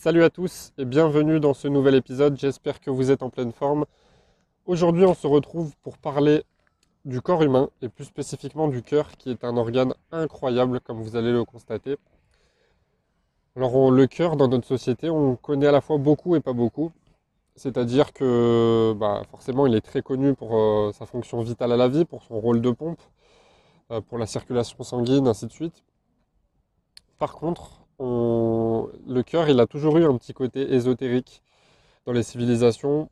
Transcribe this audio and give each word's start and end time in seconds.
Salut 0.00 0.22
à 0.22 0.30
tous 0.30 0.72
et 0.78 0.84
bienvenue 0.84 1.40
dans 1.40 1.54
ce 1.54 1.66
nouvel 1.66 1.96
épisode, 1.96 2.38
j'espère 2.38 2.78
que 2.78 2.88
vous 2.88 3.10
êtes 3.10 3.24
en 3.24 3.30
pleine 3.30 3.50
forme. 3.50 3.84
Aujourd'hui 4.64 5.04
on 5.04 5.12
se 5.12 5.26
retrouve 5.26 5.74
pour 5.82 5.98
parler 5.98 6.44
du 7.04 7.20
corps 7.20 7.42
humain 7.42 7.68
et 7.82 7.88
plus 7.88 8.04
spécifiquement 8.04 8.68
du 8.68 8.84
cœur 8.84 9.10
qui 9.16 9.32
est 9.32 9.42
un 9.42 9.56
organe 9.56 9.94
incroyable 10.12 10.78
comme 10.78 11.02
vous 11.02 11.16
allez 11.16 11.32
le 11.32 11.44
constater. 11.44 11.96
Alors 13.56 13.90
le 13.90 14.06
cœur 14.06 14.36
dans 14.36 14.46
notre 14.46 14.68
société 14.68 15.10
on 15.10 15.34
connaît 15.34 15.66
à 15.66 15.72
la 15.72 15.80
fois 15.80 15.98
beaucoup 15.98 16.36
et 16.36 16.40
pas 16.40 16.52
beaucoup. 16.52 16.92
C'est-à-dire 17.56 18.12
que 18.12 18.94
bah, 18.96 19.22
forcément 19.28 19.66
il 19.66 19.74
est 19.74 19.80
très 19.80 20.02
connu 20.02 20.34
pour 20.34 20.56
euh, 20.56 20.92
sa 20.92 21.06
fonction 21.06 21.42
vitale 21.42 21.72
à 21.72 21.76
la 21.76 21.88
vie, 21.88 22.04
pour 22.04 22.22
son 22.22 22.38
rôle 22.38 22.60
de 22.60 22.70
pompe, 22.70 23.02
euh, 23.90 24.00
pour 24.00 24.18
la 24.18 24.26
circulation 24.26 24.80
sanguine, 24.84 25.26
ainsi 25.26 25.46
de 25.48 25.52
suite. 25.52 25.82
Par 27.18 27.32
contre, 27.32 27.87
le 28.00 29.22
cœur, 29.22 29.48
il 29.48 29.60
a 29.60 29.66
toujours 29.66 29.96
eu 29.98 30.04
un 30.04 30.16
petit 30.16 30.32
côté 30.32 30.72
ésotérique 30.74 31.42
dans 32.06 32.12
les 32.12 32.22
civilisations. 32.22 33.10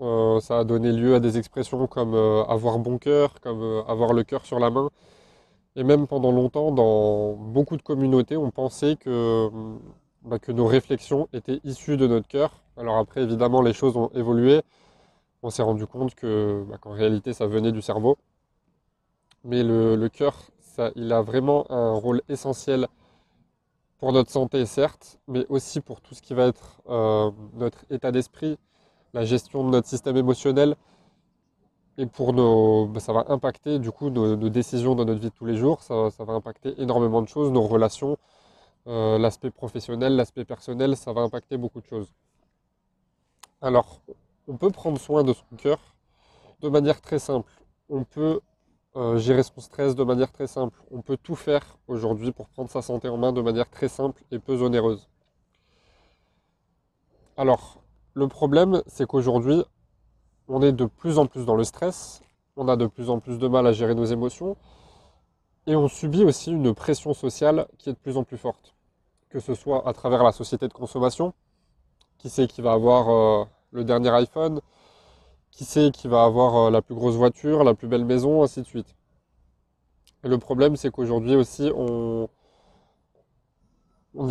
Euh, 0.00 0.38
ça 0.40 0.60
a 0.60 0.64
donné 0.64 0.92
lieu 0.92 1.14
à 1.16 1.20
des 1.20 1.38
expressions 1.38 1.86
comme 1.88 2.14
euh, 2.14 2.44
avoir 2.44 2.78
bon 2.78 2.98
cœur, 2.98 3.40
comme 3.40 3.62
euh, 3.62 3.82
avoir 3.88 4.12
le 4.12 4.22
cœur 4.22 4.46
sur 4.46 4.60
la 4.60 4.70
main. 4.70 4.90
Et 5.76 5.84
même 5.84 6.06
pendant 6.06 6.32
longtemps, 6.32 6.72
dans 6.72 7.34
beaucoup 7.34 7.76
de 7.76 7.82
communautés, 7.82 8.36
on 8.36 8.50
pensait 8.50 8.96
que, 8.96 9.50
bah, 10.22 10.38
que 10.38 10.52
nos 10.52 10.66
réflexions 10.66 11.28
étaient 11.32 11.60
issues 11.64 11.96
de 11.96 12.06
notre 12.06 12.28
cœur. 12.28 12.62
Alors 12.76 12.96
après, 12.98 13.22
évidemment, 13.22 13.62
les 13.62 13.72
choses 13.72 13.96
ont 13.96 14.10
évolué. 14.14 14.62
On 15.42 15.50
s'est 15.50 15.62
rendu 15.62 15.86
compte 15.86 16.14
que, 16.14 16.64
bah, 16.68 16.78
qu'en 16.80 16.92
réalité, 16.92 17.32
ça 17.32 17.46
venait 17.46 17.72
du 17.72 17.82
cerveau. 17.82 18.18
Mais 19.44 19.62
le, 19.64 20.08
cœur, 20.08 20.34
il 20.96 21.12
a 21.12 21.22
vraiment 21.22 21.70
un 21.70 21.92
rôle 21.94 22.22
essentiel 22.28 22.88
pour 23.98 24.12
notre 24.12 24.30
santé, 24.30 24.64
certes, 24.64 25.18
mais 25.26 25.44
aussi 25.48 25.80
pour 25.80 26.00
tout 26.00 26.14
ce 26.14 26.22
qui 26.22 26.34
va 26.34 26.46
être 26.46 26.80
euh, 26.88 27.30
notre 27.54 27.84
état 27.90 28.12
d'esprit, 28.12 28.58
la 29.12 29.24
gestion 29.24 29.64
de 29.64 29.70
notre 29.70 29.88
système 29.88 30.16
émotionnel. 30.16 30.76
Et 31.98 32.06
pour 32.06 32.32
nos, 32.32 32.86
bah, 32.86 33.00
ça 33.00 33.12
va 33.12 33.24
impacter 33.28 33.80
du 33.80 33.90
coup 33.90 34.08
nos, 34.10 34.36
décisions 34.48 34.94
dans 34.94 35.04
notre 35.04 35.20
vie 35.20 35.30
de 35.30 35.34
tous 35.34 35.46
les 35.46 35.56
jours. 35.56 35.82
Ça, 35.82 36.10
va 36.18 36.32
impacter 36.32 36.80
énormément 36.80 37.22
de 37.22 37.28
choses, 37.28 37.50
nos 37.50 37.66
relations, 37.66 38.16
euh, 38.86 39.18
l'aspect 39.18 39.50
professionnel, 39.50 40.14
l'aspect 40.14 40.44
personnel. 40.44 40.96
Ça 40.96 41.12
va 41.12 41.22
impacter 41.22 41.56
beaucoup 41.56 41.80
de 41.80 41.86
choses. 41.86 42.12
Alors, 43.60 44.00
on 44.46 44.56
peut 44.56 44.70
prendre 44.70 45.00
soin 45.00 45.24
de 45.24 45.32
son 45.32 45.56
cœur 45.56 45.78
de 46.60 46.68
manière 46.68 47.00
très 47.00 47.18
simple. 47.18 47.50
On 47.88 48.04
peut 48.04 48.40
euh, 48.98 49.16
gérer 49.16 49.44
son 49.44 49.60
stress 49.60 49.94
de 49.94 50.02
manière 50.02 50.32
très 50.32 50.48
simple. 50.48 50.76
On 50.90 51.02
peut 51.02 51.16
tout 51.16 51.36
faire 51.36 51.78
aujourd'hui 51.86 52.32
pour 52.32 52.48
prendre 52.48 52.68
sa 52.68 52.82
santé 52.82 53.08
en 53.08 53.16
main 53.16 53.32
de 53.32 53.40
manière 53.40 53.70
très 53.70 53.86
simple 53.86 54.24
et 54.32 54.40
peu 54.40 54.60
onéreuse. 54.60 55.08
Alors, 57.36 57.80
le 58.14 58.26
problème, 58.26 58.82
c'est 58.88 59.06
qu'aujourd'hui, 59.06 59.62
on 60.48 60.62
est 60.62 60.72
de 60.72 60.86
plus 60.86 61.18
en 61.18 61.26
plus 61.26 61.44
dans 61.44 61.54
le 61.54 61.62
stress, 61.62 62.22
on 62.56 62.66
a 62.66 62.74
de 62.74 62.86
plus 62.86 63.08
en 63.08 63.20
plus 63.20 63.38
de 63.38 63.46
mal 63.46 63.68
à 63.68 63.72
gérer 63.72 63.94
nos 63.94 64.04
émotions, 64.04 64.56
et 65.68 65.76
on 65.76 65.86
subit 65.86 66.24
aussi 66.24 66.50
une 66.50 66.74
pression 66.74 67.14
sociale 67.14 67.68
qui 67.78 67.90
est 67.90 67.92
de 67.92 67.98
plus 67.98 68.16
en 68.16 68.24
plus 68.24 68.38
forte. 68.38 68.74
Que 69.28 69.38
ce 69.38 69.54
soit 69.54 69.86
à 69.86 69.92
travers 69.92 70.24
la 70.24 70.32
société 70.32 70.66
de 70.66 70.72
consommation, 70.72 71.34
qui 72.18 72.30
sait 72.30 72.48
qui 72.48 72.62
va 72.62 72.72
avoir 72.72 73.10
euh, 73.10 73.44
le 73.70 73.84
dernier 73.84 74.10
iPhone, 74.10 74.60
qui 75.50 75.64
sait 75.64 75.90
qui 75.90 76.08
va 76.08 76.24
avoir 76.24 76.56
euh, 76.56 76.70
la 76.70 76.82
plus 76.82 76.94
grosse 76.94 77.16
voiture, 77.16 77.64
la 77.64 77.74
plus 77.74 77.88
belle 77.88 78.04
maison, 78.04 78.42
ainsi 78.42 78.60
de 78.62 78.66
suite. 78.66 78.94
le 80.22 80.38
problème, 80.38 80.76
c'est 80.76 80.90
qu'aujourd'hui 80.90 81.36
aussi, 81.36 81.70
on, 81.74 82.28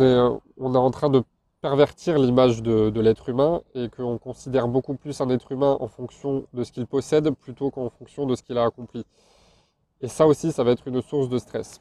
est, 0.00 0.40
on 0.58 0.74
est 0.74 0.78
en 0.78 0.90
train 0.90 1.10
de 1.10 1.22
pervertir 1.60 2.18
l'image 2.18 2.62
de, 2.62 3.00
l'être 3.00 3.28
humain 3.28 3.62
et 3.74 3.88
qu'on 3.88 4.18
considère 4.18 4.68
beaucoup 4.68 4.94
plus 4.94 5.20
un 5.20 5.28
être 5.30 5.50
humain 5.50 5.76
en 5.80 5.88
fonction 5.88 6.46
de 6.54 6.62
ce 6.64 6.72
qu'il 6.72 6.86
possède 6.86 7.30
plutôt 7.30 7.70
qu'en 7.70 7.90
fonction 7.90 8.26
de 8.26 8.36
ce 8.36 8.42
qu'il 8.42 8.58
a 8.58 8.64
accompli. 8.64 9.04
Et 10.00 10.08
ça 10.08 10.26
aussi, 10.26 10.52
ça 10.52 10.62
va 10.62 10.70
être 10.70 10.86
une 10.86 11.02
source 11.02 11.28
de 11.28 11.38
stress. 11.38 11.80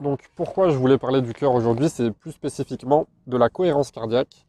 Donc 0.00 0.20
pourquoi 0.34 0.68
je 0.68 0.76
voulais 0.76 0.98
parler 0.98 1.22
du 1.22 1.32
cœur 1.32 1.54
aujourd'hui, 1.54 1.88
c'est 1.88 2.10
plus 2.10 2.32
spécifiquement 2.32 3.06
de 3.26 3.36
la 3.36 3.48
cohérence 3.48 3.90
cardiaque 3.90 4.43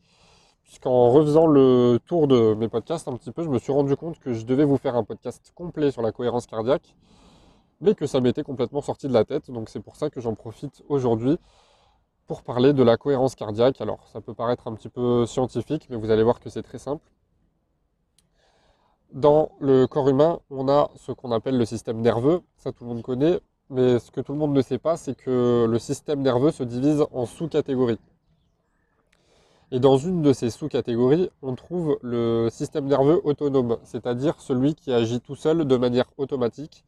puisqu'en 0.66 1.12
refaisant 1.12 1.48
le 1.48 2.00
tour 2.06 2.28
de 2.28 2.56
mes 2.56 2.68
podcasts 2.68 3.08
un 3.08 3.16
petit 3.16 3.32
peu, 3.32 3.44
je 3.44 3.50
me 3.50 3.60
suis 3.60 3.72
rendu 3.72 3.96
compte 3.96 4.20
que 4.20 4.34
je 4.34 4.46
devais 4.46 4.66
vous 4.66 4.78
faire 4.78 4.96
un 4.96 5.04
podcast 5.04 5.52
complet 5.56 5.92
sur 5.92 6.02
la 6.02 6.12
cohérence 6.12 6.48
cardiaque, 6.48 6.96
mais 7.82 7.94
que 7.94 8.08
ça 8.08 8.20
m'était 8.20 8.44
complètement 8.44 8.82
sorti 8.82 9.08
de 9.08 9.14
la 9.14 9.24
tête. 9.24 9.52
Donc 9.52 9.70
c'est 9.70 9.80
pour 9.80 9.96
ça 9.96 10.10
que 10.10 10.20
j'en 10.20 10.34
profite 10.34 10.84
aujourd'hui 10.90 11.38
pour 12.26 12.42
parler 12.42 12.74
de 12.74 12.82
la 12.82 12.98
cohérence 12.98 13.36
cardiaque. 13.36 13.80
Alors 13.80 14.08
ça 14.12 14.22
peut 14.22 14.34
paraître 14.34 14.68
un 14.68 14.74
petit 14.74 14.90
peu 14.90 15.26
scientifique, 15.28 15.88
mais 15.90 15.98
vous 15.98 16.10
allez 16.10 16.24
voir 16.24 16.40
que 16.40 16.50
c'est 16.50 16.64
très 16.64 16.80
simple. 16.80 17.04
Dans 19.14 19.52
le 19.60 19.86
corps 19.86 20.10
humain, 20.10 20.40
on 20.50 20.68
a 20.68 20.90
ce 20.96 21.12
qu'on 21.12 21.32
appelle 21.32 21.58
le 21.58 21.66
système 21.66 22.02
nerveux, 22.02 22.42
ça 22.58 22.72
tout 22.72 22.84
le 22.84 22.90
monde 22.90 23.04
connaît, 23.04 23.40
mais 23.70 24.00
ce 24.00 24.10
que 24.10 24.20
tout 24.20 24.34
le 24.34 24.40
monde 24.40 24.54
ne 24.54 24.62
sait 24.62 24.80
pas, 24.80 24.98
c'est 24.98 25.16
que 25.16 25.68
le 25.70 25.80
système 25.80 26.22
nerveux 26.22 26.52
se 26.52 26.64
divise 26.64 27.06
en 27.12 27.26
sous-catégories. 27.26 28.00
Et 29.72 29.80
dans 29.80 29.98
une 29.98 30.22
de 30.22 30.32
ces 30.32 30.52
sous-catégories, 30.52 31.30
on 31.42 31.56
trouve 31.56 31.98
le 32.02 32.50
système 32.52 32.86
nerveux 32.86 33.20
autonome, 33.24 33.78
c'est-à-dire 33.84 34.36
celui 34.40 34.76
qui 34.76 34.94
agit 34.94 35.20
tout 35.20 35.36
seul 35.36 35.66
de 35.66 35.78
manière 35.78 36.06
automatique 36.18 36.86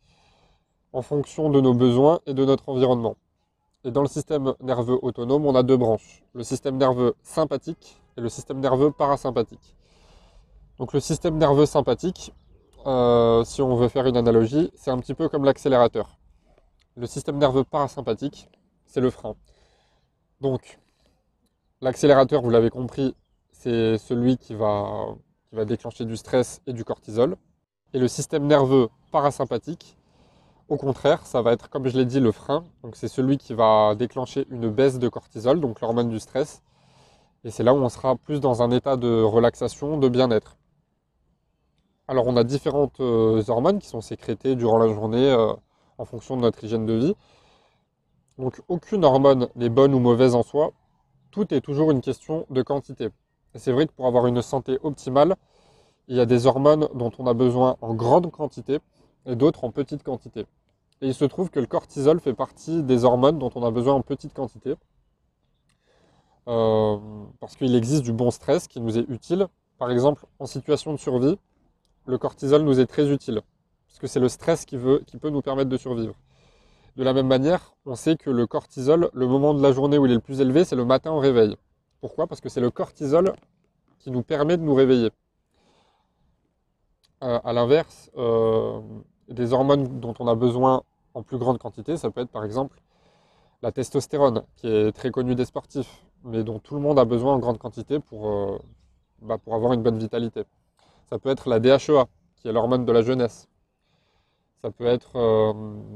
en 0.93 1.01
fonction 1.01 1.49
de 1.49 1.59
nos 1.59 1.73
besoins 1.73 2.19
et 2.27 2.33
de 2.33 2.45
notre 2.45 2.69
environnement. 2.69 3.17
Et 3.83 3.91
dans 3.91 4.01
le 4.01 4.07
système 4.07 4.53
nerveux 4.61 4.99
autonome, 5.01 5.45
on 5.45 5.55
a 5.55 5.63
deux 5.63 5.77
branches, 5.77 6.23
le 6.33 6.43
système 6.43 6.77
nerveux 6.77 7.16
sympathique 7.23 7.99
et 8.16 8.21
le 8.21 8.29
système 8.29 8.59
nerveux 8.59 8.91
parasympathique. 8.91 9.75
Donc 10.77 10.93
le 10.93 10.99
système 10.99 11.37
nerveux 11.37 11.66
sympathique, 11.66 12.33
euh, 12.85 13.43
si 13.43 13.61
on 13.61 13.75
veut 13.75 13.87
faire 13.87 14.05
une 14.05 14.17
analogie, 14.17 14.71
c'est 14.75 14.91
un 14.91 14.99
petit 14.99 15.16
peu 15.16 15.29
comme 15.29 15.45
l'accélérateur. 15.45 16.17
Le 16.95 17.07
système 17.07 17.37
nerveux 17.37 17.63
parasympathique, 17.63 18.49
c'est 18.85 19.01
le 19.01 19.09
frein. 19.09 19.35
Donc 20.41 20.79
L'accélérateur, 21.79 22.41
vous 22.41 22.49
l'avez 22.49 22.71
compris, 22.71 23.15
c'est 23.51 23.99
celui 23.99 24.38
qui 24.38 24.55
va, 24.55 25.15
déclencher 25.53 26.05
du 26.05 26.17
stress 26.17 26.59
et 26.65 26.73
du 26.73 26.83
cortisol. 26.83 27.38
Et 27.93 27.99
le 27.99 28.07
système 28.07 28.47
nerveux 28.47 28.89
parasympathique, 29.11 29.95
au 30.69 30.77
contraire, 30.77 31.27
ça 31.27 31.43
va 31.43 31.53
être, 31.53 31.69
comme 31.69 31.87
je 31.87 31.95
l'ai 31.95 32.05
dit, 32.05 32.19
le 32.19 32.31
frein. 32.31 32.66
Donc 32.81 32.95
c'est 32.95 33.07
celui 33.07 33.37
qui 33.37 33.53
va 33.53 33.93
déclencher 33.93 34.47
une 34.49 34.69
baisse 34.71 34.97
de 34.97 35.07
cortisol, 35.07 35.61
donc 35.61 35.79
l'hormone 35.79 36.09
du 36.09 36.19
stress. 36.19 36.63
Et 37.43 37.51
c'est 37.51 37.63
là 37.63 37.75
où 37.75 37.77
on 37.77 37.89
sera 37.89 38.16
plus 38.16 38.39
dans 38.39 38.63
un 38.63 38.71
état 38.71 38.97
de 38.97 39.21
relaxation, 39.21 39.99
de 39.99 40.09
bien-être. 40.09 40.57
Alors 42.07 42.25
on 42.25 42.37
a 42.37 42.43
différentes 42.43 42.99
euh, 43.01 43.43
hormones 43.49 43.77
qui 43.77 43.87
sont 43.87 44.01
sécrétées 44.01 44.55
durant 44.55 44.79
la 44.79 44.87
journée 44.87 45.29
euh, 45.29 45.53
en 45.99 46.05
fonction 46.05 46.37
de 46.37 46.41
notre 46.41 46.63
hygiène 46.63 46.87
de 46.87 46.93
vie. 46.93 47.16
Donc 48.39 48.61
aucune 48.67 49.05
hormone 49.05 49.47
n'est 49.55 49.69
bonne 49.69 49.93
ou 49.93 49.99
mauvaise 49.99 50.33
en 50.33 50.41
soi 50.41 50.73
tout 51.31 51.53
est 51.53 51.61
toujours 51.61 51.91
une 51.91 52.01
question 52.01 52.45
de 52.49 52.61
quantité. 52.61 53.09
C'est 53.55 53.71
vrai 53.71 53.88
que 53.88 53.91
pour 53.91 54.07
avoir 54.07 54.27
une 54.27 54.41
santé 54.41 54.77
optimale, 54.83 55.35
il 56.07 56.15
y 56.15 56.19
a 56.19 56.25
des 56.25 56.45
hormones 56.45 56.88
dont 56.93 57.11
on 57.17 57.27
a 57.27 57.33
besoin 57.33 57.77
en 57.81 57.93
grande 57.93 58.31
quantité 58.31 58.79
et 59.25 59.35
d'autres 59.35 59.63
en 59.63 59.71
petite 59.71 60.03
quantité. 60.03 60.41
Et 61.01 61.07
il 61.07 61.13
se 61.13 61.25
trouve 61.25 61.49
que 61.49 61.59
le 61.59 61.67
cortisol 61.67 62.19
fait 62.19 62.33
partie 62.33 62.81
des 62.83 63.03
hormones 63.03 63.39
dont 63.39 63.51
on 63.55 63.63
a 63.63 63.71
besoin 63.71 63.93
en 63.93 64.01
petite 64.01 64.33
quantité. 64.33 64.75
Euh, 66.47 66.97
parce 67.39 67.55
qu'il 67.55 67.75
existe 67.75 68.03
du 68.03 68.13
bon 68.13 68.31
stress 68.31 68.67
qui 68.67 68.79
nous 68.79 68.97
est 68.97 69.05
utile. 69.09 69.47
Par 69.77 69.91
exemple, 69.91 70.25
en 70.39 70.45
situation 70.45 70.93
de 70.93 70.97
survie, 70.97 71.37
le 72.05 72.17
cortisol 72.17 72.63
nous 72.63 72.79
est 72.79 72.85
très 72.85 73.11
utile. 73.11 73.41
Parce 73.87 73.99
que 73.99 74.07
c'est 74.07 74.19
le 74.19 74.29
stress 74.29 74.66
qui 74.66 74.77
peut 74.77 75.29
nous 75.29 75.41
permettre 75.41 75.69
de 75.69 75.77
survivre. 75.77 76.16
De 76.97 77.03
la 77.03 77.13
même 77.13 77.28
manière, 77.28 77.75
on 77.85 77.94
sait 77.94 78.18
que 78.18 78.31
le 78.31 78.47
cortisol, 78.47 79.12
le 79.13 79.28
moment 79.28 79.53
de 79.53 79.62
la 79.62 79.72
journée 79.72 80.00
où 80.00 80.08
il 80.08 80.12
est 80.12 80.16
le 80.16 80.19
plus 80.19 80.41
élevé, 80.41 80.66
c'est 80.66 80.75
le 80.75 80.84
matin 80.84 81.12
au 81.12 81.19
réveil. 81.19 81.56
Pourquoi? 82.02 82.25
Parce 82.25 82.41
que 82.41 82.50
c'est 82.50 82.59
le 82.59 82.72
cortisol 82.72 83.34
qui 83.99 84.09
nous 84.09 84.23
permet 84.23 84.58
de 84.58 84.64
nous 84.64 84.73
réveiller. 84.73 85.11
Euh, 87.23 87.40
à 87.44 87.53
l'inverse, 87.53 88.09
euh, 88.17 88.82
des 89.29 89.53
hormones 89.53 89.99
dont 89.99 90.16
on 90.17 90.28
a 90.28 90.34
besoin 90.34 90.82
en 91.14 91.22
plus 91.22 91.38
grande 91.38 91.59
quantité, 91.59 91.97
ça 91.97 92.09
peut 92.09 92.22
être 92.22 92.32
par 92.32 92.44
exemple 92.44 92.82
la 93.61 93.72
testostérone, 93.72 94.41
qui 94.55 94.67
est 94.67 94.91
très 94.91 95.11
connue 95.11 95.35
des 95.35 95.46
sportifs, 95.46 96.03
mais 96.23 96.43
dont 96.43 96.58
tout 96.58 96.73
le 96.73 96.82
monde 96.82 96.97
a 96.97 97.05
besoin 97.05 97.35
en 97.35 97.40
grande 97.40 97.59
quantité 97.59 98.00
pour, 98.00 98.28
euh, 98.28 98.58
bah, 99.22 99.38
pour 99.38 99.53
avoir 99.53 99.73
une 99.73 99.84
bonne 99.84 100.00
vitalité. 100.00 100.46
Ça 101.11 101.20
peut 101.20 101.29
être 101.29 101.47
la 101.47 101.59
DHEA, 101.59 102.08
qui 102.38 102.47
est 102.47 102.52
l'hormone 102.52 102.85
de 102.85 102.91
la 102.91 103.03
jeunesse. 103.03 103.47
Ça 104.61 104.71
peut 104.71 104.85
être, 104.85 105.15
euh, 105.15 105.53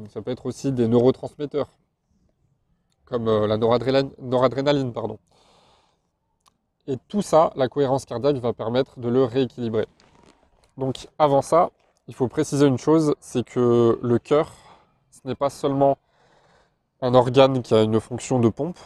ça 0.09 0.21
peut 0.21 0.31
être 0.31 0.45
aussi 0.45 0.71
des 0.71 0.87
neurotransmetteurs, 0.87 1.69
comme 3.05 3.27
euh, 3.27 3.47
la 3.47 3.57
noradrénaline, 3.57 4.93
pardon. 4.93 5.17
Et 6.87 6.97
tout 7.07 7.21
ça, 7.21 7.51
la 7.55 7.67
cohérence 7.67 8.05
cardiaque 8.05 8.37
va 8.37 8.53
permettre 8.53 8.99
de 8.99 9.09
le 9.09 9.23
rééquilibrer. 9.23 9.87
Donc 10.77 11.07
avant 11.17 11.41
ça, 11.41 11.71
il 12.07 12.15
faut 12.15 12.27
préciser 12.27 12.65
une 12.65 12.77
chose, 12.77 13.15
c'est 13.19 13.43
que 13.43 13.99
le 14.01 14.19
cœur, 14.19 14.51
ce 15.11 15.27
n'est 15.27 15.35
pas 15.35 15.49
seulement 15.49 15.97
un 17.01 17.13
organe 17.13 17.61
qui 17.61 17.73
a 17.73 17.81
une 17.81 17.99
fonction 17.99 18.39
de 18.39 18.49
pompe, 18.49 18.77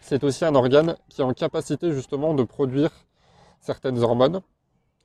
c'est 0.00 0.22
aussi 0.22 0.44
un 0.44 0.54
organe 0.54 0.96
qui 1.08 1.22
est 1.22 1.24
en 1.24 1.32
capacité 1.32 1.90
justement 1.92 2.34
de 2.34 2.42
produire 2.42 2.90
certaines 3.60 4.02
hormones. 4.02 4.42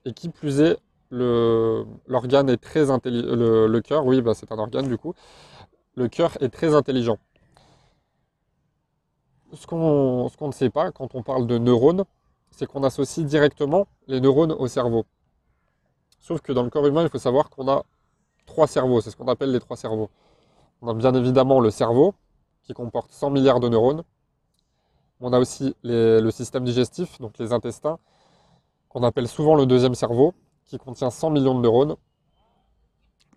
Et 0.05 0.13
qui 0.13 0.29
plus 0.29 0.59
est, 0.59 0.77
l'organe 1.11 2.49
est 2.49 2.57
très 2.57 2.91
intelligent. 2.91 3.27
Le, 3.35 3.79
cœur, 3.79 4.05
oui, 4.05 4.21
bah, 4.21 4.33
c'est 4.33 4.51
un 4.51 4.59
organe 4.59 4.87
du 4.87 4.97
coup. 4.97 5.13
Le 5.95 6.07
cœur 6.07 6.37
est 6.41 6.49
très 6.49 6.73
intelligent. 6.75 7.17
Ce 9.53 9.65
qu'on 9.65 10.29
ne 10.41 10.51
sait 10.51 10.69
pas 10.69 10.91
quand 10.91 11.15
on 11.15 11.23
parle 11.23 11.47
de 11.47 11.57
neurones, 11.57 12.05
c'est 12.51 12.67
qu'on 12.67 12.83
associe 12.83 13.25
directement 13.25 13.87
les 14.07 14.21
neurones 14.21 14.51
au 14.51 14.67
cerveau. 14.67 15.05
Sauf 16.19 16.41
que 16.41 16.51
dans 16.51 16.63
le 16.63 16.69
corps 16.69 16.85
humain, 16.85 17.03
il 17.03 17.09
faut 17.09 17.17
savoir 17.17 17.49
qu'on 17.49 17.67
a 17.67 17.83
trois 18.45 18.67
cerveaux, 18.67 19.01
c'est 19.01 19.09
ce 19.11 19.15
qu'on 19.15 19.27
appelle 19.27 19.51
les 19.51 19.59
trois 19.59 19.77
cerveaux. 19.77 20.09
On 20.81 20.87
a 20.87 20.93
bien 20.93 21.13
évidemment 21.13 21.59
le 21.59 21.71
cerveau, 21.71 22.13
qui 22.63 22.73
comporte 22.73 23.11
100 23.11 23.31
milliards 23.31 23.59
de 23.59 23.69
neurones. 23.69 24.03
On 25.21 25.33
a 25.33 25.39
aussi 25.39 25.75
le 25.83 26.29
système 26.31 26.63
digestif, 26.63 27.19
donc 27.19 27.37
les 27.39 27.51
intestins, 27.51 27.97
qu'on 28.89 29.03
appelle 29.03 29.27
souvent 29.27 29.55
le 29.55 29.65
deuxième 29.65 29.95
cerveau, 29.95 30.33
qui 30.69 30.77
contient 30.77 31.09
100 31.09 31.31
millions 31.31 31.55
de 31.55 31.61
neurones. 31.61 31.95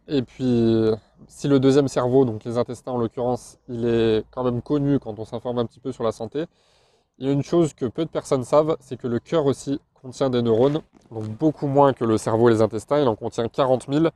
Et 0.06 0.22
puis, 0.22 0.90
si 1.28 1.48
le 1.48 1.58
deuxième 1.60 1.88
cerveau, 1.88 2.24
donc 2.24 2.44
les 2.44 2.58
intestins 2.58 2.92
en 2.92 2.98
l'occurrence, 2.98 3.58
il 3.68 3.86
est 3.86 4.24
quand 4.30 4.44
même 4.44 4.60
connu 4.60 4.98
quand 4.98 5.18
on 5.18 5.24
s'informe 5.24 5.58
un 5.58 5.64
petit 5.64 5.80
peu 5.80 5.92
sur 5.92 6.04
la 6.04 6.12
santé, 6.12 6.44
il 7.18 7.26
y 7.26 7.30
a 7.30 7.32
une 7.32 7.42
chose 7.42 7.72
que 7.72 7.86
peu 7.86 8.04
de 8.04 8.10
personnes 8.10 8.44
savent, 8.44 8.76
c'est 8.80 8.96
que 8.96 9.06
le 9.06 9.18
cœur 9.18 9.46
aussi 9.46 9.80
contient 10.02 10.28
des 10.28 10.42
neurones, 10.42 10.82
donc 11.10 11.24
beaucoup 11.24 11.68
moins 11.68 11.92
que 11.92 12.04
le 12.04 12.18
cerveau 12.18 12.48
et 12.48 12.52
les 12.52 12.62
intestins, 12.62 13.00
il 13.00 13.08
en 13.08 13.16
contient 13.16 13.48
40 13.48 13.86
000, 13.88 14.08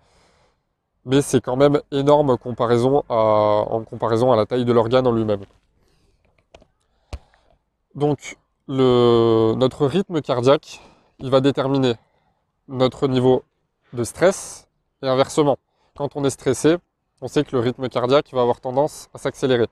mais 1.04 1.22
c'est 1.22 1.40
quand 1.40 1.56
même 1.56 1.80
énorme 1.92 2.30
en 2.30 2.36
comparaison 2.36 3.02
à 3.08 4.36
la 4.36 4.44
taille 4.44 4.64
de 4.64 4.72
l'organe 4.72 5.06
en 5.06 5.12
lui-même. 5.12 5.44
Donc 7.94 8.36
notre 8.68 9.86
rythme 9.86 10.20
cardiaque, 10.20 10.80
il 11.20 11.30
va 11.30 11.40
déterminer 11.40 11.94
notre 12.68 13.08
niveau 13.08 13.44
de 13.92 14.04
stress 14.04 14.68
et 15.02 15.08
inversement. 15.08 15.58
Quand 15.96 16.16
on 16.16 16.24
est 16.24 16.30
stressé, 16.30 16.76
on 17.20 17.28
sait 17.28 17.44
que 17.44 17.54
le 17.56 17.60
rythme 17.60 17.88
cardiaque 17.88 18.32
va 18.32 18.42
avoir 18.42 18.60
tendance 18.60 19.08
à 19.14 19.18
s'accélérer. 19.18 19.66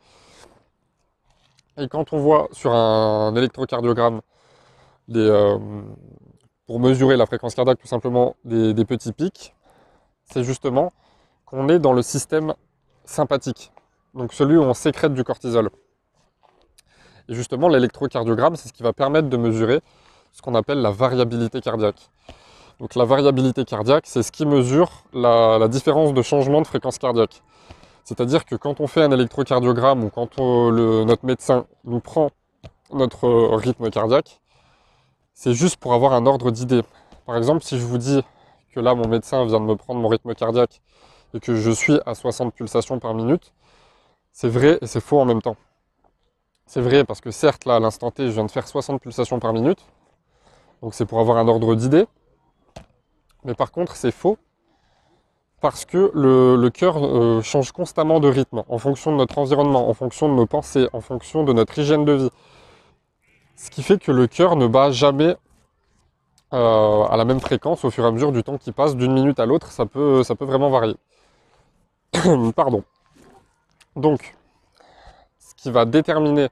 Et 1.76 1.88
quand 1.88 2.12
on 2.12 2.18
voit 2.18 2.48
sur 2.52 2.72
un 2.72 3.34
électrocardiogramme 3.34 4.20
euh, 5.14 5.58
pour 6.66 6.80
mesurer 6.80 7.16
la 7.16 7.26
fréquence 7.26 7.54
cardiaque 7.54 7.78
tout 7.80 7.88
simplement 7.88 8.36
des, 8.44 8.84
petits 8.84 9.12
pics, 9.12 9.54
c'est 10.24 10.44
justement 10.44 10.92
qu'on 11.44 11.68
est 11.68 11.78
dans 11.78 11.92
le 11.92 12.02
système 12.02 12.54
sympathique, 13.04 13.72
donc 14.14 14.32
celui 14.32 14.56
où 14.56 14.62
on 14.62 14.72
sécrète 14.72 15.12
du 15.12 15.24
cortisol. 15.24 15.70
Et 17.28 17.34
justement, 17.34 17.68
l'électrocardiogramme, 17.68 18.56
c'est 18.56 18.68
ce 18.68 18.72
qui 18.72 18.82
va 18.82 18.92
permettre 18.92 19.28
de 19.28 19.36
mesurer 19.36 19.80
ce 20.32 20.42
qu'on 20.42 20.54
appelle 20.54 20.80
la 20.80 20.90
variabilité 20.90 21.60
cardiaque. 21.60 22.10
Donc 22.80 22.96
la 22.96 23.04
variabilité 23.04 23.64
cardiaque, 23.64 24.04
c'est 24.06 24.22
ce 24.22 24.32
qui 24.32 24.46
mesure 24.46 24.90
la 25.12 25.68
différence 25.68 26.12
de 26.12 26.22
changement 26.22 26.60
de 26.60 26.66
fréquence 26.66 26.98
cardiaque. 26.98 27.42
C'est-à-dire 28.04 28.44
que 28.44 28.56
quand 28.56 28.80
on 28.80 28.86
fait 28.86 29.02
un 29.02 29.10
électrocardiogramme 29.10 30.04
ou 30.04 30.10
quand 30.10 30.38
notre 30.38 31.24
médecin 31.24 31.66
nous 31.84 32.00
prend 32.00 32.30
notre 32.92 33.28
rythme 33.56 33.90
cardiaque, 33.90 34.40
c'est 35.32 35.54
juste 35.54 35.76
pour 35.76 35.94
avoir 35.94 36.12
un 36.12 36.26
ordre 36.26 36.50
d'idée. 36.50 36.82
Par 37.26 37.36
exemple, 37.36 37.64
si 37.64 37.78
je 37.78 37.84
vous 37.84 37.98
dis 37.98 38.22
que 38.72 38.80
là, 38.80 38.94
mon 38.94 39.08
médecin 39.08 39.44
vient 39.46 39.60
de 39.60 39.64
me 39.64 39.76
prendre 39.76 40.00
mon 40.00 40.08
rythme 40.08 40.34
cardiaque 40.34 40.82
et 41.32 41.40
que 41.40 41.54
je 41.54 41.70
suis 41.70 41.98
à 42.06 42.14
60 42.14 42.52
pulsations 42.54 42.98
par 42.98 43.14
minute, 43.14 43.52
c'est 44.32 44.48
vrai 44.48 44.78
et 44.82 44.86
c'est 44.86 45.00
faux 45.00 45.20
en 45.20 45.24
même 45.24 45.40
temps. 45.40 45.56
C'est 46.66 46.80
vrai 46.80 47.04
parce 47.04 47.20
que 47.20 47.30
certes, 47.30 47.64
là, 47.64 47.76
à 47.76 47.80
l'instant 47.80 48.10
T, 48.10 48.26
je 48.26 48.32
viens 48.32 48.44
de 48.44 48.50
faire 48.50 48.66
60 48.66 49.00
pulsations 49.00 49.38
par 49.38 49.52
minute, 49.52 49.78
donc 50.82 50.94
c'est 50.94 51.06
pour 51.06 51.20
avoir 51.20 51.38
un 51.38 51.48
ordre 51.48 51.74
d'idée. 51.74 52.06
Mais 53.44 53.54
par 53.54 53.72
contre, 53.72 53.96
c'est 53.96 54.10
faux 54.10 54.38
parce 55.60 55.84
que 55.86 56.10
le, 56.14 56.68
cœur 56.68 56.98
euh, 57.02 57.40
change 57.40 57.72
constamment 57.72 58.20
de 58.20 58.28
rythme 58.28 58.64
en 58.68 58.78
fonction 58.78 59.12
de 59.12 59.16
notre 59.16 59.38
environnement, 59.38 59.88
en 59.88 59.94
fonction 59.94 60.28
de 60.28 60.34
nos 60.34 60.46
pensées, 60.46 60.88
en 60.92 61.00
fonction 61.00 61.42
de 61.42 61.52
notre 61.54 61.78
hygiène 61.78 62.04
de 62.04 62.12
vie. 62.12 62.30
Ce 63.56 63.70
qui 63.70 63.82
fait 63.82 63.98
que 63.98 64.12
le 64.12 64.26
cœur 64.26 64.56
ne 64.56 64.66
bat 64.66 64.90
jamais 64.90 65.36
euh, 66.52 67.04
à 67.04 67.16
la 67.16 67.24
même 67.24 67.40
fréquence 67.40 67.84
au 67.84 67.90
fur 67.90 68.04
et 68.04 68.08
à 68.08 68.10
mesure 68.10 68.30
du 68.30 68.42
temps 68.42 68.58
qui 68.58 68.72
passe, 68.72 68.94
d'une 68.94 69.12
minute 69.12 69.40
à 69.40 69.46
l'autre, 69.46 69.70
ça 69.72 69.86
peut, 69.86 70.22
ça 70.22 70.34
peut 70.34 70.44
vraiment 70.44 70.68
varier. 70.68 70.96
Pardon. 72.54 72.84
Donc, 73.96 74.36
ce 75.38 75.54
qui 75.54 75.70
va 75.70 75.84
déterminer 75.84 76.48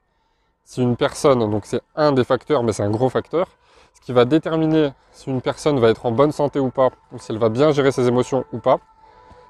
si 0.64 0.80
une 0.80 0.96
personne, 0.96 1.50
donc 1.50 1.66
c'est 1.66 1.82
un 1.96 2.12
des 2.12 2.24
facteurs, 2.24 2.62
mais 2.62 2.72
c'est 2.72 2.82
un 2.82 2.90
gros 2.90 3.10
facteur, 3.10 3.46
ce 3.94 4.00
qui 4.00 4.12
va 4.12 4.24
déterminer 4.24 4.92
si 5.12 5.30
une 5.30 5.42
personne 5.42 5.78
va 5.78 5.90
être 5.90 6.06
en 6.06 6.12
bonne 6.12 6.32
santé 6.32 6.58
ou 6.58 6.70
pas, 6.70 6.90
ou 7.12 7.18
si 7.18 7.32
elle 7.32 7.38
va 7.38 7.48
bien 7.48 7.72
gérer 7.72 7.92
ses 7.92 8.08
émotions 8.08 8.44
ou 8.52 8.58
pas, 8.58 8.78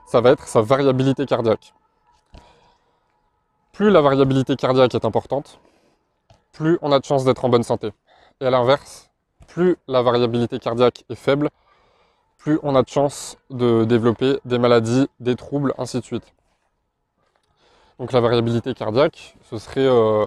ça 0.07 0.21
va 0.21 0.31
être 0.31 0.47
sa 0.47 0.61
variabilité 0.61 1.27
cardiaque. 1.27 1.75
Plus 3.73 3.91
la 3.91 4.01
variabilité 4.01 4.57
cardiaque 4.57 4.95
est 4.95 5.05
importante, 5.05 5.59
plus 6.53 6.79
on 6.83 6.93
a 6.93 6.99
de 6.99 7.05
chances 7.05 7.25
d'être 7.25 7.45
en 7.45 7.49
bonne 7.49 7.63
santé. 7.63 7.93
Et 8.41 8.47
à 8.47 8.51
l'inverse, 8.51 9.11
plus 9.47 9.77
la 9.89 10.03
variabilité 10.03 10.59
cardiaque 10.59 11.05
est 11.09 11.15
faible, 11.15 11.51
plus 12.37 12.59
on 12.63 12.75
a 12.75 12.83
de 12.83 12.89
chances 12.89 13.39
de 13.51 13.85
développer 13.85 14.41
des 14.45 14.59
maladies, 14.59 15.09
des 15.21 15.37
troubles, 15.37 15.75
ainsi 15.79 16.01
de 16.01 16.05
suite. 16.05 16.35
Donc 17.99 18.13
la 18.13 18.21
variabilité 18.21 18.75
cardiaque, 18.75 19.37
ce 19.49 19.59
serait, 19.59 19.87
euh, 19.87 20.27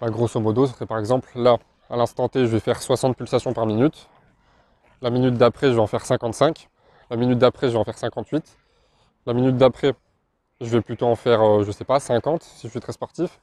bah, 0.00 0.08
grosso 0.08 0.40
modo, 0.40 0.66
ce 0.66 0.72
serait 0.72 0.86
par 0.86 0.98
exemple 0.98 1.28
là, 1.34 1.58
à 1.90 1.96
l'instant 1.96 2.28
T, 2.28 2.40
je 2.46 2.46
vais 2.46 2.60
faire 2.60 2.80
60 2.80 3.16
pulsations 3.16 3.52
par 3.52 3.66
minute. 3.66 4.08
La 5.02 5.10
minute 5.10 5.34
d'après, 5.34 5.68
je 5.68 5.74
vais 5.74 5.80
en 5.80 5.86
faire 5.86 6.06
55. 6.06 6.68
La 7.10 7.16
minute 7.16 7.38
d'après, 7.38 7.66
je 7.66 7.72
vais 7.72 7.78
en 7.78 7.84
faire 7.84 7.98
58. 7.98 8.56
La 9.26 9.34
minute 9.34 9.56
d'après, 9.56 9.94
je 10.60 10.68
vais 10.68 10.80
plutôt 10.82 11.06
en 11.06 11.16
faire, 11.16 11.42
euh, 11.42 11.64
je 11.64 11.72
sais 11.72 11.84
pas, 11.84 11.98
50 11.98 12.42
si 12.42 12.66
je 12.66 12.70
suis 12.70 12.80
très 12.80 12.92
sportif. 12.92 13.40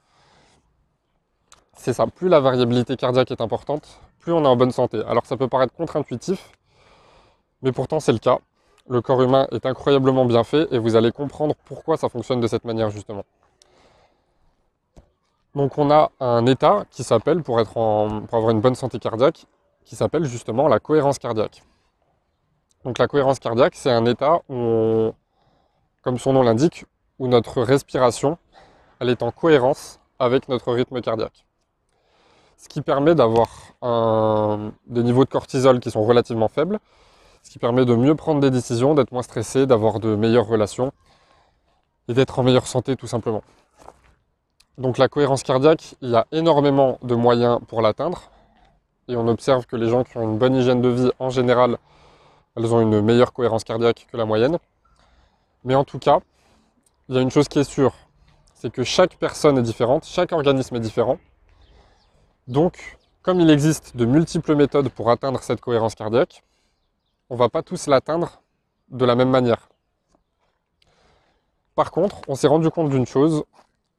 C'est 1.74 1.94
ça, 1.94 2.08
plus 2.08 2.30
la 2.30 2.40
variabilité 2.40 2.96
cardiaque 2.96 3.32
est 3.32 3.42
importante, 3.42 4.02
plus 4.20 4.32
on 4.34 4.44
est 4.44 4.48
en 4.48 4.56
bonne 4.56 4.72
santé. 4.72 5.04
Alors 5.08 5.26
ça 5.26 5.38
peut 5.38 5.48
paraître 5.48 5.74
contre-intuitif, 5.74 6.52
mais 7.62 7.72
pourtant 7.72 8.00
c'est 8.00 8.12
le 8.14 8.18
cas. 8.18 8.40
Le 8.90 9.02
corps 9.02 9.22
humain 9.22 9.48
est 9.52 9.66
incroyablement 9.66 10.26
bien 10.26 10.44
fait 10.44 10.68
et 10.72 10.80
vous 10.80 10.96
allez 10.96 11.12
comprendre 11.12 11.54
pourquoi 11.66 11.98
ça 11.98 12.10
fonctionne 12.10 12.40
de 12.40 12.48
cette 12.48 12.66
manière 12.66 12.90
justement. 12.90 13.26
Donc 15.58 15.80
on 15.80 15.90
a 15.90 16.12
un 16.20 16.46
état 16.46 16.86
qui 16.92 17.04
s'appelle, 17.04 17.42
pour, 17.42 17.58
avoir 17.58 18.52
une 18.52 18.62
bonne 18.62 18.76
santé 18.76 19.00
cardiaque, 19.00 19.48
qui 19.86 19.96
s'appelle 19.96 20.26
justement 20.26 20.68
la 20.68 20.80
cohérence 20.80 21.18
cardiaque. 21.18 21.64
Donc 22.86 23.00
la 23.00 23.08
cohérence 23.08 23.40
cardiaque, 23.40 23.74
c'est 23.76 23.90
un 23.90 24.06
état 24.06 24.42
où 24.50 25.12
comme 26.04 26.20
son 26.20 26.34
nom 26.34 26.44
l'indique, 26.44 26.86
où 27.18 27.28
notre 27.28 27.64
respiration, 27.64 28.38
elle 29.00 29.10
est 29.10 29.24
en 29.24 29.32
cohérence 29.32 30.00
avec 30.20 30.48
notre 30.48 30.72
rythme 30.72 31.02
cardiaque. 31.02 31.48
Ce 32.58 32.70
qui 32.70 32.84
permet 32.84 33.16
d'avoir 33.16 33.50
des 34.86 35.02
niveaux 35.02 35.26
de 35.26 35.30
cortisol 35.30 35.80
qui 35.80 35.90
sont 35.90 36.04
relativement 36.04 36.50
faibles, 36.50 36.78
ce 37.42 37.50
qui 37.50 37.58
permet 37.58 37.84
de 37.84 37.96
mieux 37.96 38.14
prendre 38.14 38.42
des 38.42 38.52
décisions, 38.52 38.94
d'être 38.94 39.12
moins 39.12 39.24
stressé, 39.24 39.66
d'avoir 39.66 40.00
de 40.00 40.16
meilleures 40.16 40.48
relations 40.48 40.92
et 42.10 42.14
d'être 42.14 42.38
en 42.38 42.44
meilleure 42.44 42.68
santé 42.68 42.96
tout 42.96 43.08
simplement. 43.08 43.42
Donc 44.78 45.00
la 45.00 45.08
cohérence 45.08 45.42
cardiaque, 45.42 45.96
il 46.02 46.10
y 46.12 46.16
a 46.16 46.28
énormément 46.32 47.00
de 47.02 47.16
moyens 47.16 47.60
pour 47.68 47.82
l'atteindre. 47.82 48.30
Et 49.08 49.16
on 49.16 49.28
observe 49.28 49.66
que 49.66 49.76
les 49.76 49.90
gens 49.90 50.04
qui 50.04 50.18
ont 50.18 50.24
une 50.24 50.38
bonne 50.38 50.56
hygiène 50.56 50.82
de 50.82 50.90
vie, 50.90 51.12
en 51.18 51.30
général, 51.30 51.78
elles 52.56 52.74
ont 52.74 52.82
une 52.82 53.02
meilleure 53.02 53.34
cohérence 53.34 53.64
cardiaque 53.64 54.08
que 54.12 54.18
la 54.18 54.26
moyenne. 54.26 54.60
Mais 55.64 55.74
en 55.74 55.84
tout 55.84 55.98
cas, 55.98 56.20
il 57.10 57.16
y 57.16 57.18
a 57.18 57.22
une 57.22 57.32
chose 57.32 57.48
qui 57.48 57.60
est 57.60 57.64
sûre, 57.64 57.94
c'est 58.54 58.72
que 58.72 58.84
chaque 58.84 59.16
personne 59.18 59.58
est 59.58 59.64
différente, 59.64 60.06
chaque 60.06 60.32
organisme 60.32 60.76
est 60.76 60.80
différent. 60.80 61.18
Donc, 62.48 62.98
comme 63.24 63.40
il 63.40 63.50
existe 63.50 63.98
de 63.98 64.06
multiples 64.06 64.56
méthodes 64.56 64.90
pour 64.90 65.10
atteindre 65.10 65.42
cette 65.42 65.62
cohérence 65.62 65.96
cardiaque, 65.96 66.44
on 67.30 67.34
ne 67.34 67.40
va 67.40 67.50
pas 67.50 67.64
tous 67.64 67.88
l'atteindre 67.88 68.42
de 68.90 69.06
la 69.06 69.16
même 69.16 69.30
manière. 69.30 69.70
Par 71.76 71.92
contre, 71.92 72.18
on 72.28 72.36
s'est 72.36 72.48
rendu 72.48 72.70
compte 72.70 72.90
d'une 72.90 73.06
chose, 73.06 73.44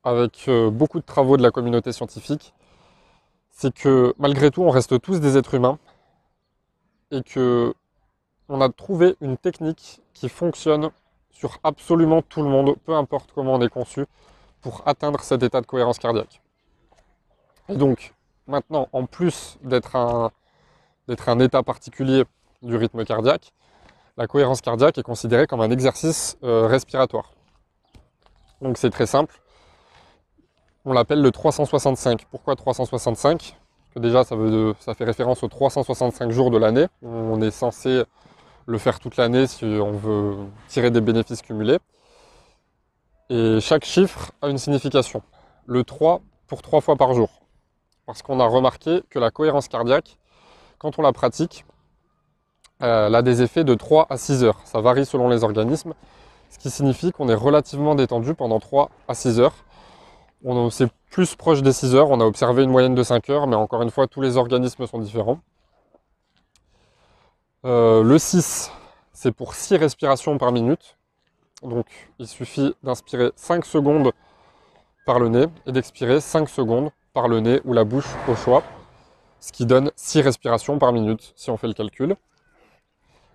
avec 0.09 0.47
euh, 0.49 0.71
beaucoup 0.71 0.99
de 1.01 1.05
travaux 1.05 1.37
de 1.37 1.43
la 1.43 1.51
communauté 1.51 1.93
scientifique, 1.93 2.55
c'est 3.51 3.75
que 3.75 4.15
malgré 4.19 4.51
tout, 4.51 4.63
on 4.63 4.71
reste 4.71 5.01
tous 5.01 5.21
des 5.21 5.37
êtres 5.37 5.55
humains 5.55 5.79
et 7.11 7.23
que 7.23 7.75
on 8.49 8.61
a 8.61 8.69
trouvé 8.71 9.17
une 9.21 9.37
technique 9.37 10.01
qui 10.15 10.29
fonctionne 10.29 10.91
sur 11.31 11.59
absolument 11.63 12.23
tout 12.23 12.43
le 12.43 12.49
monde, 12.49 12.77
peu 12.85 12.95
importe 12.95 13.31
comment 13.35 13.55
on 13.55 13.61
est 13.61 13.69
conçu, 13.69 14.07
pour 14.61 14.83
atteindre 14.87 15.21
cet 15.21 15.43
état 15.43 15.61
de 15.61 15.67
cohérence 15.67 15.99
cardiaque. 15.99 16.41
Et 17.69 17.77
donc, 17.77 18.15
maintenant, 18.47 18.89
en 18.93 19.05
plus 19.07 19.59
d'être 19.63 19.95
un, 19.95 20.31
un 21.09 21.41
état 21.41 21.63
particulier 21.63 22.25
du 22.63 22.77
rythme 22.77 23.05
cardiaque, 23.05 23.53
la 24.17 24.27
cohérence 24.27 24.61
cardiaque 24.61 24.99
est 24.99 25.03
considérée 25.03 25.47
comme 25.47 25.61
un 25.61 25.71
exercice 25.71 26.39
euh, 26.43 26.67
respiratoire. 26.67 27.33
Donc 28.61 28.79
c'est 28.79 28.91
très 28.91 29.07
simple. 29.07 29.41
On 30.85 30.93
l'appelle 30.93 31.21
le 31.21 31.31
365. 31.31 32.27
Pourquoi 32.31 32.57
365 32.57 33.57
que 33.95 33.99
déjà 34.01 34.25
ça, 34.25 34.37
ça 34.81 34.95
fait 34.95 35.05
référence 35.05 35.43
aux 35.43 35.49
365 35.49 36.31
jours 36.31 36.51
de 36.51 36.59
l'année. 36.59 36.87
On 37.03 37.41
est 37.41 37.51
censé 37.51 38.05
le 38.67 38.79
faire 38.79 39.01
toute 39.01 39.17
l'année 39.17 39.47
si 39.47 39.65
on 39.65 39.93
veut 39.93 40.37
tirer 40.69 40.91
des 40.91 41.01
bénéfices 41.01 41.43
cumulés. 41.43 41.79
Et 43.31 43.61
chaque 43.61 43.85
chiffre 43.85 44.33
a 44.43 44.49
une 44.49 44.59
signification. 44.59 45.23
Le 45.67 45.85
3 45.85 46.21
pour 46.47 46.63
3 46.63 46.81
fois 46.81 46.97
par 46.97 47.15
jour. 47.15 47.29
Parce 48.07 48.23
qu'on 48.23 48.41
a 48.41 48.47
remarqué 48.47 49.03
que 49.11 49.19
la 49.19 49.31
cohérence 49.31 49.69
cardiaque, 49.69 50.19
quand 50.79 50.99
on 50.99 51.03
la 51.03 51.13
pratique, 51.13 51.65
elle 52.81 53.15
a 53.15 53.23
des 53.23 53.43
effets 53.43 53.65
de 53.65 53.75
3 53.75 54.07
à 54.09 54.17
6 54.17 54.45
heures. 54.45 54.61
Ça 54.65 54.81
varie 54.81 55.05
selon 55.05 55.29
les 55.29 55.45
organismes, 55.45 55.95
ce 56.49 56.59
qui 56.59 56.71
signifie 56.71 57.13
qu'on 57.13 57.29
est 57.29 57.35
relativement 57.35 57.95
détendu 57.95 58.35
pendant 58.35 58.61
3 58.61 58.91
à 59.09 59.15
6 59.15 59.41
heures. 59.41 59.55
C'est 60.71 60.89
plus 61.11 61.35
proche 61.35 61.63
des 61.63 61.73
6 61.73 61.95
heures, 61.95 62.11
on 62.11 62.21
a 62.21 62.25
observé 62.25 62.63
une 62.63 62.71
moyenne 62.71 62.95
de 62.95 63.03
5 63.03 63.29
heures, 63.31 63.47
mais 63.47 63.57
encore 63.57 63.83
une 63.83 63.91
fois, 63.91 64.07
tous 64.07 64.21
les 64.21 64.37
organismes 64.37 64.87
sont 64.87 64.99
différents. 64.99 65.41
Euh, 67.65 68.05
le 68.05 68.19
6, 68.19 68.71
c'est 69.13 69.33
pour 69.33 69.55
6 69.55 69.77
respirations 69.77 70.39
par 70.39 70.53
minute. 70.53 70.97
Donc 71.63 71.87
il 72.21 72.29
suffit 72.29 72.75
d'inspirer 72.85 73.33
5 73.35 73.65
secondes 73.65 74.13
par 75.07 75.19
le 75.19 75.29
nez 75.29 75.47
et 75.67 75.73
d'expirer 75.73 76.21
5 76.21 76.49
secondes 76.49 76.91
par 77.13 77.27
le 77.27 77.41
nez 77.41 77.61
ou 77.65 77.73
la 77.73 77.83
bouche 77.83 78.09
au 78.29 78.37
choix, 78.37 78.63
ce 79.41 79.51
qui 79.51 79.67
donne 79.67 79.91
6 79.97 80.21
respirations 80.21 80.79
par 80.79 80.93
minute 80.93 81.33
si 81.35 81.51
on 81.51 81.57
fait 81.57 81.67
le 81.67 81.75
calcul, 81.75 82.15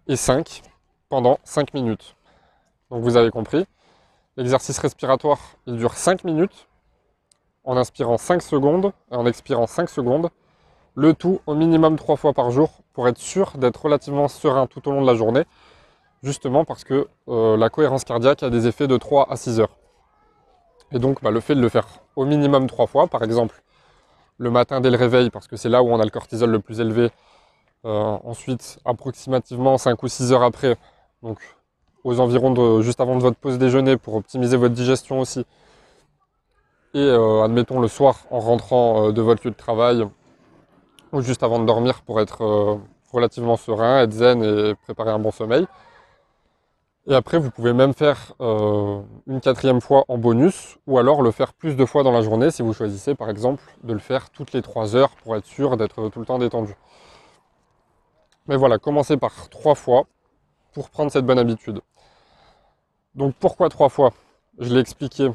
et 0.08 0.16
5 0.16 0.62
pendant 1.10 1.38
5 1.44 1.74
minutes. 1.74 2.16
Donc 2.90 3.04
vous 3.04 3.18
avez 3.18 3.30
compris, 3.30 3.66
l'exercice 4.38 4.80
respiratoire, 4.80 5.40
il 5.68 5.76
dure 5.76 5.96
5 5.96 6.24
minutes, 6.24 6.68
en 7.64 7.78
inspirant 7.78 8.18
5 8.18 8.42
secondes 8.42 8.92
et 9.12 9.16
en 9.16 9.26
expirant 9.26 9.68
5 9.68 9.90
secondes, 9.90 10.30
le 10.96 11.14
tout 11.14 11.42
au 11.48 11.56
minimum 11.56 11.96
3 11.96 12.16
fois 12.18 12.34
par 12.34 12.52
jour 12.52 12.72
pour 12.94 13.08
être 13.08 13.18
sûr 13.18 13.54
d'être 13.58 13.84
relativement 13.84 14.28
serein 14.28 14.68
tout 14.68 14.88
au 14.88 14.92
long 14.92 15.02
de 15.02 15.08
la 15.08 15.16
journée, 15.16 15.44
justement 16.22 16.66
parce 16.66 16.84
que 16.84 17.08
euh, 17.30 17.58
la 17.58 17.70
cohérence 17.70 18.04
cardiaque 18.04 18.44
a 18.44 18.50
des 18.50 18.68
effets 18.68 18.88
de 18.88 18.98
3 18.98 19.32
à 19.32 19.36
6 19.36 19.60
heures. 19.60 19.78
Et 20.92 21.00
donc 21.00 21.24
bah, 21.24 21.32
le 21.32 21.40
fait 21.40 21.56
de 21.56 21.62
le 21.62 21.70
faire 21.70 21.88
au 22.16 22.26
minimum 22.26 22.68
3 22.68 22.88
fois, 22.88 23.08
par 23.08 23.24
exemple 23.24 23.64
le 24.38 24.50
matin 24.52 24.82
dès 24.82 24.90
le 24.90 24.98
réveil, 24.98 25.30
parce 25.30 25.48
que 25.48 25.56
c'est 25.56 25.70
là 25.70 25.84
où 25.84 25.88
on 25.88 26.00
a 26.00 26.04
le 26.04 26.10
cortisol 26.10 26.50
le 26.50 26.60
plus 26.60 26.80
élevé, 26.80 27.10
euh, 27.86 28.18
ensuite 28.24 28.80
approximativement 28.86 29.78
5 29.78 30.02
ou 30.04 30.08
6 30.08 30.32
heures 30.34 30.44
après, 30.44 30.76
donc 31.22 31.40
aux 32.04 32.20
environs 32.20 32.52
de 32.52 32.82
juste 32.82 33.00
avant 33.00 33.16
de 33.16 33.22
votre 33.22 33.38
pause 33.38 33.58
déjeuner 33.58 33.98
pour 33.98 34.16
optimiser 34.16 34.58
votre 34.58 34.74
digestion 34.74 35.20
aussi, 35.20 35.46
et 36.94 37.00
euh, 37.00 37.44
admettons 37.44 37.80
le 37.80 37.88
soir 37.88 38.26
en 38.30 38.40
rentrant 38.40 39.12
de 39.12 39.22
votre 39.22 39.46
lieu 39.46 39.52
de 39.52 39.58
travail 39.58 40.08
ou 41.12 41.22
juste 41.22 41.44
avant 41.44 41.60
de 41.60 41.66
dormir 41.66 42.02
pour 42.02 42.20
être 42.20 42.44
euh, 42.44 42.76
relativement 43.12 43.58
serein, 43.58 44.02
être 44.02 44.12
zen 44.12 44.44
et 44.44 44.76
préparer 44.76 45.12
un 45.12 45.20
bon 45.20 45.32
sommeil. 45.32 45.68
Et 47.06 47.14
après, 47.14 47.38
vous 47.38 47.52
pouvez 47.52 47.74
même 47.74 47.94
faire 47.94 48.34
euh, 48.40 49.02
une 49.28 49.42
quatrième 49.42 49.82
fois 49.82 50.06
en 50.08 50.18
bonus, 50.18 50.78
ou 50.88 50.98
alors 50.98 51.22
le 51.22 51.32
faire 51.32 51.54
plus 51.54 51.76
de 51.76 51.86
fois 51.86 52.02
dans 52.04 52.14
la 52.14 52.22
journée 52.22 52.50
si 52.50 52.62
vous 52.62 52.74
choisissez 52.74 53.14
par 53.14 53.30
exemple 53.30 53.64
de 53.84 53.94
le 53.94 54.00
faire 54.00 54.30
toutes 54.30 54.54
les 54.54 54.62
trois 54.62 54.96
heures 54.96 55.12
pour 55.18 55.36
être 55.36 55.46
sûr 55.46 55.76
d'être 55.76 56.10
tout 56.10 56.20
le 56.20 56.26
temps 56.26 56.40
détendu. 56.40 56.76
Mais 58.48 58.56
voilà, 58.56 58.80
commencez 58.80 59.18
par 59.18 59.50
trois 59.50 59.76
fois 59.76 60.06
pour 60.74 60.90
prendre 60.90 61.12
cette 61.12 61.26
bonne 61.26 61.40
habitude. 61.40 61.82
Donc 63.16 63.36
pourquoi 63.40 63.70
trois 63.70 63.90
fois? 63.90 64.14
Je 64.60 64.74
l'ai 64.74 64.80
expliqué, 64.80 65.30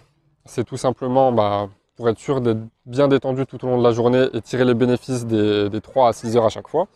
c'est 0.45 0.64
tout 0.64 0.76
simplement 0.76 1.33
bah, 1.33 1.68
pour 1.97 2.09
être 2.09 2.18
sûr 2.18 2.40
d'être 2.40 2.61
bien 2.87 3.09
détendu 3.09 3.45
tout 3.47 3.64
au 3.64 3.68
long 3.68 3.78
de 3.78 3.83
la 3.83 3.92
journée 3.92 4.26
et 4.33 4.40
tirer 4.40 4.64
les 4.64 4.75
bénéfices 4.75 5.26
des, 5.26 5.80
3 5.80 6.09
à 6.09 6.12
6 6.12 6.37
heures 6.37 6.45
à 6.45 6.49
chaque 6.49 6.68
fois. 6.68 6.87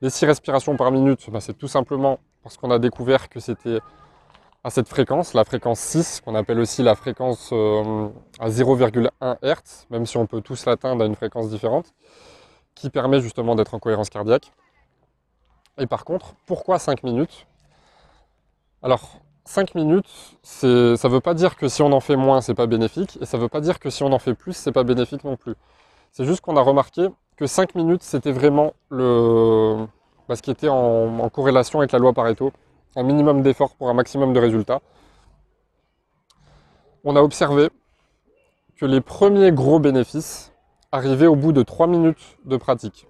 Les 0.00 0.10
6 0.10 0.26
respirations 0.26 0.76
par 0.76 0.90
minute, 0.92 1.28
bah, 1.30 1.40
c'est 1.40 1.58
tout 1.58 1.68
simplement 1.68 2.20
parce 2.42 2.56
qu'on 2.56 2.70
a 2.70 2.78
découvert 2.78 3.28
que 3.28 3.40
c'était 3.40 3.80
à 4.64 4.70
cette 4.70 4.88
fréquence, 4.88 5.34
la 5.34 5.44
fréquence 5.44 5.80
6, 5.80 6.20
qu'on 6.24 6.34
appelle 6.34 6.58
aussi 6.58 6.82
la 6.82 6.94
fréquence 6.94 7.50
euh, 7.52 8.08
à 8.38 8.48
0,1 8.48 9.08
Hz, 9.42 9.86
même 9.90 10.06
si 10.06 10.16
on 10.16 10.26
peut 10.26 10.40
tous 10.40 10.66
l'atteindre 10.66 11.02
à 11.02 11.06
une 11.06 11.14
fréquence 11.14 11.48
différente, 11.48 11.92
qui 12.74 12.90
permet 12.90 13.20
justement 13.20 13.54
d'être 13.54 13.74
en 13.74 13.78
cohérence 13.78 14.10
cardiaque. 14.10 14.52
Et 15.78 15.86
par 15.86 16.04
contre, 16.04 16.34
pourquoi 16.46 16.78
5 16.78 17.02
minutes? 17.02 17.46
Alors, 18.82 19.20
5 19.48 19.74
minutes, 19.74 20.04
ça 20.42 20.66
ne 20.66 21.08
veut 21.08 21.20
pas 21.20 21.32
dire 21.32 21.56
que 21.56 21.68
si 21.68 21.80
on 21.80 21.90
en 21.92 22.00
fait 22.00 22.16
moins, 22.16 22.42
c'est 22.42 22.54
pas 22.54 22.66
bénéfique, 22.66 23.18
et 23.22 23.24
ça 23.24 23.38
ne 23.38 23.42
veut 23.42 23.48
pas 23.48 23.62
dire 23.62 23.78
que 23.78 23.88
si 23.88 24.02
on 24.02 24.12
en 24.12 24.18
fait 24.18 24.34
plus, 24.34 24.52
c'est 24.52 24.72
pas 24.72 24.84
bénéfique 24.84 25.24
non 25.24 25.36
plus. 25.36 25.54
C'est 26.12 26.26
juste 26.26 26.42
qu'on 26.42 26.56
a 26.58 26.60
remarqué 26.60 27.08
que 27.36 27.46
5 27.46 27.74
minutes, 27.74 28.02
c'était 28.02 28.30
vraiment 28.30 28.74
le, 28.90 29.86
bah, 30.28 30.36
ce 30.36 30.42
qui 30.42 30.50
était 30.50 30.68
en, 30.68 31.30
corrélation 31.30 31.78
avec 31.78 31.92
la 31.92 31.98
loi 31.98 32.12
Pareto, 32.12 32.52
un 32.94 33.02
minimum 33.02 33.40
d'effort 33.40 33.74
pour 33.74 33.88
un 33.88 33.94
maximum 33.94 34.34
de 34.34 34.38
résultats. 34.38 34.80
On 37.02 37.16
a 37.16 37.22
observé 37.22 37.70
que 38.76 38.84
les 38.84 39.00
premiers 39.00 39.50
gros 39.50 39.78
bénéfices 39.78 40.52
arrivaient 40.92 41.26
au 41.26 41.36
bout 41.36 41.52
de 41.52 41.62
3 41.62 41.86
minutes 41.86 42.36
de 42.44 42.58
pratique. 42.58 43.06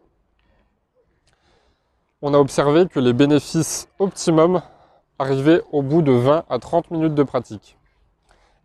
On 2.22 2.32
a 2.32 2.38
observé 2.38 2.86
que 2.86 3.00
les 3.00 3.12
bénéfices 3.12 3.88
optimum 3.98 4.62
arriver 5.18 5.62
au 5.72 5.82
bout 5.82 6.02
de 6.02 6.12
20 6.12 6.44
à 6.48 6.58
30 6.58 6.90
minutes 6.90 7.14
de 7.14 7.22
pratique. 7.22 7.76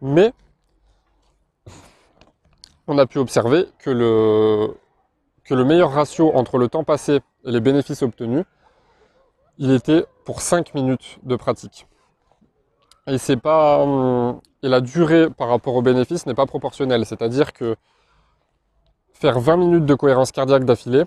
Mais 0.01 0.33
on 2.87 2.97
a 2.97 3.05
pu 3.05 3.17
observer 3.17 3.67
que 3.79 3.89
le, 3.89 5.63
meilleur 5.63 5.91
ratio 5.91 6.35
entre 6.35 6.57
le 6.57 6.67
temps 6.67 6.83
passé 6.83 7.21
et 7.45 7.51
les 7.51 7.59
bénéfices 7.59 8.01
obtenus, 8.01 8.45
il 9.57 9.71
était 9.71 10.05
pour 10.25 10.41
5 10.41 10.73
minutes 10.73 11.19
de 11.23 11.35
pratique. 11.35 11.87
Et 13.07 13.17
c'est 13.17 13.37
pas 13.37 13.85
et 14.63 14.69
la 14.69 14.79
durée 14.79 15.29
par 15.29 15.49
rapport 15.49 15.75
aux 15.75 15.81
bénéfices 15.81 16.25
n'est 16.25 16.33
pas 16.33 16.45
proportionnelle, 16.45 17.05
c'est-à-dire 17.05 17.51
que 17.51 17.75
faire 19.13 19.39
20 19.39 19.57
minutes 19.57 19.85
de 19.85 19.93
cohérence 19.93 20.31
cardiaque 20.31 20.63
d'affilée, 20.63 21.03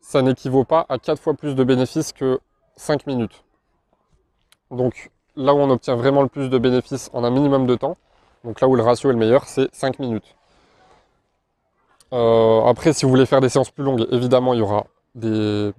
ça 0.00 0.20
n'équivaut 0.22 0.64
pas 0.64 0.84
à 0.88 0.98
4 0.98 1.20
fois 1.20 1.34
plus 1.34 1.54
de 1.54 1.64
bénéfices 1.64 2.12
que 2.12 2.40
5 2.76 3.06
minutes. 3.06 3.44
Donc 4.70 5.10
là 5.36 5.54
où 5.54 5.58
on 5.58 5.70
obtient 5.70 5.96
vraiment 5.96 6.22
le 6.22 6.28
plus 6.28 6.50
de 6.50 6.58
bénéfices 6.58 7.10
en 7.12 7.24
un 7.24 7.30
minimum 7.30 7.66
de 7.66 7.74
temps, 7.74 7.96
donc 8.44 8.60
là 8.60 8.68
où 8.68 8.76
le 8.76 8.82
ratio 8.82 9.10
est 9.10 9.12
le 9.12 9.18
meilleur, 9.18 9.44
c'est 9.44 9.68
5 9.74 9.98
minutes. 9.98 10.36
Euh, 12.12 12.62
après, 12.64 12.92
si 12.92 13.04
vous 13.04 13.10
voulez 13.10 13.26
faire 13.26 13.40
des 13.40 13.48
séances 13.48 13.70
plus 13.70 13.84
longues, 13.84 14.06
évidemment, 14.10 14.54
il 14.54 14.60
y 14.60 14.62
aura 14.62 14.86
des, 15.14 15.72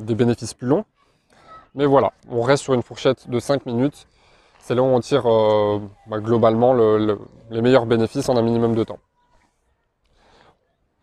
bénéfices 0.00 0.54
plus 0.54 0.66
longs. 0.66 0.84
Mais 1.74 1.86
voilà, 1.86 2.12
on 2.28 2.42
reste 2.42 2.64
sur 2.64 2.74
une 2.74 2.82
fourchette 2.82 3.28
de 3.28 3.38
5 3.38 3.66
minutes. 3.66 4.06
C'est 4.60 4.74
là 4.74 4.82
où 4.82 4.86
on 4.86 5.00
tire 5.00 5.26
euh, 5.26 5.80
bah, 6.06 6.18
globalement 6.18 6.74
les 6.74 7.62
meilleurs 7.62 7.86
bénéfices 7.86 8.28
en 8.28 8.36
un 8.36 8.42
minimum 8.42 8.74
de 8.74 8.84
temps. 8.84 8.98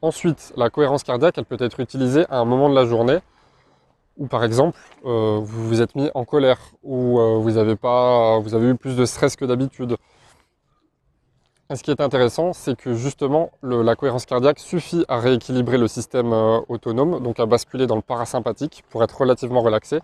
Ensuite, 0.01 0.53
la 0.57 0.69
cohérence 0.69 1.03
cardiaque, 1.03 1.37
elle 1.37 1.45
peut 1.45 1.57
être 1.59 1.79
utilisée 1.79 2.25
à 2.29 2.39
un 2.39 2.45
moment 2.45 2.69
de 2.69 2.75
la 2.75 2.85
journée 2.85 3.19
ou 4.17 4.27
par 4.27 4.43
exemple 4.43 4.77
euh, 5.05 5.39
vous 5.41 5.67
vous 5.67 5.81
êtes 5.81 5.95
mis 5.95 6.09
en 6.13 6.25
colère 6.25 6.59
ou 6.83 7.19
euh, 7.19 7.37
vous, 7.37 7.57
avez 7.57 7.75
pas, 7.75 8.39
vous 8.39 8.53
avez 8.53 8.69
eu 8.69 8.75
plus 8.75 8.95
de 8.95 9.05
stress 9.05 9.35
que 9.35 9.45
d'habitude. 9.45 9.97
ce 11.73 11.83
qui 11.83 11.91
est 11.91 12.01
intéressant, 12.01 12.53
c'est 12.53 12.75
que 12.77 12.93
justement 12.93 13.51
la 13.61 13.95
cohérence 13.95 14.25
cardiaque 14.25 14.59
suffit 14.59 15.05
à 15.07 15.19
rééquilibrer 15.19 15.77
le 15.77 15.87
système 15.87 16.33
euh, 16.33 16.59
autonome, 16.69 17.21
donc 17.21 17.39
à 17.39 17.45
basculer 17.45 17.87
dans 17.87 17.95
le 17.95 18.01
parasympathique 18.01 18.83
pour 18.89 19.03
être 19.03 19.19
relativement 19.19 19.61
relaxé. 19.61 19.99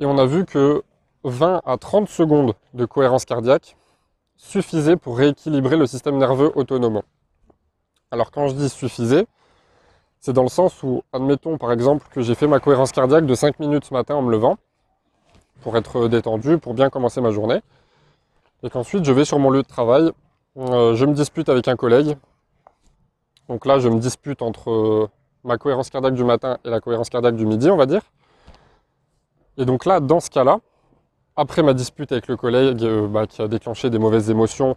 Et 0.00 0.06
on 0.06 0.18
a 0.18 0.26
vu 0.26 0.44
que 0.44 0.82
20 1.24 1.62
à 1.64 1.76
30 1.78 2.08
secondes 2.08 2.54
de 2.74 2.84
cohérence 2.84 3.24
cardiaque 3.24 3.76
suffisaient 4.36 4.96
pour 4.96 5.16
rééquilibrer 5.16 5.76
le 5.76 5.86
système 5.86 6.18
nerveux 6.18 6.52
autonome. 6.56 7.02
Alors 8.10 8.30
quand 8.30 8.48
je 8.48 8.54
dis 8.54 8.68
suffisait, 8.68 9.26
c'est 10.24 10.32
dans 10.32 10.42
le 10.42 10.48
sens 10.48 10.82
où, 10.82 11.02
admettons 11.12 11.58
par 11.58 11.70
exemple 11.70 12.06
que 12.10 12.22
j'ai 12.22 12.34
fait 12.34 12.46
ma 12.46 12.58
cohérence 12.58 12.92
cardiaque 12.92 13.26
de 13.26 13.34
5 13.34 13.60
minutes 13.60 13.84
ce 13.84 13.92
matin 13.92 14.14
en 14.14 14.22
me 14.22 14.30
levant, 14.30 14.56
pour 15.60 15.76
être 15.76 16.08
détendu, 16.08 16.56
pour 16.56 16.72
bien 16.72 16.88
commencer 16.88 17.20
ma 17.20 17.30
journée, 17.30 17.60
et 18.62 18.70
qu'ensuite 18.70 19.04
je 19.04 19.12
vais 19.12 19.26
sur 19.26 19.38
mon 19.38 19.50
lieu 19.50 19.60
de 19.60 19.68
travail, 19.68 20.12
euh, 20.56 20.94
je 20.94 21.04
me 21.04 21.12
dispute 21.12 21.50
avec 21.50 21.68
un 21.68 21.76
collègue. 21.76 22.16
Donc 23.50 23.66
là, 23.66 23.78
je 23.78 23.90
me 23.90 23.98
dispute 23.98 24.40
entre 24.40 24.70
euh, 24.70 25.10
ma 25.44 25.58
cohérence 25.58 25.90
cardiaque 25.90 26.14
du 26.14 26.24
matin 26.24 26.56
et 26.64 26.70
la 26.70 26.80
cohérence 26.80 27.10
cardiaque 27.10 27.36
du 27.36 27.44
midi, 27.44 27.70
on 27.70 27.76
va 27.76 27.84
dire. 27.84 28.00
Et 29.58 29.66
donc 29.66 29.84
là, 29.84 30.00
dans 30.00 30.20
ce 30.20 30.30
cas-là, 30.30 30.60
après 31.36 31.62
ma 31.62 31.74
dispute 31.74 32.12
avec 32.12 32.28
le 32.28 32.38
collègue 32.38 32.82
euh, 32.82 33.06
bah, 33.06 33.26
qui 33.26 33.42
a 33.42 33.48
déclenché 33.48 33.90
des 33.90 33.98
mauvaises 33.98 34.30
émotions, 34.30 34.74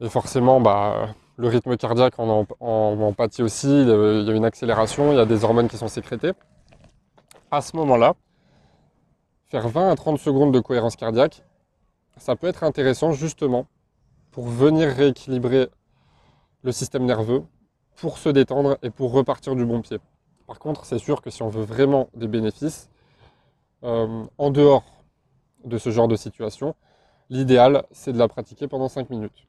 et 0.00 0.08
forcément, 0.08 0.62
bah, 0.62 1.08
le 1.42 1.48
rythme 1.48 1.76
cardiaque 1.76 2.20
en, 2.20 2.46
en, 2.60 3.12
pâtit 3.14 3.42
aussi, 3.42 3.66
il 3.66 3.88
y 3.88 4.30
a 4.30 4.32
une 4.32 4.44
accélération, 4.44 5.10
il 5.10 5.16
y 5.16 5.20
a 5.20 5.26
des 5.26 5.42
hormones 5.42 5.66
qui 5.66 5.76
sont 5.76 5.88
sécrétées. 5.88 6.30
À 7.50 7.60
ce 7.60 7.76
moment-là, 7.78 8.14
faire 9.48 9.66
20 9.66 9.90
à 9.90 9.96
30 9.96 10.20
secondes 10.20 10.54
de 10.54 10.60
cohérence 10.60 10.94
cardiaque, 10.94 11.42
ça 12.16 12.36
peut 12.36 12.46
être 12.46 12.62
intéressant 12.62 13.10
justement 13.10 13.66
pour 14.30 14.46
venir 14.46 14.88
rééquilibrer 14.90 15.68
le 16.62 16.70
système 16.70 17.06
nerveux 17.06 17.42
pour 17.96 18.18
se 18.18 18.28
détendre 18.28 18.78
et 18.84 18.90
pour 18.90 19.10
repartir 19.10 19.56
du 19.56 19.64
bon 19.64 19.80
pied. 19.80 19.98
Par 20.46 20.60
contre, 20.60 20.84
c'est 20.84 21.00
sûr 21.00 21.22
que 21.22 21.30
si 21.30 21.42
on 21.42 21.48
veut 21.48 21.64
vraiment 21.64 22.08
des 22.14 22.28
bénéfices, 22.28 22.88
euh, 23.82 24.24
en 24.38 24.50
dehors 24.50 24.84
de 25.64 25.76
ce 25.76 25.90
genre 25.90 26.06
de 26.06 26.14
situation, 26.14 26.76
l'idéal, 27.30 27.84
c'est 27.90 28.12
de 28.12 28.18
la 28.18 28.28
pratiquer 28.28 28.68
pendant 28.68 28.88
5 28.88 29.10
minutes. 29.10 29.48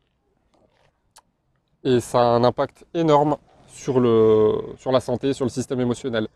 Et 1.84 2.00
ça 2.00 2.20
a 2.20 2.24
un 2.24 2.44
impact 2.44 2.86
énorme 2.94 3.38
sur, 3.68 4.00
le, 4.00 4.56
sur 4.78 4.92
la 4.92 5.00
santé, 5.00 5.34
sur 5.34 5.46
le 5.46 5.50
système 5.50 5.82
émotionnel. 5.82 6.28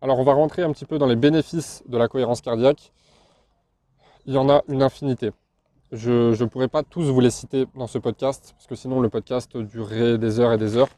Alors 0.00 0.18
on 0.18 0.24
va 0.24 0.32
rentrer 0.32 0.62
un 0.62 0.72
petit 0.72 0.84
peu 0.84 0.98
dans 0.98 1.06
les 1.06 1.16
bénéfices 1.16 1.82
de 1.88 1.98
la 1.98 2.08
cohérence 2.08 2.40
cardiaque. 2.40 2.92
Il 4.26 4.34
y 4.34 4.38
en 4.38 4.48
a 4.48 4.62
une 4.68 4.82
infinité. 4.82 5.32
Je 5.90 6.40
ne 6.40 6.48
pourrais 6.48 6.68
pas 6.68 6.82
tous 6.82 7.04
vous 7.04 7.20
les 7.20 7.30
citer 7.30 7.66
dans 7.74 7.86
ce 7.86 7.98
podcast, 7.98 8.54
parce 8.56 8.66
que 8.66 8.74
sinon 8.74 9.00
le 9.00 9.08
podcast 9.08 9.56
durerait 9.56 10.18
des 10.18 10.38
heures 10.38 10.52
et 10.52 10.58
des 10.58 10.76
heures. 10.76 10.88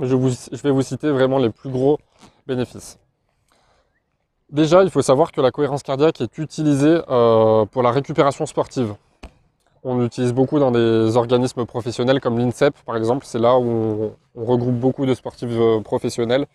Je, 0.00 0.06
je 0.06 0.62
vais 0.62 0.70
vous 0.70 0.82
citer 0.82 1.10
vraiment 1.10 1.38
les 1.38 1.50
plus 1.50 1.70
gros 1.70 1.98
bénéfices. 2.46 2.98
Déjà, 4.50 4.82
il 4.82 4.90
faut 4.90 5.02
savoir 5.02 5.30
que 5.30 5.40
la 5.40 5.50
cohérence 5.50 5.82
cardiaque 5.82 6.20
est 6.20 6.38
utilisée 6.38 7.00
euh, 7.08 7.66
pour 7.66 7.82
la 7.82 7.90
récupération 7.90 8.46
sportive. 8.46 8.94
On 9.84 9.98
l'utilise 9.98 10.32
beaucoup 10.32 10.58
dans 10.58 10.70
des 10.70 11.16
organismes 11.16 11.64
professionnels 11.64 12.20
comme 12.20 12.38
l'INSEP 12.38 12.74
par 12.84 12.96
exemple. 12.96 13.24
C'est 13.26 13.38
là 13.38 13.58
où 13.58 14.12
on, 14.34 14.44
regroupe 14.44 14.74
beaucoup 14.74 15.06
de 15.06 15.14
sportifs 15.14 15.48
euh, 15.52 15.80
professionnels 15.80 16.46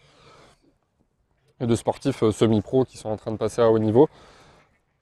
et 1.59 1.65
de 1.65 1.75
sportifs 1.75 2.23
euh, 2.23 2.31
semi-pro 2.31 2.85
qui 2.85 2.97
sont 2.97 3.09
en 3.09 3.17
train 3.17 3.31
de 3.31 3.37
passer 3.37 3.61
à 3.61 3.69
haut 3.69 3.79
niveau. 3.79 4.09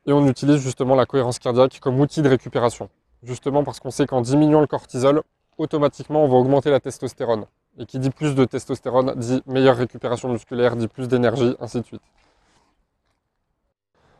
Et 0.06 0.14
on 0.14 0.28
utilise 0.28 0.58
justement 0.58 0.96
la 0.96 1.06
cohérence 1.06 1.40
cardiaque 1.40 1.80
comme 1.80 2.00
outil 2.00 2.22
de 2.22 2.30
récupération. 2.30 2.90
Justement 3.24 3.64
parce 3.64 3.80
qu'on 3.80 3.92
sait 3.92 4.06
qu'en 4.06 4.22
diminuant 4.22 4.62
le 4.62 4.68
cortisol, 4.68 5.22
automatiquement 5.58 6.24
on 6.24 6.28
va 6.28 6.36
augmenter 6.36 6.70
la 6.70 6.80
testostérone. 6.80 7.46
Et 7.78 7.86
qui 7.86 8.00
dit 8.00 8.10
plus 8.10 8.36
de 8.36 8.46
testostérone 8.46 9.14
dit 9.16 9.42
meilleure 9.46 9.78
récupération 9.78 10.30
musculaire, 10.30 10.76
dit 10.76 10.88
plus 10.88 11.08
d'énergie, 11.08 11.56
ainsi 11.60 11.80
de 11.82 11.86
suite. 11.86 12.02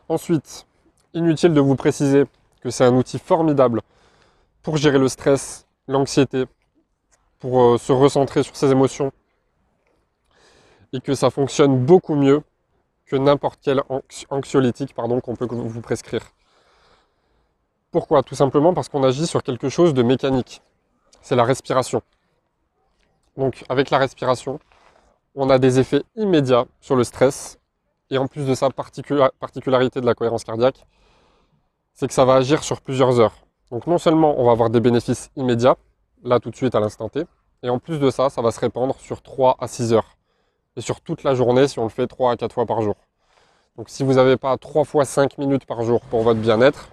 Ensuite, 0.10 0.66
inutile 1.14 1.54
de 1.54 1.62
vous 1.62 1.76
préciser 1.76 2.26
que 2.62 2.70
c'est 2.70 2.86
un 2.86 2.96
outil 2.96 3.20
formidable 3.20 3.82
pour 4.62 4.78
gérer 4.78 5.00
le 5.00 5.08
stress, 5.08 5.66
l'anxiété, 5.88 6.46
pour 7.40 7.62
euh, 7.62 7.78
se 7.78 7.92
recentrer 7.92 8.44
sur 8.44 8.56
ses 8.56 8.72
émotions, 8.72 9.12
et 10.94 11.02
que 11.02 11.16
ça 11.16 11.30
fonctionne 11.30 11.84
beaucoup 11.84 12.16
mieux 12.16 12.44
que 13.06 13.16
n'importe 13.16 13.60
quel 13.62 13.82
anxiolytique 14.30 14.94
qu'on 14.94 15.36
peut 15.36 15.48
vous 15.50 15.82
prescrire. 15.82 16.22
Pourquoi? 17.92 18.24
Tout 18.24 18.36
simplement 18.36 18.74
parce 18.74 18.88
qu'on 18.88 19.04
agit 19.04 19.28
sur 19.28 19.44
quelque 19.44 19.68
chose 19.68 19.94
de 19.94 20.02
mécanique. 20.02 20.62
C'est 21.22 21.36
la 21.36 21.44
respiration. 21.44 22.02
Donc 23.38 23.66
avec 23.70 23.90
la 23.90 23.98
respiration, 23.98 24.60
on 25.36 25.50
a 25.50 25.60
des 25.60 25.80
effets 25.80 26.04
immédiats 26.16 26.66
sur 26.80 26.96
le 26.96 27.04
stress 27.04 27.60
et 28.10 28.18
en 28.18 28.28
plus 28.28 28.46
de 28.46 28.54
ça, 28.56 28.70
particularité 28.70 30.02
de 30.02 30.06
la 30.06 30.14
cohérence 30.14 30.44
cardiaque, 30.44 30.86
c'est 31.94 32.08
que 32.08 32.14
ça 32.14 32.26
va 32.26 32.36
agir 32.36 32.64
sur 32.64 32.82
plusieurs 32.82 33.20
heures. 33.20 33.36
Donc 33.72 33.88
non 33.88 33.98
seulement 33.98 34.40
on 34.40 34.46
va 34.46 34.52
avoir 34.52 34.70
des 34.70 34.80
bénéfices 34.80 35.32
immédiats, 35.36 35.78
là 36.24 36.40
tout 36.40 36.50
de 36.50 36.56
suite 36.56 36.76
à 36.76 36.80
l'instant 36.80 37.10
T, 37.10 37.24
et 37.64 37.70
en 37.70 37.80
plus 37.80 38.00
de 38.00 38.10
ça, 38.10 38.30
ça 38.30 38.42
va 38.42 38.52
se 38.52 38.60
répandre 38.60 38.96
sur 39.00 39.22
3 39.22 39.58
à 39.60 39.68
6 39.68 39.94
heures. 39.94 40.18
Et 40.76 40.82
sur 40.82 41.02
toute 41.02 41.24
la 41.24 41.36
journée 41.36 41.68
si 41.68 41.80
on 41.80 41.84
le 41.84 41.90
fait 41.90 42.08
3 42.08 42.32
à 42.32 42.38
4 42.38 42.54
fois 42.54 42.66
par 42.66 42.82
jour. 42.82 42.96
Donc 43.78 43.90
si 43.90 44.04
vous 44.04 44.14
n'avez 44.14 44.38
pas 44.38 44.58
3 44.58 44.84
fois 44.84 45.06
5 45.06 45.38
minutes 45.38 45.66
par 45.66 45.84
jour 45.84 46.02
pour 46.02 46.24
votre 46.24 46.40
bien-être, 46.40 46.90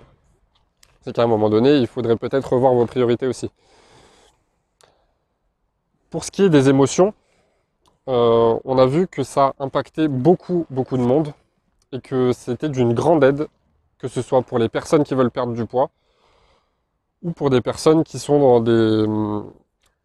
c'est 1.00 1.12
qu'à 1.14 1.22
un 1.22 1.26
moment 1.26 1.48
donné, 1.48 1.76
il 1.76 1.86
faudrait 1.86 2.16
peut-être 2.16 2.52
revoir 2.52 2.74
vos 2.74 2.86
priorités 2.86 3.26
aussi. 3.26 3.50
Pour 6.10 6.24
ce 6.24 6.30
qui 6.30 6.42
est 6.42 6.50
des 6.50 6.68
émotions, 6.68 7.14
euh, 8.08 8.58
on 8.64 8.78
a 8.78 8.86
vu 8.86 9.06
que 9.06 9.22
ça 9.22 9.54
impactait 9.58 10.08
beaucoup, 10.08 10.66
beaucoup 10.70 10.96
de 10.96 11.02
monde 11.02 11.32
et 11.92 12.00
que 12.00 12.32
c'était 12.32 12.68
d'une 12.68 12.94
grande 12.94 13.22
aide, 13.22 13.48
que 13.98 14.08
ce 14.08 14.22
soit 14.22 14.42
pour 14.42 14.58
les 14.58 14.68
personnes 14.68 15.04
qui 15.04 15.14
veulent 15.14 15.30
perdre 15.30 15.52
du 15.52 15.66
poids 15.66 15.90
ou 17.22 17.32
pour 17.32 17.50
des 17.50 17.60
personnes 17.60 18.04
qui 18.04 18.18
sont 18.18 18.38
dans 18.38 18.60
des, 18.60 19.06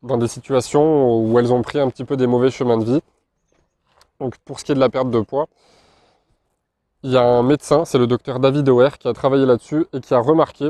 dans 0.01 0.17
des 0.17 0.27
situations 0.27 1.19
où 1.19 1.39
elles 1.39 1.53
ont 1.53 1.62
pris 1.62 1.79
un 1.79 1.89
petit 1.89 2.06
peu 2.06 2.17
des 2.17 2.27
mauvais 2.27 2.51
chemins 2.51 2.77
de 2.77 2.86
vie. 2.86 3.01
Donc 4.19 4.38
pour 4.39 4.60
ce 4.60 4.65
qui 4.65 4.71
est 4.71 4.75
de 4.75 4.79
la 4.79 4.89
perte 4.89 5.12
de 5.12 5.19
poids, 5.21 5.47
il 7.03 7.12
y 7.12 7.17
a 7.17 7.23
un 7.23 7.43
médecin, 7.43 7.86
c'est 7.86 7.97
le 7.97 8.08
docteur 8.08 8.39
David 8.39 8.67
Ower, 8.69 8.91
qui 8.97 9.08
a 9.08 9.13
travaillé 9.13 9.45
là-dessus 9.45 9.86
et 9.93 9.99
qui 9.99 10.13
a 10.13 10.19
remarqué 10.19 10.69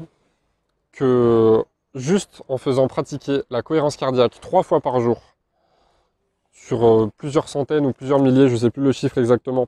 que 0.91 1.63
juste 1.93 2.41
en 2.49 2.57
faisant 2.57 2.87
pratiquer 2.87 3.43
la 3.49 3.61
cohérence 3.61 3.97
cardiaque 3.97 4.39
trois 4.39 4.63
fois 4.63 4.81
par 4.81 4.99
jour 4.99 5.21
sur 6.51 6.85
euh, 6.85 7.11
plusieurs 7.17 7.49
centaines 7.49 7.85
ou 7.85 7.93
plusieurs 7.93 8.19
milliers, 8.19 8.47
je 8.47 8.53
ne 8.53 8.59
sais 8.59 8.69
plus 8.71 8.83
le 8.83 8.91
chiffre 8.91 9.17
exactement, 9.17 9.67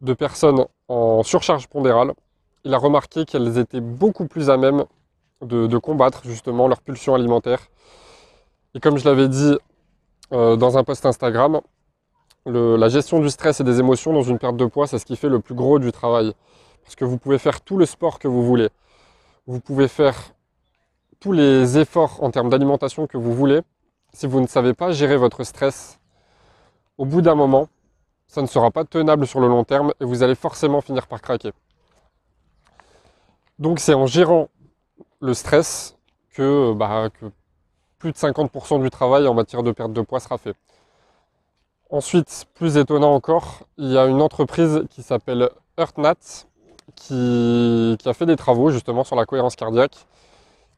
de 0.00 0.12
personnes 0.12 0.66
en 0.88 1.22
surcharge 1.22 1.68
pondérale, 1.68 2.12
il 2.64 2.74
a 2.74 2.78
remarqué 2.78 3.24
qu'elles 3.24 3.58
étaient 3.58 3.80
beaucoup 3.80 4.26
plus 4.26 4.50
à 4.50 4.56
même 4.56 4.84
de, 5.40 5.78
combattre 5.78 6.22
justement 6.24 6.68
leur 6.68 6.80
pulsion 6.80 7.14
alimentaire. 7.14 7.68
Et 8.74 8.80
comme 8.80 8.98
je 8.98 9.04
l'avais 9.04 9.28
dit 9.28 9.56
euh, 10.32 10.56
dans 10.56 10.76
un 10.76 10.84
post 10.84 11.06
Instagram, 11.06 11.60
la 12.46 12.88
gestion 12.88 13.20
du 13.20 13.28
stress 13.28 13.60
et 13.60 13.64
des 13.64 13.78
émotions 13.78 14.12
dans 14.12 14.22
une 14.22 14.38
perte 14.38 14.56
de 14.56 14.64
poids, 14.64 14.86
c'est 14.86 14.98
ce 14.98 15.04
qui 15.04 15.16
fait 15.16 15.28
le 15.28 15.40
plus 15.40 15.54
gros 15.54 15.78
du 15.78 15.92
travail. 15.92 16.32
Parce 16.82 16.96
que 16.96 17.04
vous 17.04 17.18
pouvez 17.18 17.38
faire 17.38 17.60
tout 17.60 17.76
le 17.76 17.84
sport 17.84 18.18
que 18.18 18.28
vous 18.28 18.42
voulez. 18.42 18.68
Vous 19.46 19.60
pouvez 19.60 19.88
faire 19.88 20.16
tous 21.20 21.32
les 21.32 21.78
efforts 21.78 22.22
en 22.22 22.30
termes 22.30 22.48
d'alimentation 22.48 23.06
que 23.06 23.18
vous 23.18 23.34
voulez 23.34 23.60
si 24.12 24.26
vous 24.26 24.40
ne 24.40 24.46
savez 24.46 24.74
pas 24.74 24.90
gérer 24.90 25.16
votre 25.16 25.44
stress, 25.44 25.98
au 26.96 27.04
bout 27.04 27.20
d'un 27.22 27.34
moment, 27.34 27.68
ça 28.26 28.42
ne 28.42 28.46
sera 28.46 28.70
pas 28.70 28.84
tenable 28.84 29.26
sur 29.26 29.40
le 29.40 29.48
long 29.48 29.64
terme 29.64 29.92
et 30.00 30.04
vous 30.04 30.22
allez 30.22 30.34
forcément 30.34 30.80
finir 30.80 31.06
par 31.06 31.20
craquer. 31.20 31.52
Donc 33.58 33.80
c'est 33.80 33.94
en 33.94 34.06
gérant 34.06 34.48
le 35.20 35.34
stress 35.34 35.96
que, 36.32 36.72
bah, 36.74 37.08
plus 37.98 38.12
de 38.12 38.16
50% 38.16 38.80
du 38.80 38.90
travail 38.90 39.26
en 39.26 39.34
matière 39.34 39.62
de 39.62 39.72
perte 39.72 39.92
de 39.92 40.00
poids 40.00 40.20
sera 40.20 40.38
fait. 40.38 40.54
Ensuite, 41.90 42.46
plus 42.54 42.76
étonnant 42.76 43.14
encore, 43.14 43.62
il 43.78 43.90
y 43.90 43.98
a 43.98 44.06
une 44.06 44.20
entreprise 44.22 44.84
qui 44.90 45.02
s'appelle 45.02 45.50
EarthNat 45.78 46.46
qui, 46.94 47.98
a 48.04 48.12
fait 48.12 48.26
des 48.26 48.36
travaux 48.36 48.70
justement 48.70 49.04
sur 49.04 49.16
la 49.16 49.26
cohérence 49.26 49.56
cardiaque, 49.56 50.06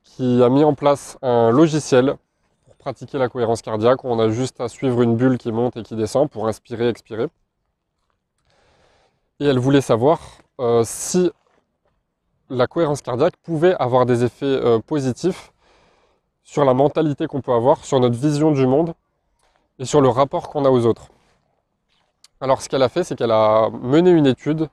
qui 0.04 0.42
a 0.42 0.48
mis 0.48 0.64
en 0.64 0.74
place 0.74 1.18
un 1.22 1.50
logiciel 1.50 2.16
pratiquer 2.80 3.18
la 3.18 3.28
cohérence 3.28 3.62
cardiaque, 3.62 4.04
on 4.04 4.18
a 4.18 4.30
juste 4.30 4.60
à 4.60 4.68
suivre 4.68 5.02
une 5.02 5.14
bulle 5.14 5.38
qui 5.38 5.52
monte 5.52 5.76
et 5.76 5.82
qui 5.82 5.94
descend 5.94 6.28
pour 6.28 6.48
inspirer, 6.48 6.88
expirer. 6.88 7.26
Et 9.38 9.46
elle 9.46 9.58
voulait 9.58 9.82
savoir 9.82 10.20
euh, 10.60 10.82
si 10.84 11.30
la 12.50 12.66
cohérence 12.66 13.00
cardiaque 13.00 13.36
pouvait 13.42 13.74
avoir 13.78 14.06
des 14.06 14.24
effets 14.24 14.44
euh, 14.44 14.78
positifs 14.80 15.52
sur 16.42 16.64
la 16.64 16.74
mentalité 16.74 17.26
qu'on 17.26 17.40
peut 17.40 17.52
avoir, 17.52 17.84
sur 17.84 18.00
notre 18.00 18.16
vision 18.16 18.50
du 18.50 18.66
monde 18.66 18.92
et 19.78 19.84
sur 19.84 20.00
le 20.00 20.08
rapport 20.08 20.50
qu'on 20.50 20.64
a 20.64 20.70
aux 20.70 20.84
autres. 20.84 21.08
Alors 22.40 22.60
ce 22.60 22.68
qu'elle 22.68 22.82
a 22.82 22.88
fait, 22.88 23.04
c'est 23.04 23.16
qu'elle 23.16 23.30
a 23.30 23.70
mené 23.70 24.10
une 24.10 24.26
étude 24.26 24.68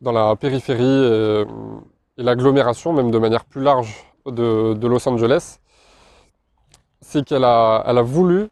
dans 0.00 0.12
la 0.12 0.36
périphérie 0.36 0.84
et, 0.84 1.44
l'agglomération, 2.18 2.92
même 2.92 3.10
de 3.10 3.18
manière 3.18 3.44
plus 3.44 3.62
large 3.62 3.94
de 4.26 4.86
Los 4.86 5.06
Angeles, 5.06 5.58
c'est 7.06 7.24
qu'elle 7.24 7.44
a, 7.44 8.02
voulu 8.02 8.48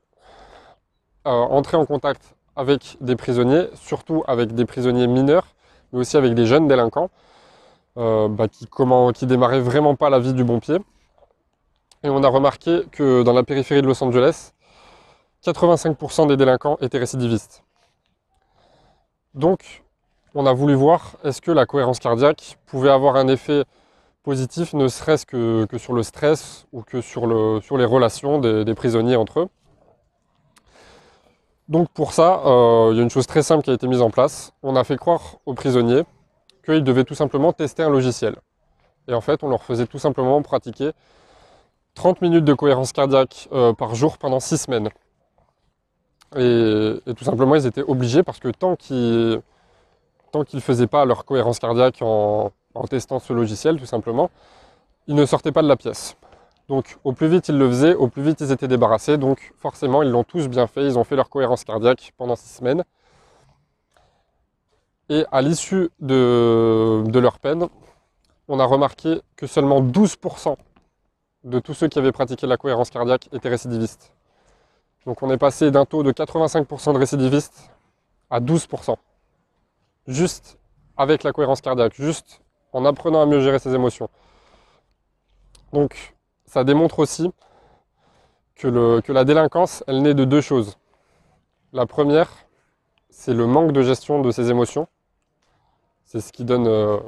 euh, 1.27 1.31
entrer 1.31 1.77
en 1.77 1.87
contact 1.87 2.37
avec 2.57 2.97
des 3.01 3.17
prisonniers, 3.17 3.69
surtout 3.75 4.23
avec 4.29 4.55
des 4.55 4.65
prisonniers 4.65 5.09
mineurs, 5.09 5.47
mais 5.93 6.01
aussi 6.01 6.17
avec 6.17 6.35
des 6.35 6.47
jeunes 6.47 6.69
délinquants, 6.69 7.11
euh, 7.11 7.24
bah, 7.97 8.49
qui, 8.49 9.27
démarraient 9.27 9.61
vraiment 9.61 9.95
pas 9.95 10.11
la 10.11 10.19
vie 10.19 10.33
du 10.35 10.45
bon 10.45 10.61
pied. 10.61 10.79
Et 12.03 12.11
on 12.11 12.23
a 12.23 12.29
remarqué 12.29 12.83
que 12.93 13.23
dans 13.23 13.33
la 13.33 13.45
périphérie 13.45 13.83
de 13.83 13.87
Los 13.87 14.03
Angeles, 14.03 14.53
85% 15.45 16.29
des 16.29 16.37
délinquants 16.37 16.77
étaient 16.81 16.99
récidivistes. 16.99 17.65
Donc, 19.35 19.83
on 20.35 20.47
a 20.47 20.53
voulu 20.53 20.75
voir 20.75 21.17
est-ce 21.25 21.41
que 21.41 21.51
la 21.51 21.67
cohérence 21.67 21.99
cardiaque 21.99 22.59
pouvait 22.67 22.91
avoir 22.91 23.17
un 23.17 23.29
effet 23.29 23.65
positif, 24.23 24.73
ne 24.73 24.89
serait-ce 24.89 25.27
que, 25.27 25.67
sur 25.77 25.93
le 25.93 26.03
stress 26.03 26.67
ou 26.73 26.83
que 26.83 27.01
sur 27.01 27.27
les 27.27 27.85
relations 27.85 28.39
des, 28.39 28.75
prisonniers 28.75 29.17
entre 29.17 29.41
eux. 29.41 29.49
Donc 31.69 31.89
pour 31.91 32.13
ça, 32.13 32.43
euh, 32.45 32.91
il 32.93 32.97
y 32.97 33.01
a 33.01 33.03
une 33.03 33.11
chose 33.11 33.27
très 33.27 33.43
simple 33.43 33.63
qui 33.63 33.71
a 33.71 33.75
été 33.75 33.87
mise 33.87 34.03
en 34.03 34.11
place. 34.11 34.53
On 34.63 34.77
a 34.77 34.85
fait 34.85 34.97
croire 34.97 35.37
aux 35.47 35.55
prisonniers 35.55 36.03
qu'ils 36.65 36.85
devaient 36.85 37.05
tout 37.05 37.15
simplement 37.15 37.53
tester 37.53 37.83
un 37.83 37.91
logiciel. 37.91 38.37
Et 39.09 39.15
en 39.15 39.21
fait, 39.21 39.43
on 39.43 39.49
leur 39.49 39.63
faisait 39.63 39.87
tout 39.87 39.99
simplement 39.99 40.41
pratiquer 40.43 40.93
30 41.95 42.23
minutes 42.23 42.45
de 42.45 42.55
cohérence 42.55 42.93
cardiaque 42.93 43.49
euh, 43.53 43.73
par 43.73 43.95
jour 43.95 44.19
pendant 44.19 44.41
6 44.41 44.59
semaines. 44.59 44.89
Et, 46.37 46.97
tout 47.17 47.25
simplement, 47.25 47.55
ils 47.55 47.67
étaient 47.67 47.85
obligés 47.85 48.25
parce 48.25 48.41
que 48.41 48.49
tant 48.49 48.75
qu'ils 48.75 49.41
ne 50.35 50.61
faisaient 50.61 50.89
pas 50.89 51.05
leur 51.05 51.25
cohérence 51.25 51.61
cardiaque 51.61 51.99
en, 52.01 52.51
en 52.75 52.87
testant 52.87 53.19
ce 53.19 53.33
logiciel 53.33 53.79
tout 53.79 53.87
simplement, 53.87 54.31
il 55.07 55.15
ne 55.15 55.27
sortait 55.27 55.53
pas 55.53 55.63
de 55.63 55.69
la 55.69 55.77
pièce. 55.77 56.17
Donc 56.69 56.97
au 57.05 57.13
plus 57.13 57.29
vite 57.29 57.49
ils 57.49 57.59
le 57.59 57.69
faisaient, 57.69 57.95
au 57.95 58.09
plus 58.09 58.23
vite 58.23 58.41
ils 58.41 58.51
étaient 58.51 58.69
débarrassés. 58.69 59.17
Donc 59.17 59.53
forcément 59.57 60.03
ils 60.03 60.11
l'ont 60.11 60.25
tous 60.25 60.49
bien 60.49 60.67
fait, 60.67 60.85
ils 60.85 60.99
ont 60.99 61.05
fait 61.05 61.17
leur 61.17 61.29
cohérence 61.29 61.65
cardiaque 61.65 62.13
pendant 62.17 62.37
six 62.37 62.49
semaines. 62.49 62.85
Et 65.09 65.25
à 65.31 65.43
l'issue 65.43 65.91
de, 66.01 67.19
leur 67.19 67.39
peine, 67.39 67.69
on 68.49 68.59
a 68.59 68.65
remarqué 68.65 69.21
que 69.37 69.47
seulement 69.47 69.83
12% 69.83 70.57
de 71.45 71.59
tous 71.59 71.75
ceux 71.75 71.89
qui 71.89 71.99
avaient 71.99 72.13
pratiqué 72.13 72.47
la 72.47 72.57
cohérence 72.57 72.91
cardiaque 72.91 73.29
étaient 73.33 73.51
récidivistes. 73.51 74.13
Donc 75.05 75.23
on 75.23 75.31
est 75.31 75.37
passé 75.37 75.71
d'un 75.71 75.85
taux 75.85 76.03
de 76.03 76.13
85% 76.13 76.95
de 76.95 76.99
récidivistes 76.99 77.71
à 78.31 78.41
12%. 78.41 78.97
Juste 80.07 80.59
avec 80.97 81.23
la 81.23 81.33
cohérence 81.33 81.61
cardiaque, 81.61 81.95
juste 81.95 82.41
en 82.73 82.85
apprenant 82.85 83.23
à 83.23 83.27
mieux 83.27 83.41
gérer 83.41 83.59
ses 83.59 83.75
émotions. 83.75 84.09
Donc 85.73 86.15
ça 86.47 86.65
démontre 86.65 86.99
aussi 86.99 87.31
que, 88.55 89.13
la 89.13 89.25
délinquance, 89.25 89.85
elle 89.87 90.03
naît 90.03 90.15
de 90.15 90.25
deux 90.25 90.41
choses. 90.41 90.79
La 91.73 91.87
première, 91.87 92.44
c'est 93.17 93.33
le 93.33 93.47
manque 93.47 93.71
de 93.71 93.81
gestion 93.81 94.21
de 94.21 94.33
ses 94.33 94.51
émotions. 94.51 94.89
C'est 96.05 96.21
ce 96.21 96.33
qui 96.33 96.45
donne 96.45 96.67
euh, 96.67 96.99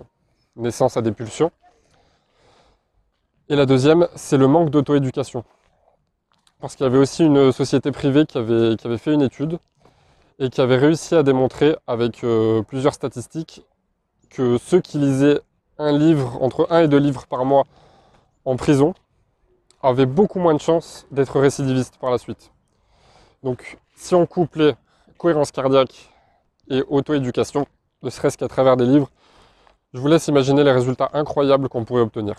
naissance 0.55 0.97
à 0.97 1.03
des 1.03 1.11
pulsions. 1.11 1.51
Et 3.49 3.57
la 3.57 3.67
deuxième, 3.67 4.09
c'est 4.15 4.37
le 4.37 4.47
manque 4.47 4.71
d'auto-éducation. 4.71 5.45
Parce 6.61 6.77
qu'il 6.77 6.85
y 6.85 6.87
avait 6.87 6.97
aussi 6.97 7.25
une 7.25 7.51
société 7.51 7.91
privée 7.91 8.25
qui 8.25 8.39
avait, 8.39 8.77
fait 8.99 9.13
une 9.13 9.21
étude 9.21 9.59
et 10.39 10.49
qui 10.49 10.61
avait 10.61 10.77
réussi 10.77 11.17
à 11.17 11.25
démontrer 11.25 11.77
avec 11.89 12.23
euh, 12.23 12.63
plusieurs 12.63 12.95
statistiques 12.95 13.67
que 14.31 14.59
ceux 14.59 14.81
qui 14.81 14.99
lisaient 14.99 15.41
un 15.77 15.93
livre, 15.93 16.41
entre 16.41 16.69
un 16.71 16.83
et 16.83 16.89
deux 16.89 16.99
livres 16.99 17.27
par 17.27 17.45
mois 17.45 17.65
en 18.45 18.57
prison, 18.57 18.95
avaient 19.83 20.07
beaucoup 20.07 20.39
moins 20.39 20.55
de 20.55 20.61
chances 20.61 21.07
d'être 21.11 21.39
récidivistes 21.41 21.99
par 21.99 22.11
la 22.13 22.19
suite. 22.19 22.53
Donc 23.43 23.77
si 23.97 24.15
on 24.15 24.25
couplait 24.25 24.77
cohérence 25.17 25.51
cardiaque 25.51 26.13
et 26.69 26.83
auto-éducation, 26.89 27.67
ne 28.03 28.11
serait-ce 28.11 28.39
qu'à 28.39 28.49
travers 28.49 28.77
des 28.77 28.87
livres, 28.87 29.11
je 29.95 30.01
vous 30.01 30.09
laisse 30.09 30.29
imaginer 30.29 30.63
les 30.65 30.73
résultats 30.73 31.11
incroyables 31.13 31.69
qu'on 31.69 31.85
pourrait 31.85 32.03
obtenir. 32.03 32.35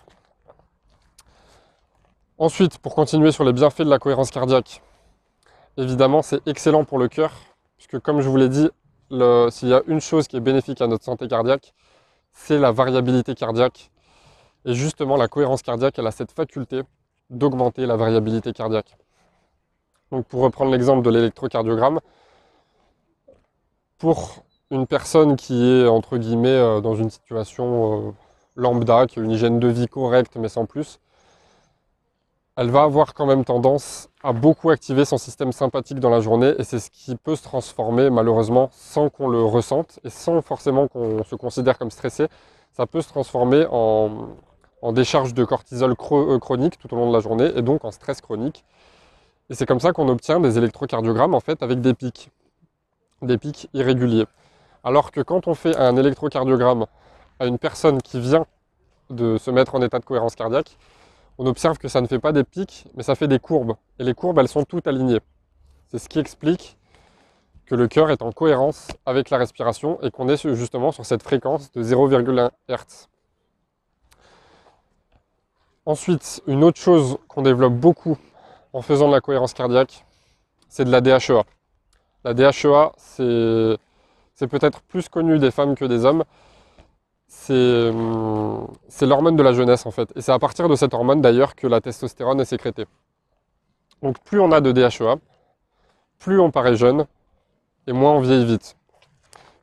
Ensuite, 2.38 2.78
pour 2.78 2.94
continuer 2.94 3.32
sur 3.32 3.44
les 3.44 3.54
bienfaits 3.54 3.82
de 3.82 3.90
la 3.90 4.00
cohérence 4.00 4.30
cardiaque, 4.30 4.82
évidemment 5.76 6.22
c'est 6.22 6.46
excellent 6.48 6.86
pour 6.86 7.00
le 7.00 7.08
cœur, 7.08 7.32
puisque 7.78 8.00
comme 8.00 8.22
je 8.22 8.30
vous 8.30 8.38
l'ai 8.38 8.50
dit, 8.50 8.70
s'il 9.10 9.70
y 9.70 9.74
a 9.74 9.82
une 9.88 10.02
chose 10.02 10.28
qui 10.28 10.38
est 10.38 10.42
bénéfique 10.42 10.82
à 10.82 10.88
notre 10.88 11.04
santé 11.04 11.28
cardiaque, 11.28 11.74
c'est 12.34 12.60
la 12.60 12.72
variabilité 12.72 13.34
cardiaque. 13.34 13.90
Et 14.66 14.74
justement, 14.74 15.16
la 15.16 15.28
cohérence 15.28 15.62
cardiaque, 15.62 15.98
elle 15.98 16.08
a 16.08 16.12
cette 16.12 16.32
faculté 16.32 16.82
d'augmenter 17.30 17.86
la 17.86 17.96
variabilité 17.96 18.54
cardiaque. 18.54 18.98
Donc 20.12 20.26
pour 20.28 20.42
reprendre 20.42 20.72
l'exemple 20.72 21.02
de 21.02 21.10
l'électrocardiogramme, 21.10 22.00
pour 23.98 24.44
une 24.72 24.88
personne 24.88 25.36
qui 25.36 25.66
est 25.66 25.88
entre 25.88 26.18
guillemets 26.18 26.50
euh, 26.50 26.82
dans 26.82 26.96
une 26.96 27.10
situation 27.10 28.10
euh, 28.10 28.12
lambda, 28.56 29.08
qui 29.08 29.20
a 29.20 29.24
une 29.24 29.32
hygiène 29.32 29.60
de 29.60 29.68
vie 29.68 29.88
correcte 29.88 30.36
mais 30.36 30.50
sans 30.50 30.66
plus, 30.66 31.00
elle 32.58 32.72
va 32.72 32.84
avoir 32.84 33.14
quand 33.14 33.28
même 33.28 33.46
tendance 33.46 34.10
à 34.24 34.34
beaucoup 34.34 34.72
activer 34.72 35.06
son 35.06 35.18
système 35.18 35.52
sympathique 35.52 36.00
dans 36.00 36.10
la 36.10 36.22
journée 36.22 36.54
et 36.58 36.64
c'est 36.64 36.80
ce 36.80 36.90
qui 36.90 37.16
peut 37.16 37.36
se 37.36 37.44
transformer 37.44 38.10
malheureusement 38.10 38.70
sans 38.74 39.10
qu'on 39.10 39.28
le 39.28 39.44
ressente 39.44 40.00
et 40.04 40.10
sans 40.10 40.42
forcément 40.42 40.88
qu'on 40.88 41.24
se 41.24 41.36
considère 41.36 41.78
comme 41.78 41.92
stressé. 41.92 42.28
Ça 42.74 42.88
peut 42.88 43.02
se 43.02 43.10
transformer 43.10 43.68
en, 43.72 44.30
en 44.82 44.92
décharge 44.92 45.34
de 45.34 45.44
cortisol 45.44 45.96
euh, 46.12 46.40
chronique 46.40 46.80
tout 46.80 46.92
au 46.94 46.98
long 46.98 47.10
de 47.10 47.14
la 47.14 47.20
journée 47.20 47.52
et 47.56 47.62
donc 47.62 47.86
en 47.86 47.92
stress 47.92 48.22
chronique. 48.22 48.66
Et 49.50 49.56
c'est 49.56 49.66
comme 49.66 49.80
ça 49.80 49.92
qu'on 49.94 50.10
obtient 50.10 50.40
des 50.40 50.58
électrocardiogrammes 50.58 51.36
en 51.36 51.40
fait 51.40 51.62
avec 51.62 51.80
des 51.82 51.94
pics, 51.94 52.32
des 53.22 53.38
pics 53.38 53.70
irréguliers. 53.74 54.26
Alors 54.84 55.12
que 55.12 55.22
quand 55.22 55.48
on 55.48 55.54
fait 55.54 55.76
un 55.76 55.96
électrocardiogramme 55.98 56.86
à 57.40 57.46
une 57.46 57.58
personne 57.58 58.02
qui 58.02 58.20
vient 58.20 58.46
de 59.10 59.38
se 59.38 59.52
mettre 59.52 59.76
en 59.76 59.82
état 59.82 60.00
de 60.00 60.06
cohérence 60.06 60.36
cardiaque, 60.36 60.78
on 61.38 61.46
observe 61.46 61.78
que 61.78 61.88
ça 61.88 62.02
ne 62.02 62.08
fait 62.08 62.20
pas 62.20 62.32
des 62.32 62.44
pics, 62.44 62.86
mais 62.96 63.04
ça 63.04 63.16
fait 63.16 63.28
des 63.28 63.40
courbes. 63.40 63.76
Et 64.00 64.04
les 64.04 64.14
courbes, 64.14 64.40
elles 64.40 64.48
sont 64.48 64.64
toutes 64.64 64.88
alignées. 64.88 65.20
C'est 65.90 66.00
ce 66.00 66.10
qui 66.10 66.20
explique 66.20 66.78
que 67.66 67.76
le 67.76 67.88
cœur 67.88 68.10
est 68.10 68.22
en 68.22 68.32
cohérence 68.32 68.88
avec 69.06 69.30
la 69.30 69.38
respiration 69.38 70.02
et 70.02 70.10
qu'on 70.10 70.30
est 70.30 70.56
justement 70.56 70.92
sur 70.92 71.06
cette 71.06 71.22
fréquence 71.22 71.72
de 71.74 71.84
0,1 71.84 72.50
Hz. 72.70 73.08
Ensuite, 75.86 76.42
une 76.48 76.64
autre 76.64 76.80
chose 76.80 77.18
qu'on 77.28 77.42
développe 77.42 77.74
beaucoup 77.74 78.18
en 78.74 78.82
faisant 78.82 79.08
de 79.08 79.14
la 79.14 79.22
cohérence 79.22 79.54
cardiaque, 79.54 80.06
c'est 80.70 80.86
de 80.86 80.92
la 80.92 81.02
DHEA. 81.02 81.44
La 82.28 82.34
DHEA, 82.34 82.92
c'est 82.98 84.48
peut-être 84.48 84.82
plus 84.82 85.08
connu 85.08 85.40
des 85.40 85.50
femmes 85.50 85.76
que 85.76 85.86
des 85.86 86.04
hommes. 86.04 86.26
Hum, 87.50 88.68
c'est 88.90 89.06
l'hormone 89.06 89.38
de 89.38 89.44
la 89.44 89.54
jeunesse 89.54 89.86
en 89.86 89.92
fait. 89.92 90.12
Et 90.18 90.22
c'est 90.22 90.34
à 90.34 90.40
partir 90.40 90.68
de 90.68 90.76
cette 90.76 90.94
hormone 90.94 91.22
d'ailleurs 91.22 91.56
que 91.56 91.68
la 91.68 91.80
testostérone 91.80 92.42
est 92.42 92.46
sécrétée. 92.46 92.86
Donc 94.02 94.20
plus 94.26 94.42
on 94.42 94.52
a 94.52 94.60
de 94.60 94.74
DHEA, 94.74 95.16
plus 96.20 96.38
on 96.42 96.52
paraît 96.52 96.76
jeune 96.76 97.06
et 97.88 97.94
moins 97.94 98.12
on 98.12 98.20
vieillit 98.20 98.46
vite. 98.46 98.76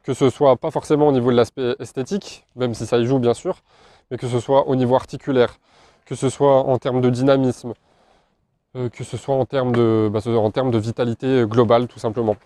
Que 0.03 0.15
ce 0.15 0.31
soit 0.31 0.57
pas 0.57 0.71
forcément 0.71 1.09
au 1.09 1.13
niveau 1.13 1.31
de 1.31 1.37
l'aspect 1.37 1.77
esthétique, 1.81 2.47
même 2.57 2.73
si 2.73 2.87
ça 2.87 2.97
y 2.97 3.05
joue 3.05 3.19
bien 3.19 3.35
sûr, 3.35 3.59
mais 4.11 4.17
que 4.17 4.27
ce 4.27 4.41
soit 4.41 4.69
au 4.69 4.75
niveau 4.75 4.97
articulaire, 4.97 5.59
que 6.07 6.15
ce 6.15 6.31
soit 6.31 6.61
en 6.61 6.79
termes 6.79 7.03
de 7.03 7.11
dynamisme, 7.11 7.75
euh, 8.77 8.89
que 8.89 9.05
ce 9.05 9.19
soit 9.19 9.35
en 9.35 9.45
termes 9.45 9.73
de, 9.73 10.09
bah, 10.11 10.21
en 10.27 10.51
termes 10.51 10.71
de 10.71 10.79
vitalité 10.79 11.45
globale 11.47 11.89
tout 11.89 11.99
simplement. 11.99 12.37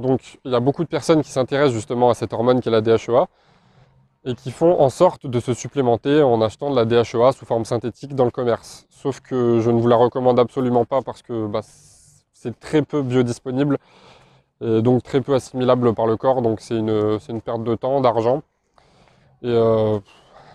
Donc 0.00 0.38
il 0.44 0.52
y 0.52 0.54
a 0.54 0.60
beaucoup 0.60 0.82
de 0.82 0.88
personnes 0.88 1.22
qui 1.22 1.30
s'intéressent 1.30 1.74
justement 1.74 2.10
à 2.10 2.14
cette 2.14 2.32
hormone 2.32 2.60
qui 2.60 2.68
est 2.68 2.72
la 2.72 2.80
DHEA 2.80 3.26
et 4.24 4.34
qui 4.34 4.50
font 4.50 4.80
en 4.80 4.90
sorte 4.90 5.26
de 5.26 5.40
se 5.40 5.54
supplémenter 5.54 6.22
en 6.22 6.42
achetant 6.42 6.70
de 6.70 6.76
la 6.76 6.84
DHEA 6.84 7.32
sous 7.32 7.46
forme 7.46 7.64
synthétique 7.64 8.14
dans 8.14 8.24
le 8.24 8.30
commerce. 8.30 8.86
Sauf 8.90 9.20
que 9.20 9.60
je 9.60 9.70
ne 9.70 9.80
vous 9.80 9.88
la 9.88 9.96
recommande 9.96 10.38
absolument 10.38 10.84
pas 10.84 11.02
parce 11.02 11.22
que 11.22 11.46
bah, 11.46 11.60
c'est 12.32 12.58
très 12.58 12.82
peu 12.82 13.02
biodisponible 13.02 13.78
et 14.62 14.82
donc 14.82 15.02
très 15.02 15.20
peu 15.20 15.34
assimilable 15.34 15.94
par 15.94 16.06
le 16.06 16.16
corps, 16.16 16.42
donc 16.42 16.60
c'est 16.60 16.76
une, 16.76 17.40
perte 17.42 17.64
de 17.64 17.74
temps, 17.74 18.00
d'argent. 18.02 18.42
Et 19.42 19.48
euh, 19.48 19.98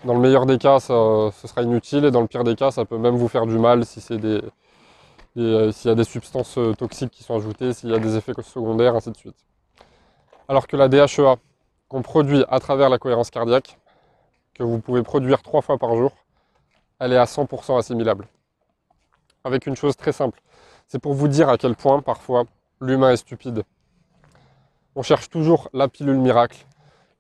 dans 0.04 0.14
le 0.14 0.20
meilleur 0.20 0.46
des 0.46 0.60
cas, 0.60 0.80
ça, 0.80 0.94
ce 1.32 1.48
sera 1.48 1.64
inutile 1.64 2.06
et 2.06 2.12
dans 2.12 2.22
le 2.22 2.28
pire 2.28 2.44
des 2.44 2.56
cas, 2.56 2.70
ça 2.70 2.86
peut 2.86 3.00
même 3.00 3.16
vous 3.16 3.28
faire 3.28 3.48
du 3.48 3.58
mal 3.58 3.84
si 3.84 4.00
c'est 4.02 4.18
des, 4.18 4.42
euh, 5.38 5.72
s'il 5.72 5.90
y 5.90 5.92
a 5.92 5.96
des 5.96 6.04
substances 6.04 6.58
euh, 6.58 6.74
toxiques 6.74 7.12
qui 7.12 7.24
sont 7.24 7.36
ajoutées, 7.36 7.74
s'il 7.74 7.90
y 7.90 7.94
a 7.94 8.00
des 8.00 8.16
effets 8.16 8.34
secondaires, 8.42 8.96
ainsi 8.96 9.12
de 9.12 9.18
suite. 9.18 9.36
Alors 10.48 10.68
que 10.68 10.78
la 10.78 10.88
DHEA, 10.88 11.36
qu'on 11.90 12.02
produit 12.02 12.44
à 12.50 12.60
travers 12.60 12.90
la 12.90 12.98
cohérence 12.98 13.30
cardiaque, 13.30 13.78
que 14.54 14.64
vous 14.64 14.80
pouvez 14.80 15.04
produire 15.04 15.42
trois 15.44 15.62
fois 15.62 15.78
par 15.78 15.96
jour, 15.96 16.12
elle 17.00 17.12
est 17.12 17.18
à 17.18 17.26
100% 17.26 17.78
assimilable. 17.78 18.28
Avec 19.44 19.68
une 19.68 19.76
chose 19.76 19.98
très 19.98 20.14
simple, 20.14 20.42
c'est 20.88 21.00
pour 21.00 21.14
vous 21.14 21.28
dire 21.28 21.50
à 21.50 21.58
quel 21.58 21.76
point 21.76 22.02
parfois 22.02 22.46
l'humain 22.80 23.12
est 23.12 23.18
stupide. 23.18 23.64
On 24.96 25.04
cherche 25.04 25.30
toujours 25.30 25.70
la 25.74 25.90
pilule 25.90 26.18
miracle, 26.18 26.66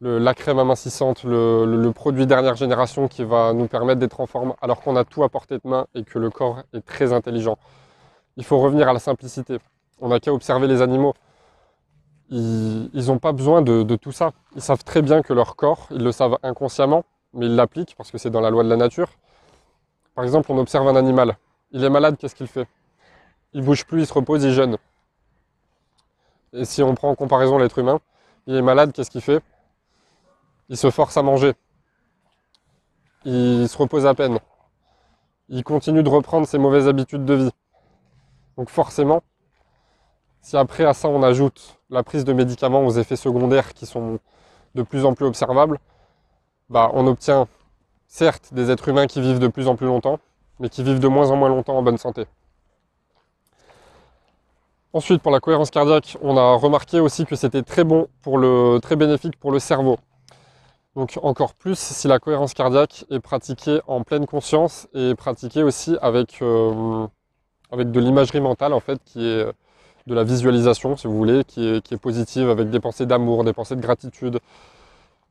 la 0.01 0.34
crème 0.34 0.60
amincissante, 0.60 1.23
le, 1.23 1.91
produit 1.91 2.25
dernière 2.25 2.56
génération 2.56 3.08
qui 3.08 3.23
va 3.23 3.54
nous 3.54 3.67
permettre 3.67 3.99
d'être 3.99 4.19
en 4.21 4.28
forme, 4.28 4.54
alors 4.62 4.82
qu'on 4.82 4.95
a 4.95 5.04
tout 5.04 5.23
à 5.23 5.30
portée 5.30 5.56
de 5.56 5.67
main 5.67 5.88
et 5.95 6.04
que 6.04 6.19
le 6.19 6.30
corps 6.30 6.63
est 6.73 6.86
très 6.86 7.12
intelligent. 7.12 7.58
Il 8.37 8.43
faut 8.43 8.59
revenir 8.59 8.89
à 8.89 8.93
la 8.93 8.99
simplicité. 8.99 9.59
On 9.99 10.09
n'a 10.09 10.19
qu'à 10.19 10.33
observer 10.33 10.67
les 10.67 10.81
animaux. 10.81 11.13
Ils 12.29 13.05
n'ont 13.07 13.19
pas 13.19 13.31
besoin 13.31 13.61
de, 13.61 13.95
tout 13.95 14.11
ça. 14.11 14.31
Ils 14.55 14.61
savent 14.61 14.83
très 14.83 15.01
bien 15.01 15.21
que 15.21 15.33
leur 15.33 15.55
corps, 15.55 15.87
ils 15.91 16.03
le 16.03 16.11
savent 16.11 16.37
inconsciemment, 16.43 17.05
mais 17.33 17.45
ils 17.45 17.55
l'appliquent 17.55 17.95
parce 17.95 18.11
que 18.11 18.17
c'est 18.17 18.29
dans 18.29 18.41
la 18.41 18.49
loi 18.49 18.63
de 18.63 18.69
la 18.69 18.77
nature. 18.77 19.09
Par 20.15 20.23
exemple, 20.23 20.51
on 20.51 20.57
observe 20.57 20.87
un 20.87 20.95
animal. 20.95 21.37
Il 21.71 21.83
est 21.83 21.89
malade, 21.89 22.17
qu'est-ce 22.17 22.35
qu'il 22.35 22.47
fait? 22.47 22.67
Il 23.53 23.61
bouge 23.61 23.85
plus, 23.85 24.01
il 24.01 24.07
se 24.07 24.13
repose, 24.13 24.43
il 24.43 24.51
jeûne. 24.51 24.77
Et 26.53 26.65
si 26.65 26.83
on 26.83 26.95
prend 26.95 27.09
en 27.09 27.15
comparaison 27.15 27.57
l'être 27.57 27.77
humain, 27.79 27.99
il 28.47 28.55
est 28.55 28.61
malade, 28.61 28.91
qu'est-ce 28.93 29.11
qu'il 29.11 29.21
fait? 29.21 29.41
Il 30.69 30.77
se 30.77 30.89
force 30.89 31.15
à 31.17 31.21
manger. 31.21 31.53
Il 33.23 33.67
se 33.67 33.77
repose 33.77 34.05
à 34.05 34.13
peine. 34.13 34.39
Il 35.49 35.63
continue 35.63 36.01
de 36.01 36.09
reprendre 36.09 36.47
ses 36.47 36.57
mauvaises 36.57 36.87
habitudes 36.87 37.25
de 37.25 37.33
vie. 37.33 37.51
Donc 38.57 38.69
forcément, 38.69 39.23
si 40.41 40.55
après 40.57 40.85
à 40.85 40.93
ça 40.93 41.07
on 41.09 41.23
ajoute 41.23 41.77
la 41.89 42.03
prise 42.03 42.23
de 42.23 42.33
médicaments 42.33 42.85
aux 42.85 42.91
effets 42.91 43.15
secondaires 43.15 43.73
qui 43.73 43.85
sont 43.85 44.19
de 44.75 44.81
plus 44.83 45.05
en 45.05 45.13
plus 45.13 45.25
observables, 45.25 45.79
bah, 46.69 46.91
on 46.93 47.07
obtient 47.07 47.47
certes 48.07 48.53
des 48.53 48.71
êtres 48.71 48.89
humains 48.89 49.07
qui 49.07 49.21
vivent 49.21 49.39
de 49.39 49.47
plus 49.47 49.67
en 49.67 49.75
plus 49.75 49.87
longtemps, 49.87 50.19
mais 50.59 50.69
qui 50.69 50.83
vivent 50.83 50.99
de 50.99 51.07
moins 51.07 51.31
en 51.31 51.35
moins 51.35 51.49
longtemps 51.49 51.77
en 51.77 51.83
bonne 51.83 51.97
santé. 51.97 52.25
Ensuite, 54.93 55.21
pour 55.21 55.31
la 55.31 55.41
cohérence 55.41 55.71
cardiaque, 55.71 56.17
on 56.21 56.37
a 56.37 56.55
remarqué 56.55 57.01
aussi 57.01 57.25
que 57.25 57.35
c'était 57.35 57.63
très 57.63 57.83
bon, 57.83 58.07
pour 58.21 58.37
le, 58.37 58.79
très 58.81 58.95
bénéfique 58.95 59.37
pour 59.37 59.51
le 59.51 59.59
cerveau. 59.59 59.97
Donc 60.95 61.19
encore 61.21 61.53
plus 61.53 61.77
si 61.77 62.07
la 62.07 62.19
cohérence 62.19 62.53
cardiaque 62.53 63.03
est 63.09 63.19
pratiquée 63.19 63.81
en 63.87 64.03
pleine 64.03 64.25
conscience 64.25 64.87
et 64.93 65.13
pratiquée 65.15 65.63
aussi 65.63 65.97
avec, 66.01 66.41
euh, 66.41 67.07
avec 67.75 67.91
de 67.91 67.99
l'imagerie 67.99 68.41
mentale 68.41 68.73
en 68.73 68.79
fait, 68.79 68.99
qui 69.05 69.25
est 69.25 69.45
de 70.07 70.15
la 70.15 70.23
visualisation 70.23 70.95
si 70.97 71.07
vous 71.07 71.17
voulez, 71.17 71.43
qui 71.43 71.67
est, 71.67 71.97
positive 71.97 72.49
avec 72.49 72.69
des 72.69 72.79
pensées 72.79 73.05
d'amour, 73.05 73.43
des 73.43 73.53
pensées 73.53 73.75
de 73.75 73.81
gratitude, 73.81 74.39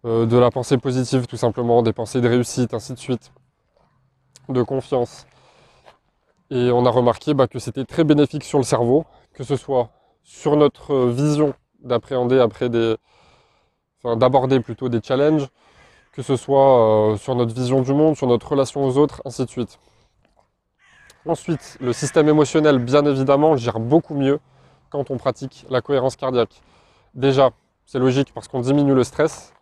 euh, 0.04 0.26
de 0.26 0.36
la 0.36 0.50
pensée 0.50 0.78
positive 0.78 1.26
tout 1.26 1.36
simplement, 1.36 1.82
des 1.82 1.92
pensées 1.92 2.20
de 2.20 2.28
réussite, 2.28 2.74
ainsi 2.74 2.92
de 2.92 2.98
suite, 2.98 3.32
de 4.48 4.62
confiance. 4.62 5.26
Et 6.50 6.70
on 6.70 6.84
a 6.84 6.90
remarqué 6.90 7.34
bah, 7.34 7.48
que 7.48 7.58
c'était 7.58 7.84
très 7.84 8.04
bénéfique 8.04 8.44
sur 8.44 8.58
le 8.58 8.64
cerveau, 8.64 9.06
que 9.32 9.44
ce 9.44 9.56
soit 9.56 9.90
sur 10.22 10.56
notre 10.56 11.06
vision 11.06 11.54
d'appréhender 11.82 12.38
après 12.38 12.68
des, 12.68 12.96
enfin, 14.02 14.16
d'aborder 14.16 14.60
plutôt 14.60 14.88
des 14.88 15.00
challenges, 15.02 15.48
que 16.12 16.22
ce 16.22 16.36
soit 16.36 17.12
euh, 17.12 17.16
sur 17.16 17.34
notre 17.34 17.54
vision 17.54 17.80
du 17.80 17.94
monde, 17.94 18.16
sur 18.16 18.26
notre 18.26 18.48
relation 18.48 18.84
aux 18.84 18.98
autres, 18.98 19.22
ainsi 19.24 19.44
de 19.44 19.50
suite. 19.50 19.78
Ensuite, 21.26 21.78
le 21.80 21.94
système 21.94 22.28
émotionnel, 22.28 22.78
bien 22.78 23.04
évidemment, 23.06 23.56
gère 23.56 23.80
beaucoup 23.80 24.14
mieux 24.14 24.40
quand 24.90 25.10
on 25.10 25.16
pratique 25.16 25.64
la 25.70 25.80
cohérence 25.80 26.16
cardiaque. 26.16 26.60
Déjà, 27.14 27.50
c'est 27.86 27.98
logique 27.98 28.32
parce 28.34 28.46
qu'on 28.46 28.60
diminue 28.60 28.94
le 28.94 29.04
stress, 29.04 29.54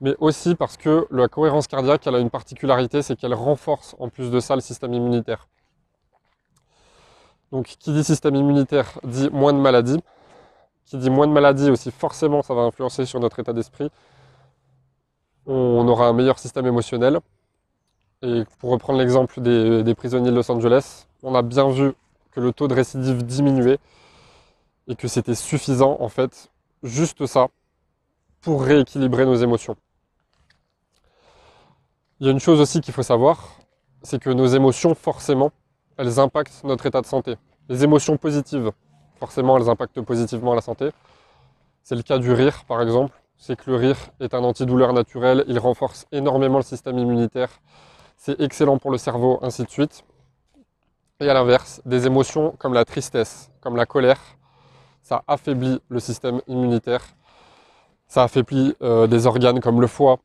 mais 0.00 0.14
aussi 0.18 0.54
parce 0.54 0.78
que 0.78 1.06
la 1.10 1.28
cohérence 1.28 1.66
cardiaque, 1.66 2.06
elle 2.06 2.14
a 2.14 2.18
une 2.18 2.30
particularité, 2.30 3.02
c'est 3.02 3.14
qu'elle 3.14 3.34
renforce 3.34 3.94
en 3.98 4.08
plus 4.08 4.30
de 4.30 4.40
ça 4.40 4.54
le 4.54 4.62
système 4.62 4.94
immunitaire. 4.94 5.48
Donc 7.52 7.66
qui 7.66 7.92
dit 7.92 8.02
système 8.02 8.34
immunitaire 8.34 8.98
dit 9.04 9.28
moins 9.30 9.52
de 9.52 9.58
maladies. 9.58 10.02
Qui 10.86 10.96
dit 10.96 11.10
moins 11.10 11.26
de 11.26 11.32
maladies 11.32 11.70
aussi, 11.70 11.90
forcément, 11.90 12.42
ça 12.42 12.54
va 12.54 12.62
influencer 12.62 13.04
sur 13.06 13.20
notre 13.20 13.38
état 13.38 13.52
d'esprit. 13.52 13.90
On 15.46 15.86
aura 15.88 16.08
un 16.08 16.12
meilleur 16.12 16.38
système 16.38 16.66
émotionnel. 16.66 17.20
Et 18.26 18.44
pour 18.58 18.70
reprendre 18.70 18.98
l'exemple 18.98 19.40
des, 19.40 19.94
prisonniers 19.94 20.32
de 20.32 20.36
Los 20.36 20.50
Angeles, 20.50 21.06
on 21.22 21.36
a 21.36 21.42
bien 21.42 21.70
vu 21.70 21.92
que 22.32 22.40
le 22.40 22.52
taux 22.52 22.66
de 22.66 22.74
récidive 22.74 23.24
diminuait 23.24 23.78
et 24.88 24.96
que 24.96 25.06
c'était 25.06 25.36
suffisant, 25.36 25.96
en 26.00 26.08
fait, 26.08 26.50
juste 26.82 27.24
ça, 27.26 27.46
pour 28.40 28.64
rééquilibrer 28.64 29.26
nos 29.26 29.36
émotions. 29.36 29.76
Il 32.18 32.26
y 32.26 32.28
a 32.28 32.32
une 32.32 32.40
chose 32.40 32.60
aussi 32.60 32.80
qu'il 32.80 32.92
faut 32.92 33.04
savoir, 33.04 33.58
c'est 34.02 34.20
que 34.20 34.30
nos 34.30 34.46
émotions, 34.46 34.96
forcément, 34.96 35.52
elles 35.96 36.18
impactent 36.18 36.64
notre 36.64 36.84
état 36.86 37.02
de 37.02 37.06
santé. 37.06 37.36
Les 37.68 37.84
émotions 37.84 38.16
positives, 38.16 38.72
forcément, 39.20 39.56
elles 39.56 39.68
impactent 39.68 40.00
positivement 40.00 40.54
la 40.54 40.62
santé. 40.62 40.90
C'est 41.84 41.94
le 41.94 42.02
cas 42.02 42.18
du 42.18 42.32
rire, 42.32 42.64
par 42.66 42.82
exemple. 42.82 43.14
C'est 43.36 43.54
que 43.54 43.70
le 43.70 43.76
rire 43.76 43.98
est 44.18 44.34
un 44.34 44.42
antidouleur 44.42 44.92
naturel, 44.94 45.44
il 45.46 45.60
renforce 45.60 46.06
énormément 46.10 46.56
le 46.56 46.64
système 46.64 46.98
immunitaire, 46.98 47.50
c'est 48.16 48.40
excellent 48.40 48.78
pour 48.78 48.90
le 48.90 48.98
cerveau, 48.98 49.38
ainsi 49.42 49.62
de 49.64 49.70
suite. 49.70 50.04
Et 51.20 51.28
à 51.28 51.34
l'inverse, 51.34 51.80
des 51.86 52.06
émotions 52.06 52.54
comme 52.58 52.74
la 52.74 52.84
tristesse, 52.84 53.50
comme 53.60 53.76
la 53.76 53.86
colère, 53.86 54.20
ça 55.02 55.22
affaiblit 55.28 55.80
le 55.88 56.00
système 56.00 56.40
immunitaire, 56.48 57.04
ça 58.08 58.24
affaiblit 58.24 58.74
euh, 58.82 59.06
des 59.06 59.26
organes 59.26 59.60
comme 59.60 59.80
le 59.80 59.86
foie, 59.86 60.18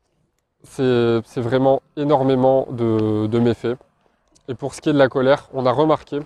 c'est 0.64 1.40
vraiment 1.40 1.82
énormément 1.96 2.66
de, 2.70 3.38
méfaits. 3.38 3.78
Et 4.48 4.54
pour 4.54 4.74
ce 4.74 4.80
qui 4.80 4.90
est 4.90 4.92
de 4.92 4.98
la 4.98 5.08
colère, 5.08 5.48
on 5.52 5.66
a 5.66 5.72
remarqué 5.72 6.20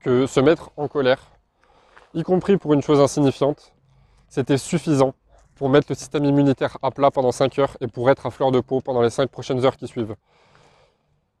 que 0.00 0.26
se 0.26 0.40
mettre 0.40 0.70
en 0.76 0.88
colère, 0.88 1.20
y 2.14 2.22
compris 2.22 2.56
pour 2.56 2.72
une 2.72 2.82
chose 2.82 3.00
insignifiante, 3.00 3.72
c'était 4.28 4.58
suffisant 4.58 5.14
pour 5.60 5.68
mettre 5.68 5.88
le 5.90 5.94
système 5.94 6.24
immunitaire 6.24 6.78
à 6.80 6.90
plat 6.90 7.10
pendant 7.10 7.32
5 7.32 7.58
heures 7.58 7.76
et 7.82 7.86
pour 7.86 8.08
être 8.08 8.24
à 8.24 8.30
fleur 8.30 8.50
de 8.50 8.60
peau 8.60 8.80
pendant 8.80 9.02
les 9.02 9.10
5 9.10 9.28
prochaines 9.28 9.62
heures 9.62 9.76
qui 9.76 9.86
suivent. 9.86 10.16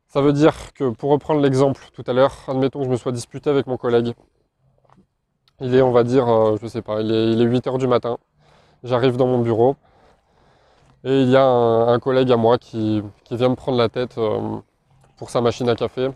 Ça 0.08 0.20
veut 0.20 0.34
dire 0.34 0.74
que, 0.74 0.90
pour 0.90 1.10
reprendre 1.10 1.40
l'exemple 1.40 1.88
tout 1.94 2.04
à 2.06 2.12
l'heure, 2.12 2.34
admettons 2.46 2.80
que 2.80 2.84
je 2.84 2.90
me 2.90 2.96
sois 2.98 3.12
disputé 3.12 3.48
avec 3.48 3.66
mon 3.66 3.78
collègue. 3.78 4.12
Il 5.60 5.74
est, 5.74 5.80
on 5.80 5.90
va 5.90 6.04
dire, 6.04 6.28
euh, 6.28 6.58
je 6.60 6.66
sais 6.66 6.82
pas, 6.82 7.00
il 7.00 7.10
est, 7.10 7.32
il 7.32 7.40
est 7.40 7.46
8 7.46 7.66
heures 7.68 7.78
du 7.78 7.86
matin. 7.86 8.18
J'arrive 8.84 9.16
dans 9.16 9.26
mon 9.26 9.38
bureau, 9.38 9.74
et 11.04 11.22
il 11.22 11.30
y 11.30 11.36
a 11.36 11.46
un, 11.46 11.98
collègue 11.98 12.30
à 12.30 12.36
moi 12.36 12.58
qui, 12.58 13.02
vient 13.30 13.48
me 13.48 13.54
prendre 13.54 13.78
la 13.78 13.88
tête 13.88 14.18
euh, 14.18 14.58
pour 15.16 15.30
sa 15.30 15.40
machine 15.40 15.70
à 15.70 15.76
café, 15.76 16.10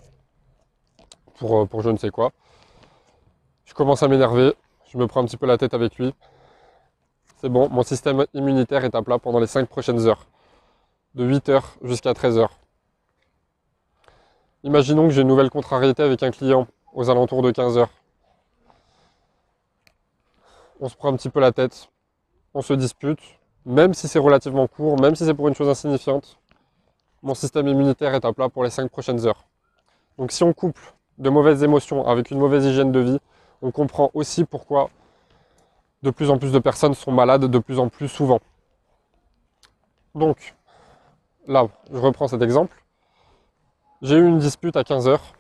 euh, 1.43 1.65
pour 1.65 1.81
je 1.81 1.89
ne 1.89 1.97
sais 1.97 2.11
quoi. 2.11 2.33
Je 3.65 3.73
commence 3.73 4.03
à 4.03 4.09
m'énerver, 4.09 4.53
je 4.93 4.99
me 4.99 5.07
prends 5.07 5.23
un 5.23 5.25
petit 5.25 5.39
peu 5.39 5.47
la 5.47 5.57
tête 5.57 5.73
avec 5.73 5.97
lui. 5.97 6.13
C'est 7.45 7.51
bon, 7.51 7.69
mon 7.69 7.83
système 7.83 8.25
immunitaire 8.33 8.87
est 8.87 8.95
à 8.95 9.03
plat 9.03 9.19
pendant 9.19 9.39
les 9.39 9.47
5 9.47 9.69
prochaines 9.69 10.07
heures, 10.07 10.25
de 11.15 11.31
8h 11.31 11.61
jusqu'à 11.83 12.13
13h. 12.13 12.49
Imaginons 14.63 15.09
que 15.09 15.13
j'ai 15.13 15.21
une 15.21 15.29
nouvelle 15.29 15.51
contrariété 15.51 16.03
avec 16.03 16.23
un 16.23 16.31
client 16.31 16.67
aux 16.95 17.11
alentours 17.11 17.43
de 17.43 17.53
15h. 17.53 17.87
On 20.81 20.89
se 20.89 20.97
prend 20.97 21.13
un 21.13 21.17
petit 21.19 21.29
peu 21.29 21.39
la 21.39 21.53
tête, 21.53 21.91
on 22.55 22.63
se 22.63 22.73
dispute, 22.73 23.21
même 23.67 23.93
si 23.93 24.09
c'est 24.09 24.19
relativement 24.19 24.67
court, 24.67 24.99
même 24.99 25.15
si 25.15 25.27
c'est 25.27 25.35
pour 25.35 25.49
une 25.49 25.55
chose 25.55 25.69
insignifiante, 25.69 26.39
mon 27.23 27.35
système 27.35 27.69
immunitaire 27.69 28.15
est 28.15 28.25
à 28.25 28.33
plat 28.33 28.49
pour 28.49 28.65
les 28.65 28.71
5 28.71 28.91
prochaines 28.91 29.27
heures. 29.27 29.45
Donc 30.17 30.33
si 30.33 30.43
on 30.45 30.55
couple 30.55 30.95
de 31.19 31.29
mauvaises 31.29 31.63
émotions 31.63 32.07
avec 32.07 32.31
une 32.31 32.39
mauvaise 32.39 32.65
hygiène 32.65 32.91
de 32.91 33.01
vie, 33.01 33.19
on 33.61 33.71
comprend 33.71 34.11
aussi 34.15 34.45
pourquoi 34.45 34.89
de 36.05 36.11
plus 36.11 36.31
en 36.31 36.37
plus 36.37 36.53
de 36.53 36.59
personnes 36.59 36.93
sont 36.93 37.11
malades 37.11 37.47
de 37.47 37.59
plus 37.59 37.79
en 37.79 37.89
plus 37.89 38.09
souvent. 38.09 38.39
Donc, 40.15 40.55
là, 41.47 41.67
je 41.91 41.99
reprends 41.99 42.29
cet 42.29 42.43
exemple. 42.43 42.77
J'ai 44.03 44.17
eu 44.17 44.27
une 44.27 44.39
dispute 44.39 44.77
à 44.77 44.85
15 44.85 45.09
heures. 45.09 45.33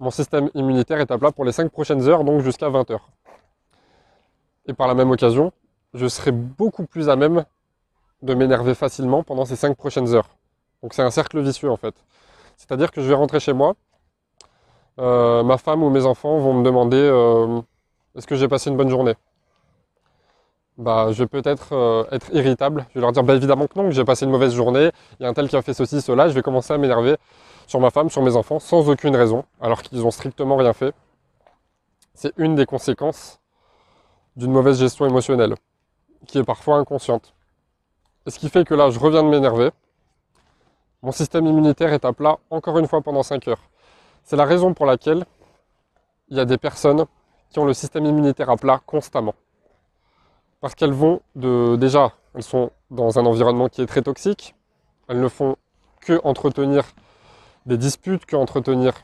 Mon 0.00 0.10
système 0.10 0.50
immunitaire 0.54 1.00
est 1.00 1.10
à 1.10 1.16
plat 1.16 1.32
pour 1.32 1.46
les 1.46 1.52
5 1.52 1.72
prochaines 1.72 2.06
heures, 2.08 2.24
donc 2.24 2.42
jusqu'à 2.42 2.68
20 2.68 2.90
heures. 2.90 3.08
Et 4.66 4.74
par 4.74 4.86
la 4.86 4.94
même 4.94 5.10
occasion, 5.10 5.50
je 5.94 6.06
serai 6.06 6.30
beaucoup 6.30 6.86
plus 6.86 7.08
à 7.08 7.16
même 7.16 7.46
de 8.20 8.34
m'énerver 8.34 8.74
facilement 8.74 9.22
pendant 9.22 9.46
ces 9.46 9.56
5 9.56 9.74
prochaines 9.76 10.14
heures. 10.14 10.28
Donc 10.82 10.92
c'est 10.92 11.02
un 11.02 11.10
cercle 11.10 11.40
vicieux 11.40 11.70
en 11.70 11.76
fait. 11.76 11.94
C'est-à-dire 12.58 12.92
que 12.92 13.00
je 13.00 13.08
vais 13.08 13.14
rentrer 13.14 13.40
chez 13.40 13.54
moi, 13.54 13.76
euh, 14.98 15.42
ma 15.42 15.56
femme 15.56 15.82
ou 15.82 15.88
mes 15.88 16.04
enfants 16.04 16.38
vont 16.38 16.52
me 16.52 16.62
demander 16.62 16.98
euh, 17.00 17.62
est-ce 18.14 18.26
que 18.26 18.36
j'ai 18.36 18.46
passé 18.46 18.68
une 18.68 18.76
bonne 18.76 18.90
journée? 18.90 19.14
Bah, 20.78 21.08
je 21.12 21.22
vais 21.22 21.26
peut-être 21.26 21.72
euh, 21.72 22.04
être 22.10 22.32
irritable. 22.32 22.86
Je 22.90 22.94
vais 22.94 23.00
leur 23.00 23.12
dire 23.12 23.22
bah, 23.22 23.34
évidemment 23.34 23.66
que 23.66 23.78
non, 23.78 23.88
que 23.88 23.94
j'ai 23.94 24.04
passé 24.04 24.24
une 24.24 24.30
mauvaise 24.30 24.54
journée. 24.54 24.90
Il 25.20 25.24
y 25.24 25.26
a 25.26 25.28
un 25.28 25.34
tel 25.34 25.48
qui 25.48 25.56
a 25.56 25.62
fait 25.62 25.74
ceci, 25.74 26.00
cela. 26.00 26.28
Je 26.28 26.34
vais 26.34 26.42
commencer 26.42 26.72
à 26.72 26.78
m'énerver 26.78 27.16
sur 27.66 27.80
ma 27.80 27.90
femme, 27.90 28.10
sur 28.10 28.22
mes 28.22 28.36
enfants, 28.36 28.58
sans 28.58 28.88
aucune 28.88 29.16
raison, 29.16 29.44
alors 29.60 29.82
qu'ils 29.82 30.04
ont 30.04 30.10
strictement 30.10 30.56
rien 30.56 30.72
fait. 30.72 30.94
C'est 32.14 32.32
une 32.36 32.54
des 32.54 32.66
conséquences 32.66 33.40
d'une 34.36 34.52
mauvaise 34.52 34.78
gestion 34.78 35.06
émotionnelle, 35.06 35.54
qui 36.26 36.38
est 36.38 36.44
parfois 36.44 36.76
inconsciente. 36.76 37.34
Et 38.26 38.30
ce 38.30 38.38
qui 38.38 38.48
fait 38.48 38.64
que 38.64 38.74
là, 38.74 38.90
je 38.90 38.98
reviens 38.98 39.22
de 39.22 39.28
m'énerver. 39.28 39.70
Mon 41.02 41.12
système 41.12 41.46
immunitaire 41.46 41.92
est 41.92 42.04
à 42.04 42.12
plat 42.12 42.38
encore 42.50 42.78
une 42.78 42.86
fois 42.86 43.02
pendant 43.02 43.22
5 43.22 43.48
heures. 43.48 43.62
C'est 44.24 44.36
la 44.36 44.44
raison 44.44 44.72
pour 44.72 44.86
laquelle 44.86 45.24
il 46.28 46.36
y 46.36 46.40
a 46.40 46.44
des 46.44 46.58
personnes 46.58 47.04
qui 47.50 47.58
ont 47.58 47.64
le 47.64 47.74
système 47.74 48.06
immunitaire 48.06 48.48
à 48.50 48.56
plat 48.56 48.80
constamment. 48.86 49.34
Parce 50.62 50.76
qu'elles 50.76 50.92
vont 50.92 51.20
de. 51.34 51.76
Déjà, 51.76 52.12
elles 52.34 52.44
sont 52.44 52.70
dans 52.90 53.18
un 53.18 53.26
environnement 53.26 53.68
qui 53.68 53.82
est 53.82 53.86
très 53.86 54.00
toxique. 54.00 54.54
Elles 55.08 55.20
ne 55.20 55.28
font 55.28 55.56
que 56.00 56.20
entretenir 56.24 56.84
des 57.66 57.76
disputes, 57.76 58.24
que 58.26 58.36
entretenir 58.36 58.94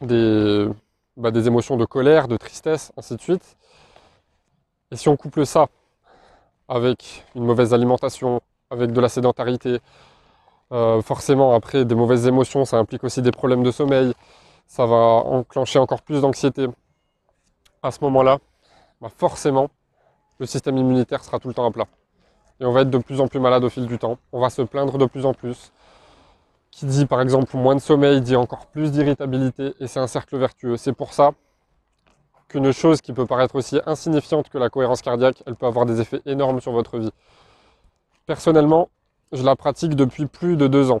des, 0.00 0.68
bah, 1.16 1.30
émotions 1.30 1.76
de 1.76 1.84
colère, 1.84 2.28
de 2.28 2.36
tristesse, 2.36 2.92
ainsi 2.96 3.16
de 3.16 3.20
suite. 3.20 3.56
Et 4.90 4.96
si 4.96 5.08
on 5.08 5.16
couple 5.16 5.46
ça 5.46 5.68
avec 6.68 7.24
une 7.36 7.44
mauvaise 7.44 7.72
alimentation, 7.72 8.42
avec 8.70 8.92
de 8.92 9.00
la 9.00 9.08
sédentarité. 9.08 9.78
Euh, 10.72 11.02
forcément, 11.02 11.54
après, 11.54 11.84
des 11.84 11.94
mauvaises 11.94 12.26
émotions, 12.26 12.64
ça 12.64 12.78
implique 12.78 13.04
aussi 13.04 13.22
des 13.22 13.32
problèmes 13.32 13.62
de 13.62 13.70
sommeil. 13.70 14.14
Ça 14.66 14.86
va 14.86 14.96
enclencher 14.96 15.78
encore 15.78 16.02
plus 16.02 16.22
d'anxiété. 16.22 16.66
À 17.82 17.90
ce 17.92 18.02
moment-là, 18.02 18.38
bah, 19.00 19.10
forcément, 19.16 19.70
le 20.40 20.46
système 20.46 20.78
immunitaire 20.78 21.22
sera 21.22 21.38
tout 21.38 21.48
le 21.48 21.54
temps 21.54 21.66
à 21.66 21.70
plat. 21.70 21.86
Et 22.58 22.64
on 22.64 22.72
va 22.72 22.80
être 22.80 22.90
de 22.90 22.98
plus 22.98 23.20
en 23.20 23.28
plus 23.28 23.38
malade 23.38 23.62
au 23.62 23.68
fil 23.68 23.86
du 23.86 23.98
temps. 23.98 24.18
On 24.32 24.40
va 24.40 24.50
se 24.50 24.62
plaindre 24.62 24.98
de 24.98 25.04
plus 25.04 25.26
en 25.26 25.34
plus. 25.34 25.70
Qui 26.70 26.86
dit 26.86 27.06
par 27.06 27.20
exemple 27.20 27.54
moins 27.56 27.74
de 27.74 27.80
sommeil 27.80 28.20
dit 28.20 28.36
encore 28.36 28.66
plus 28.66 28.90
d'irritabilité 28.90 29.74
et 29.80 29.86
c'est 29.86 30.00
un 30.00 30.06
cercle 30.06 30.36
vertueux. 30.38 30.76
C'est 30.76 30.92
pour 30.92 31.12
ça 31.12 31.32
qu'une 32.48 32.72
chose 32.72 33.00
qui 33.00 33.12
peut 33.12 33.26
paraître 33.26 33.54
aussi 33.54 33.80
insignifiante 33.86 34.48
que 34.48 34.58
la 34.58 34.70
cohérence 34.70 35.02
cardiaque, 35.02 35.42
elle 35.46 35.56
peut 35.56 35.66
avoir 35.66 35.84
des 35.84 36.00
effets 36.00 36.22
énormes 36.26 36.60
sur 36.60 36.72
votre 36.72 36.98
vie. 36.98 37.12
Personnellement, 38.26 38.88
je 39.32 39.42
la 39.42 39.56
pratique 39.56 39.94
depuis 39.94 40.26
plus 40.26 40.56
de 40.56 40.66
deux 40.66 40.90
ans. 40.90 41.00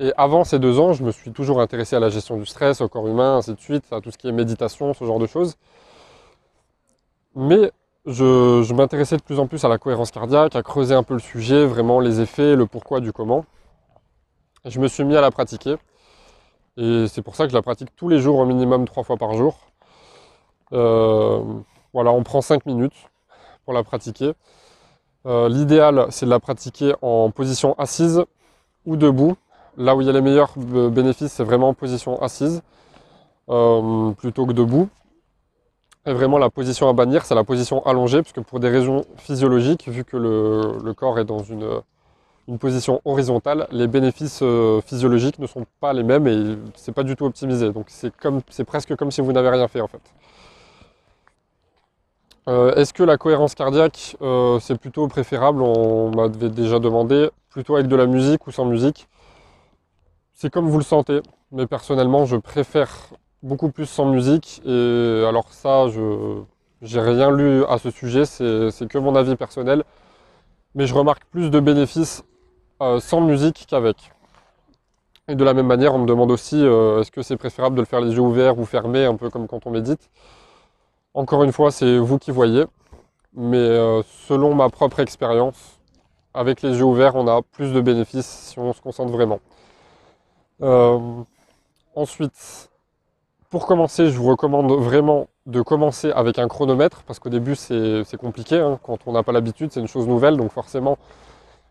Et 0.00 0.12
avant 0.16 0.44
ces 0.44 0.58
deux 0.58 0.78
ans, 0.78 0.92
je 0.92 1.04
me 1.04 1.10
suis 1.10 1.32
toujours 1.32 1.60
intéressé 1.60 1.96
à 1.96 2.00
la 2.00 2.08
gestion 2.08 2.36
du 2.36 2.46
stress, 2.46 2.80
au 2.80 2.88
corps 2.88 3.06
humain, 3.06 3.36
ainsi 3.36 3.54
de 3.54 3.60
suite, 3.60 3.84
à 3.92 4.00
tout 4.00 4.10
ce 4.10 4.18
qui 4.18 4.28
est 4.28 4.32
méditation, 4.32 4.94
ce 4.94 5.04
genre 5.04 5.18
de 5.18 5.26
choses. 5.26 5.56
Mais 7.40 7.70
je, 8.04 8.72
m'intéressais 8.74 9.16
de 9.16 9.22
plus 9.22 9.38
en 9.38 9.46
plus 9.46 9.64
à 9.64 9.68
la 9.68 9.78
cohérence 9.78 10.10
cardiaque, 10.10 10.56
à 10.56 10.62
creuser 10.64 10.96
un 10.96 11.04
peu 11.04 11.14
le 11.14 11.20
sujet, 11.20 11.66
vraiment 11.66 12.00
les 12.00 12.20
effets, 12.20 12.56
le 12.56 12.66
pourquoi 12.66 12.98
du 12.98 13.12
comment. 13.12 13.44
je 14.64 14.80
me 14.80 14.88
suis 14.88 15.04
mis 15.04 15.16
à 15.16 15.20
la 15.20 15.30
pratiquer. 15.30 15.76
Et 16.76 17.06
c'est 17.06 17.22
pour 17.22 17.36
ça 17.36 17.44
que 17.44 17.50
je 17.50 17.54
la 17.54 17.62
pratique 17.62 17.94
tous 17.94 18.08
les 18.08 18.18
jours, 18.18 18.40
au 18.40 18.44
minimum 18.44 18.86
trois 18.86 19.04
fois 19.04 19.16
par 19.16 19.34
jour. 19.34 19.56
Euh, 20.72 21.40
voilà, 21.92 22.10
on 22.10 22.24
prend 22.24 22.40
5 22.40 22.66
minutes 22.66 23.08
pour 23.64 23.72
la 23.72 23.84
pratiquer. 23.84 24.32
Euh, 25.26 25.48
l'idéal, 25.48 26.08
c'est 26.10 26.26
de 26.26 26.30
la 26.30 26.40
pratiquer 26.40 26.94
en 27.02 27.30
position 27.30 27.78
assise 27.78 28.24
ou 28.84 28.96
debout. 28.96 29.36
Là 29.76 29.94
où 29.94 30.00
il 30.00 30.08
y 30.08 30.10
a 30.10 30.12
les 30.12 30.22
meilleurs 30.22 30.58
bénéfices, 30.58 31.34
c'est 31.34 31.44
vraiment 31.44 31.68
en 31.68 31.74
position 31.74 32.20
assise 32.20 32.62
euh, 33.48 34.10
plutôt 34.10 34.44
que 34.44 34.52
debout. 34.52 34.88
Et 36.08 36.12
vraiment, 36.14 36.38
la 36.38 36.48
position 36.48 36.88
à 36.88 36.94
bannir, 36.94 37.26
c'est 37.26 37.34
la 37.34 37.44
position 37.44 37.84
allongée, 37.84 38.22
puisque 38.22 38.40
pour 38.40 38.60
des 38.60 38.70
raisons 38.70 39.04
physiologiques, 39.18 39.88
vu 39.88 40.04
que 40.04 40.16
le, 40.16 40.94
corps 40.94 41.18
est 41.18 41.26
dans 41.26 41.42
une, 41.42 41.82
position 42.58 43.02
horizontale, 43.04 43.68
les 43.72 43.86
bénéfices 43.86 44.40
euh, 44.40 44.80
physiologiques 44.80 45.38
ne 45.38 45.46
sont 45.46 45.66
pas 45.80 45.92
les 45.92 46.02
mêmes 46.02 46.26
et 46.26 46.56
c'est 46.76 46.92
pas 46.92 47.02
du 47.02 47.14
tout 47.14 47.26
optimisé. 47.26 47.70
Donc 47.72 47.88
c'est 47.90 48.64
presque 48.64 48.96
comme 48.96 49.10
si 49.10 49.20
vous 49.20 49.32
n'avez 49.32 49.50
rien 49.50 49.68
fait 49.68 49.82
en 49.82 49.86
fait. 49.86 50.00
Euh, 52.48 52.74
est-ce 52.76 52.94
que 52.94 53.02
la 53.02 53.18
cohérence 53.18 53.54
cardiaque, 53.54 54.16
euh, 54.22 54.58
c'est 54.60 54.78
plutôt 54.80 55.06
préférable? 55.08 55.60
On 55.60 56.10
m'avait 56.10 56.48
déjà 56.48 56.78
demandé, 56.78 57.28
plutôt 57.50 57.76
avec 57.76 57.86
de 57.86 57.96
la 57.96 58.06
musique 58.06 58.46
ou 58.46 58.50
sans 58.50 58.64
musique? 58.64 59.08
C'est 60.32 60.48
comme 60.48 60.70
vous 60.70 60.78
le 60.78 60.84
sentez, 60.84 61.20
mais 61.52 61.66
personnellement, 61.66 62.24
je 62.24 62.36
préfère 62.36 63.10
beaucoup 63.42 63.70
plus 63.70 63.86
sans 63.86 64.06
musique. 64.06 64.60
Et 64.64 65.24
alors 65.28 65.52
ça, 65.52 65.88
je 65.88 66.42
n'ai 66.82 67.00
rien 67.00 67.30
lu 67.30 67.64
à 67.64 67.78
ce 67.78 67.90
sujet, 67.90 68.24
c'est 68.24 68.88
que 68.88 68.98
mon 68.98 69.14
avis 69.14 69.36
personnel. 69.36 69.84
Mais 70.74 70.86
je 70.86 70.94
remarque 70.94 71.24
plus 71.30 71.50
de 71.50 71.60
bénéfices 71.60 72.24
euh, 72.82 73.00
sans 73.00 73.20
musique 73.20 73.66
qu'avec. 73.68 73.96
Et 75.28 75.34
de 75.34 75.44
la 75.44 75.54
même 75.54 75.66
manière, 75.66 75.94
on 75.94 75.98
me 75.98 76.06
demande 76.06 76.30
aussi, 76.30 76.56
est-ce 76.56 77.10
que 77.10 77.22
c'est 77.22 77.36
préférable 77.36 77.76
de 77.76 77.82
le 77.82 77.86
faire 77.86 78.00
les 78.00 78.12
yeux 78.12 78.20
ouverts 78.20 78.58
ou 78.58 78.64
fermés, 78.64 79.04
un 79.04 79.16
peu 79.16 79.28
comme 79.28 79.46
quand 79.46 79.66
on 79.66 79.70
médite 79.70 80.08
encore 81.18 81.42
une 81.42 81.52
fois, 81.52 81.70
c'est 81.70 81.98
vous 81.98 82.18
qui 82.18 82.30
voyez. 82.30 82.64
Mais 83.34 83.56
euh, 83.56 84.02
selon 84.26 84.54
ma 84.54 84.68
propre 84.70 85.00
expérience, 85.00 85.80
avec 86.34 86.62
les 86.62 86.78
yeux 86.78 86.84
ouverts, 86.84 87.16
on 87.16 87.26
a 87.28 87.42
plus 87.42 87.72
de 87.72 87.80
bénéfices 87.80 88.26
si 88.26 88.58
on 88.58 88.72
se 88.72 88.80
concentre 88.80 89.12
vraiment. 89.12 89.40
Euh, 90.62 90.98
ensuite, 91.94 92.70
pour 93.50 93.66
commencer, 93.66 94.10
je 94.10 94.18
vous 94.18 94.28
recommande 94.28 94.70
vraiment 94.72 95.28
de 95.46 95.62
commencer 95.62 96.10
avec 96.12 96.38
un 96.38 96.48
chronomètre, 96.48 97.02
parce 97.04 97.18
qu'au 97.18 97.30
début 97.30 97.56
c'est 97.56 98.16
compliqué, 98.18 98.56
hein. 98.58 98.78
quand 98.82 98.98
on 99.06 99.12
n'a 99.12 99.22
pas 99.22 99.32
l'habitude, 99.32 99.72
c'est 99.72 99.80
une 99.80 99.88
chose 99.88 100.06
nouvelle, 100.06 100.36
donc 100.36 100.52
forcément, 100.52 100.98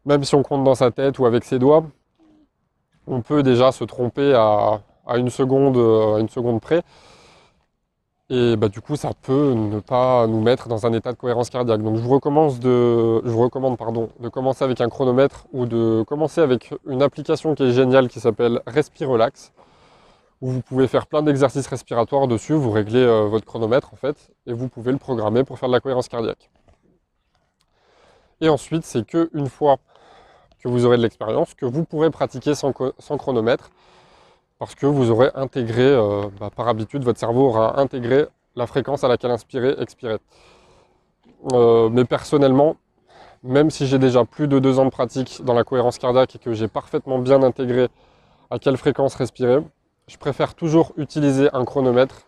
même 0.06 0.24
si 0.24 0.36
on 0.36 0.44
compte 0.44 0.64
dans 0.64 0.76
sa 0.76 0.90
tête 0.92 1.20
ou 1.20 1.26
avec 1.26 1.44
ses 1.44 1.60
doigts, 1.60 1.84
on 3.06 3.22
peut 3.22 3.44
déjà 3.44 3.72
se 3.72 3.84
tromper 3.84 4.34
à, 4.34 4.82
une, 5.16 5.30
seconde, 5.30 5.78
à 5.78 6.20
une 6.20 6.30
seconde 6.30 6.62
près. 6.62 6.84
Et 8.30 8.58
bah, 8.58 8.68
du 8.68 8.82
coup, 8.82 8.98
ça 8.98 9.12
peut 9.22 9.54
ne 9.54 9.80
pas 9.80 10.28
nous 10.28 10.42
mettre 10.42 10.68
dans 10.68 10.86
un 10.86 10.92
état 10.92 11.14
de 11.14 11.18
cohérence 11.18 11.50
cardiaque. 11.50 11.82
Donc 11.82 11.96
je 11.96 12.02
vous, 12.02 12.10
recommande 12.10 12.60
de, 12.60 14.28
commencer 14.30 14.66
avec 14.66 14.82
un 14.82 14.90
chronomètre 14.90 15.48
ou 15.54 15.66
de 15.66 16.04
commencer 16.06 16.42
avec 16.42 16.74
une 16.86 17.02
application 17.02 17.56
qui 17.56 17.64
est 17.64 17.72
géniale 17.72 18.10
qui 18.10 18.20
s'appelle 18.20 18.62
Respirelax, 18.68 19.54
où 20.42 20.52
vous 20.52 20.62
pouvez 20.62 20.88
faire 20.88 21.08
plein 21.08 21.24
d'exercices 21.24 21.68
respiratoires 21.68 22.28
dessus, 22.28 22.54
vous 22.54 22.72
réglez 22.72 23.04
euh, 23.04 23.28
votre 23.28 23.46
chronomètre 23.46 23.94
en 23.94 23.96
fait, 23.96 24.32
et 24.46 24.54
vous 24.54 24.68
pouvez 24.68 24.92
le 24.92 24.98
programmer 24.98 25.44
pour 25.44 25.58
faire 25.58 25.70
de 25.70 25.74
la 25.74 25.80
cohérence 25.80 26.08
cardiaque. 26.08 26.50
Et 28.42 28.50
ensuite, 28.50 28.84
c'est 28.84 29.06
qu'une 29.06 29.50
fois 29.50 29.78
que 30.60 30.68
vous 30.68 30.86
aurez 30.86 30.98
de 30.98 31.02
l'expérience, 31.02 31.54
que 31.56 31.66
vous 31.66 31.86
pourrez 31.86 32.12
pratiquer 32.12 32.54
sans, 32.54 32.72
sans 33.00 33.18
chronomètre, 33.18 33.72
parce 34.60 34.76
que 34.76 34.86
vous 34.86 35.12
aurez 35.12 35.30
intégré, 35.36 35.84
euh, 35.84 36.28
bah, 36.40 36.50
par 36.56 36.68
habitude, 36.68 37.04
votre 37.04 37.20
cerveau 37.20 37.48
aura 37.48 37.80
intégré 37.80 38.26
la 38.56 38.68
fréquence 38.68 39.04
à 39.04 39.08
laquelle 39.08 39.32
inspirer, 39.32 39.76
expirer. 39.80 40.18
Euh, 41.54 41.90
mais 41.90 42.06
personnellement, 42.06 42.76
même 43.44 43.70
si 43.70 43.86
j'ai 43.86 44.00
déjà 44.00 44.26
plus 44.26 44.48
de 44.48 44.60
deux 44.60 44.80
ans 44.80 44.86
de 44.86 44.90
pratique 44.90 45.42
dans 45.44 45.54
la 45.54 45.64
cohérence 45.64 46.00
cardiaque 46.00 46.36
et 46.36 46.40
que 46.40 46.54
j'ai 46.54 46.68
parfaitement 46.68 47.20
bien 47.20 47.44
intégré 47.44 47.88
à 48.50 48.58
quelle 48.58 48.78
fréquence 48.78 49.14
respirer, 49.16 49.60
je 50.08 50.18
préfère 50.18 50.56
toujours 50.56 50.94
utiliser 50.98 51.50
un 51.54 51.66
chronomètre 51.66 52.28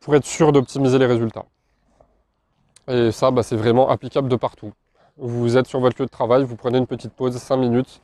pour 0.00 0.14
être 0.14 0.26
sûr 0.26 0.52
d'optimiser 0.52 0.98
les 0.98 1.06
résultats. 1.06 1.46
Et 2.88 3.10
ça, 3.10 3.30
bah, 3.30 3.42
c'est 3.42 3.56
vraiment 3.56 3.88
applicable 3.88 4.28
de 4.28 4.36
partout. 4.36 4.72
Vous 5.16 5.56
êtes 5.56 5.66
sur 5.66 5.80
votre 5.80 6.00
lieu 6.00 6.06
de 6.06 6.10
travail, 6.10 6.44
vous 6.44 6.56
prenez 6.56 6.78
une 6.78 6.86
petite 6.86 7.12
pause, 7.12 7.36
5 7.36 7.56
minutes, 7.56 8.00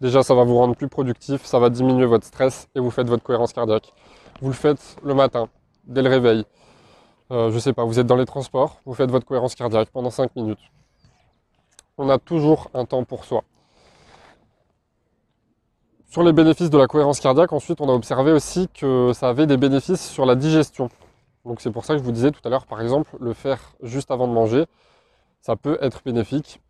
Déjà, 0.00 0.22
ça 0.22 0.34
va 0.34 0.44
vous 0.44 0.56
rendre 0.56 0.74
plus 0.74 0.88
productif, 0.88 1.44
ça 1.44 1.58
va 1.58 1.68
diminuer 1.68 2.06
votre 2.06 2.24
stress 2.24 2.68
et 2.74 2.80
vous 2.80 2.90
faites 2.90 3.06
votre 3.06 3.22
cohérence 3.22 3.52
cardiaque. 3.52 3.92
Vous 4.40 4.48
le 4.48 4.54
faites 4.54 4.96
le 5.04 5.12
matin, 5.12 5.48
dès 5.84 6.00
le 6.00 6.08
réveil. 6.08 6.46
Euh, 7.30 7.50
je 7.50 7.58
sais 7.58 7.74
pas, 7.74 7.84
vous 7.84 7.98
êtes 7.98 8.06
dans 8.06 8.16
les 8.16 8.24
transports, 8.24 8.80
vous 8.86 8.94
faites 8.94 9.10
votre 9.10 9.26
cohérence 9.26 9.54
cardiaque 9.54 9.90
pendant 9.90 10.08
5 10.08 10.34
minutes. 10.36 10.58
On 11.98 12.08
a 12.08 12.18
toujours 12.18 12.70
un 12.72 12.86
temps 12.86 13.04
pour 13.04 13.26
soi. 13.26 13.44
Sur 16.10 16.24
les 16.24 16.32
bénéfices 16.32 16.70
de 16.70 16.76
la 16.76 16.88
cohérence 16.88 17.20
cardiaque, 17.20 17.52
ensuite, 17.52 17.80
on 17.80 17.88
a 17.88 17.92
observé 17.92 18.32
aussi 18.32 18.66
que 18.74 19.12
ça 19.14 19.28
avait 19.28 19.46
des 19.46 19.56
bénéfices 19.56 20.10
sur 20.10 20.26
la 20.26 20.34
digestion. 20.34 20.90
Donc 21.44 21.60
c'est 21.60 21.70
pour 21.70 21.84
ça 21.84 21.94
que 21.94 22.00
je 22.00 22.04
vous 22.04 22.10
disais 22.10 22.32
tout 22.32 22.40
à 22.44 22.48
l'heure, 22.48 22.66
par 22.66 22.80
exemple, 22.80 23.16
le 23.20 23.32
faire 23.32 23.60
juste 23.80 24.10
avant 24.10 24.26
de 24.26 24.32
manger, 24.32 24.66
ça 25.40 25.54
peut 25.54 25.78
être 25.80 26.02
bénéfique 26.04 26.60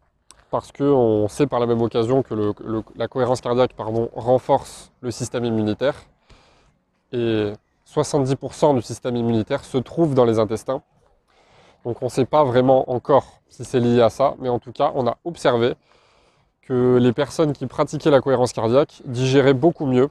parce 0.51 0.73
qu'on 0.73 1.27
sait 1.29 1.47
par 1.47 1.59
la 1.59 1.65
même 1.65 1.81
occasion 1.81 2.23
que 2.23 2.53
la 2.95 3.09
cohérence 3.09 3.41
cardiaque 3.41 3.71
renforce 3.79 4.93
le 5.01 5.11
système 5.11 5.47
immunitaire. 5.47 5.95
Et 7.13 7.55
70% 7.91 8.75
du 8.75 8.83
système 8.83 9.17
immunitaire 9.17 9.65
se 9.65 9.79
trouve 9.79 10.13
dans 10.13 10.27
les 10.27 10.39
intestins. 10.39 10.83
Donc 11.87 12.03
on 12.03 12.07
ne 12.07 12.11
sait 12.11 12.27
pas 12.27 12.45
vraiment 12.45 12.93
encore 12.93 13.41
si 13.49 13.65
c'est 13.65 13.81
lié 13.81 14.03
à 14.03 14.11
ça, 14.11 14.35
mais 14.39 14.51
en 14.51 14.59
tout 14.59 14.73
cas 14.73 14.93
on 14.95 15.07
a 15.07 15.17
observé 15.25 15.77
les 16.75 17.13
personnes 17.13 17.53
qui 17.53 17.67
pratiquaient 17.67 18.11
la 18.11 18.21
cohérence 18.21 18.53
cardiaque 18.53 19.03
digéraient 19.05 19.55
beaucoup 19.55 19.87
mieux 19.87 20.09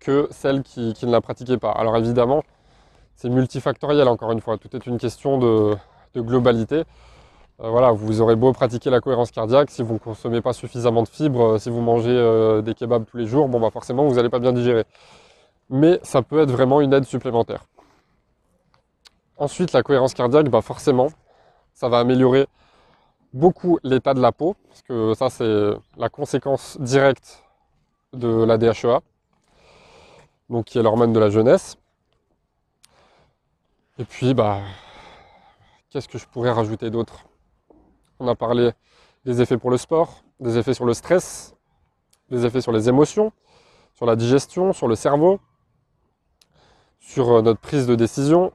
que 0.00 0.28
celles 0.30 0.62
qui, 0.62 0.94
ne 1.02 1.10
la 1.10 1.20
pratiquaient 1.20 1.58
pas. 1.58 1.70
Alors 1.72 1.96
évidemment, 1.96 2.42
c'est 3.14 3.28
multifactoriel 3.28 4.08
encore 4.08 4.32
une 4.32 4.40
fois, 4.40 4.58
tout 4.58 4.74
est 4.74 4.86
une 4.86 4.98
question 4.98 5.38
de 5.38 5.76
globalité. 6.16 6.84
Euh, 7.60 7.70
voilà, 7.70 7.90
vous 7.90 8.20
aurez 8.20 8.36
beau 8.36 8.52
pratiquer 8.52 8.88
la 8.88 9.00
cohérence 9.00 9.32
cardiaque, 9.32 9.70
si 9.70 9.82
vous 9.82 9.94
ne 9.94 9.98
consommez 9.98 10.40
pas 10.40 10.52
suffisamment 10.52 11.02
de 11.02 11.08
fibres, 11.08 11.54
euh, 11.54 11.58
si 11.58 11.70
vous 11.70 11.80
mangez 11.80 12.12
euh, 12.12 12.62
des 12.62 12.72
kebabs 12.74 13.04
tous 13.04 13.16
les 13.16 13.26
jours, 13.26 13.48
bon 13.48 13.58
bah 13.58 13.70
forcément 13.72 14.06
vous 14.06 14.14
n'allez 14.14 14.28
pas 14.28 14.38
bien 14.38 14.52
digérer. 14.52 14.84
Mais 15.68 15.98
ça 16.04 16.22
peut 16.22 16.40
être 16.40 16.52
vraiment 16.52 16.80
une 16.80 16.92
aide 16.92 17.04
supplémentaire. 17.04 17.64
Ensuite, 19.38 19.72
la 19.72 19.82
cohérence 19.82 20.14
cardiaque, 20.14 20.48
bah 20.50 20.62
forcément, 20.62 21.08
ça 21.74 21.88
va 21.88 21.98
améliorer 21.98 22.46
beaucoup 23.32 23.78
l'état 23.82 24.14
de 24.14 24.20
la 24.20 24.32
peau, 24.32 24.54
parce 24.68 24.82
que 24.82 25.14
ça 25.14 25.30
c'est 25.30 25.70
la 25.96 26.08
conséquence 26.08 26.78
directe 26.80 27.44
de 28.12 28.44
la 28.44 28.58
DHEA, 28.58 29.00
donc 30.48 30.66
qui 30.66 30.78
est 30.78 30.82
l'hormone 30.82 31.12
de 31.12 31.20
la 31.20 31.30
jeunesse. 31.30 31.76
Et 33.98 34.04
puis 34.04 34.34
bah 34.34 34.60
qu'est-ce 35.90 36.08
que 36.08 36.18
je 36.18 36.26
pourrais 36.26 36.52
rajouter 36.52 36.90
d'autre? 36.90 37.24
On 38.18 38.28
a 38.28 38.34
parlé 38.34 38.72
des 39.24 39.42
effets 39.42 39.58
pour 39.58 39.70
le 39.70 39.76
sport, 39.76 40.22
des 40.40 40.56
effets 40.58 40.74
sur 40.74 40.84
le 40.84 40.94
stress, 40.94 41.54
des 42.30 42.44
effets 42.44 42.60
sur 42.60 42.72
les 42.72 42.88
émotions, 42.88 43.32
sur 43.94 44.06
la 44.06 44.16
digestion, 44.16 44.72
sur 44.72 44.88
le 44.88 44.94
cerveau, 44.94 45.40
sur 47.00 47.30
euh, 47.30 47.42
notre 47.42 47.60
prise 47.60 47.86
de 47.86 47.94
décision. 47.94 48.52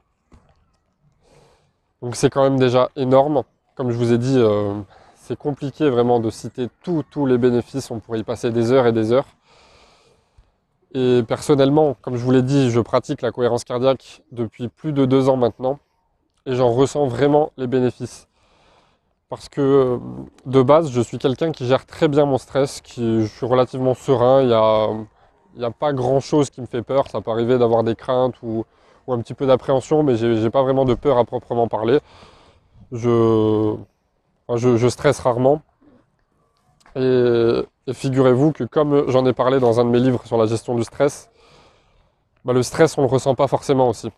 Donc 2.02 2.16
c'est 2.16 2.30
quand 2.30 2.42
même 2.42 2.58
déjà 2.58 2.90
énorme. 2.96 3.44
Comme 3.74 3.90
je 3.90 3.96
vous 3.96 4.12
ai 4.12 4.18
dit, 4.18 4.38
euh, 4.38 4.74
c'est 5.16 5.36
compliqué 5.36 5.90
vraiment 5.90 6.20
de 6.20 6.30
citer 6.30 6.68
tous 6.82 7.26
les 7.26 7.38
bénéfices. 7.38 7.90
On 7.90 8.00
pourrait 8.00 8.20
y 8.20 8.24
passer 8.24 8.50
des 8.50 8.72
heures 8.72 8.86
et 8.86 8.92
des 8.92 9.12
heures. 9.12 9.26
Et 10.94 11.24
personnellement, 11.26 11.96
comme 12.02 12.16
je 12.16 12.22
vous 12.22 12.30
l'ai 12.30 12.42
dit, 12.42 12.70
je 12.70 12.80
pratique 12.80 13.20
la 13.20 13.32
cohérence 13.32 13.64
cardiaque 13.64 14.22
depuis 14.30 14.68
plus 14.68 14.92
de 14.92 15.06
deux 15.06 15.28
ans 15.28 15.36
maintenant. 15.36 15.80
Et 16.46 16.54
j'en 16.54 16.70
ressens 16.70 17.06
vraiment 17.06 17.50
les 17.56 17.66
bénéfices 17.66 18.28
parce 19.34 19.48
que 19.48 19.60
euh, 19.60 19.98
de 20.46 20.62
base, 20.62 20.92
je 20.92 21.00
suis 21.00 21.18
quelqu'un 21.18 21.50
qui 21.50 21.66
gère 21.66 21.86
très 21.86 22.06
bien 22.06 22.24
mon 22.24 22.38
stress, 22.38 22.80
qui, 22.80 23.22
je 23.22 23.26
suis 23.26 23.46
relativement 23.46 23.94
serein, 23.94 24.42
il 24.42 24.46
n'y 24.46 25.64
a, 25.64 25.66
a, 25.66 25.70
pas 25.72 25.92
grand 25.92 26.20
chose 26.20 26.50
qui 26.50 26.60
me 26.60 26.66
fait 26.66 26.82
peur, 26.82 27.08
ça 27.10 27.20
peut 27.20 27.32
arriver 27.32 27.58
d'avoir 27.58 27.82
des 27.82 27.96
craintes 27.96 28.36
ou, 28.44 28.64
un 29.08 29.18
petit 29.18 29.34
peu 29.34 29.44
d'appréhension, 29.46 30.04
mais 30.04 30.16
j'ai 30.16 30.50
pas 30.50 30.62
vraiment 30.62 30.84
de 30.84 30.94
peur 30.94 31.18
à 31.18 31.24
proprement 31.24 31.66
parler. 31.66 31.98
Je, 32.94 33.76
je, 34.54 34.88
stresse 34.88 35.18
rarement. 35.18 35.62
Et, 36.94 37.62
figurez-vous 37.92 38.52
que 38.52 38.62
comme 38.62 39.10
j'en 39.10 39.26
ai 39.26 39.32
parlé 39.32 39.58
dans 39.58 39.80
un 39.80 39.84
de 39.84 39.90
mes 39.90 39.98
livres 39.98 40.24
sur 40.26 40.38
la 40.38 40.46
gestion 40.46 40.76
du 40.76 40.84
stress, 40.84 41.28
bah, 42.44 42.52
le 42.52 42.62
stress 42.62 42.96
on 42.96 43.02
ne 43.02 43.06
le 43.06 43.12
ressent 43.12 43.34
pas 43.34 43.48
forcément 43.48 43.88
aussi. 43.88 44.10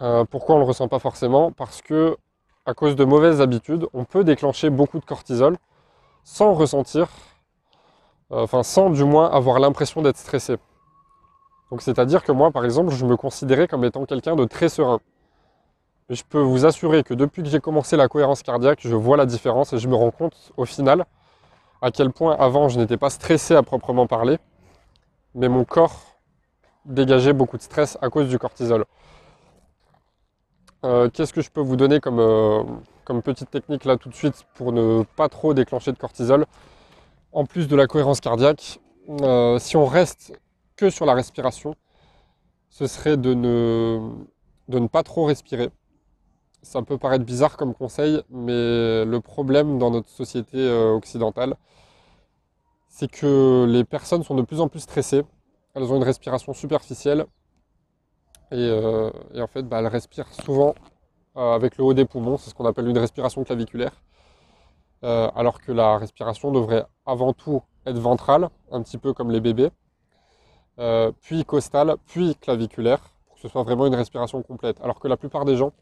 Euh, 0.00 0.24
pourquoi 0.24 0.54
on 0.54 0.58
ne 0.58 0.64
le 0.64 0.68
ressent 0.68 0.86
pas 0.86 1.00
forcément? 1.00 1.50
Parce 1.50 1.82
que 1.82 2.16
à 2.64 2.74
cause 2.74 2.94
de 2.94 3.04
mauvaises 3.04 3.40
habitudes, 3.40 3.88
on 3.92 4.04
peut 4.04 4.22
déclencher 4.22 4.70
beaucoup 4.70 5.00
de 5.00 5.04
cortisol 5.04 5.56
sans 6.22 6.54
ressentir, 6.54 7.08
euh, 8.30 8.42
enfin 8.44 8.62
sans 8.62 8.90
du 8.90 9.04
moins 9.04 9.28
avoir 9.28 9.58
l'impression 9.58 10.00
d'être 10.00 10.16
stressé. 10.16 10.58
Donc 11.72 11.82
c'est-à-dire 11.82 12.22
que 12.22 12.30
moi, 12.30 12.52
par 12.52 12.64
exemple, 12.64 12.92
je 12.92 13.04
me 13.04 13.16
considérais 13.16 13.66
comme 13.66 13.84
étant 13.84 14.04
quelqu'un 14.06 14.36
de 14.36 14.44
très 14.44 14.68
serein. 14.68 15.00
Je 16.10 16.22
peux 16.28 16.40
vous 16.40 16.66
assurer 16.66 17.04
que 17.04 17.14
depuis 17.14 17.42
que 17.42 17.48
j'ai 17.48 17.60
commencé 17.60 17.96
la 17.96 18.08
cohérence 18.08 18.42
cardiaque, 18.42 18.80
je 18.82 18.94
vois 18.94 19.16
la 19.16 19.26
différence 19.26 19.72
et 19.72 19.78
je 19.78 19.88
me 19.88 19.94
rends 19.94 20.10
compte 20.10 20.52
au 20.56 20.64
final 20.64 21.04
à 21.80 21.90
quel 21.90 22.10
point 22.10 22.36
avant 22.38 22.68
je 22.68 22.78
n'étais 22.78 22.96
pas 22.96 23.10
stressé 23.10 23.54
à 23.54 23.62
proprement 23.62 24.06
parler, 24.06 24.38
mais 25.34 25.48
mon 25.48 25.64
corps 25.64 26.16
dégageait 26.84 27.32
beaucoup 27.32 27.56
de 27.56 27.62
stress 27.62 27.98
à 28.02 28.08
cause 28.08 28.28
du 28.28 28.38
cortisol. 28.38 28.84
Euh, 30.84 31.08
qu'est-ce 31.10 31.32
que 31.32 31.42
je 31.42 31.50
peux 31.50 31.60
vous 31.60 31.76
donner 31.76 32.00
comme, 32.00 32.18
euh, 32.18 32.62
comme 33.04 33.22
petite 33.22 33.50
technique 33.50 33.84
là 33.84 33.96
tout 33.96 34.08
de 34.08 34.14
suite 34.14 34.44
pour 34.54 34.72
ne 34.72 35.04
pas 35.16 35.28
trop 35.28 35.54
déclencher 35.54 35.92
de 35.92 35.98
cortisol? 35.98 36.46
En 37.32 37.46
plus 37.46 37.68
de 37.68 37.76
la 37.76 37.86
cohérence 37.86 38.20
cardiaque, 38.20 38.80
euh, 39.22 39.58
si 39.58 39.76
on 39.76 39.86
reste 39.86 40.32
que 40.76 40.90
sur 40.90 41.06
la 41.06 41.14
respiration, 41.14 41.74
ce 42.68 42.86
serait 42.86 43.16
de 43.16 43.34
ne 43.34 44.86
pas 44.88 45.02
trop 45.02 45.24
respirer. 45.24 45.70
Ça 46.62 46.82
peut 46.82 46.98
paraître 46.98 47.24
bizarre 47.24 47.56
comme 47.56 47.74
conseil, 47.74 48.22
mais 48.30 49.04
le 49.04 49.18
problème 49.20 49.78
dans 49.78 49.90
notre 49.90 50.08
société 50.08 50.70
occidentale, 50.70 51.56
c'est 52.88 53.10
que 53.10 53.66
les 53.68 53.84
personnes 53.84 54.22
sont 54.22 54.34
de 54.34 54.42
plus 54.42 54.60
en 54.60 54.68
plus 54.68 54.80
stressées. 54.80 55.22
Elles 55.74 55.90
ont 55.92 55.96
une 55.96 56.04
respiration 56.04 56.52
superficielle 56.54 57.26
euh, 58.52 59.10
et, 59.34 59.40
en 59.40 59.46
fait, 59.46 59.62
bah, 59.62 59.78
elle 59.80 59.86
respire 59.86 60.26
souvent 60.32 60.74
euh, 61.36 61.54
avec 61.54 61.78
le 61.78 61.84
haut 61.84 61.94
des 61.94 62.04
poumons, 62.04 62.36
c'est 62.36 62.50
ce 62.50 62.54
qu'on 62.54 62.66
appelle 62.66 62.88
une 62.88 62.98
respiration 62.98 63.44
claviculaire. 63.44 64.02
Euh, 65.04 65.28
alors 65.34 65.60
que 65.60 65.72
la 65.72 65.98
respiration 65.98 66.52
devrait 66.52 66.84
avant 67.06 67.32
tout 67.32 67.62
être 67.86 67.98
ventrale, 67.98 68.50
un 68.70 68.82
petit 68.82 68.98
peu 68.98 69.12
comme 69.12 69.30
les 69.30 69.40
bébés, 69.40 69.70
puis 71.20 71.44
costale, 71.44 71.96
puis 72.06 72.36
claviculaire, 72.36 73.00
pour 73.26 73.36
que 73.36 73.42
ce 73.42 73.48
soit 73.48 73.62
vraiment 73.62 73.86
une 73.86 73.94
respiration 73.94 74.42
complète. 74.42 74.80
Alors 74.82 75.00
que 75.00 75.08
la 75.08 75.16
plupart 75.16 75.44
des 75.44 75.56
gens, 75.56 75.72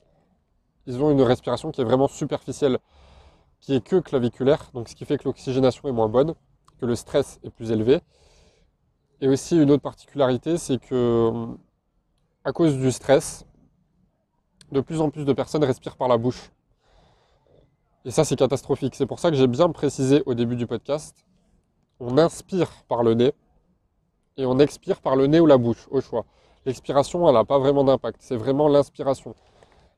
ils 0.91 1.01
ont 1.03 1.11
une 1.13 1.23
respiration 1.23 1.71
qui 1.71 1.81
est 1.81 1.85
vraiment 1.85 2.09
superficielle, 2.09 2.79
qui 3.61 3.75
est 3.75 3.81
que 3.81 3.97
claviculaire, 4.01 4.71
donc 4.75 4.89
ce 4.89 4.97
qui 4.97 5.05
fait 5.05 5.19
que 5.19 5.25
l'oxygénation 5.25 5.89
est 5.89 5.93
moins 5.93 6.09
bonne, 6.09 6.35
que 6.81 6.87
le 6.87 6.97
stress 6.97 7.39
est 7.45 7.51
plus 7.51 7.71
élevé. 7.71 8.01
Et 9.21 9.29
aussi 9.29 9.57
une 9.57 9.71
autre 9.71 9.83
particularité, 9.83 10.59
c'est 10.59 10.79
que 10.79 11.47
à 12.43 12.53
cause 12.53 12.77
du 12.77 12.91
stress, 12.91 13.47
de 14.73 14.81
plus 14.81 15.01
en 15.01 15.11
plus 15.11 15.25
de 15.25 15.33
personnes 15.33 15.63
respirent 15.63 15.97
par 15.97 16.09
la 16.09 16.17
bouche. 16.17 16.51
Et 18.05 18.11
ça, 18.11 18.25
c'est 18.25 18.37
catastrophique. 18.37 18.95
C'est 18.97 19.07
pour 19.07 19.21
ça 19.21 19.31
que 19.31 19.37
j'ai 19.37 19.47
bien 19.47 19.69
précisé 19.71 20.23
au 20.27 20.35
début 20.35 20.57
du 20.57 20.67
podcast, 20.67 21.25
on 22.01 22.19
inspire 22.19 22.71
par 22.89 23.05
le 23.05 23.15
nez 23.15 23.33
et 24.37 24.47
on 24.47 24.59
expire 24.59 25.01
par 25.01 25.15
le 25.15 25.27
nez 25.29 25.39
ou 25.39 25.47
la 25.47 25.59
bouche, 25.59 25.87
au 25.91 26.01
choix. 26.01 26.25
L'expiration, 26.67 27.29
elle 27.29 27.35
n'a 27.35 27.45
pas 27.45 27.59
vraiment 27.59 27.85
d'impact. 27.85 28.21
C'est 28.23 28.37
vraiment 28.37 28.69
l'inspiration. 28.69 29.35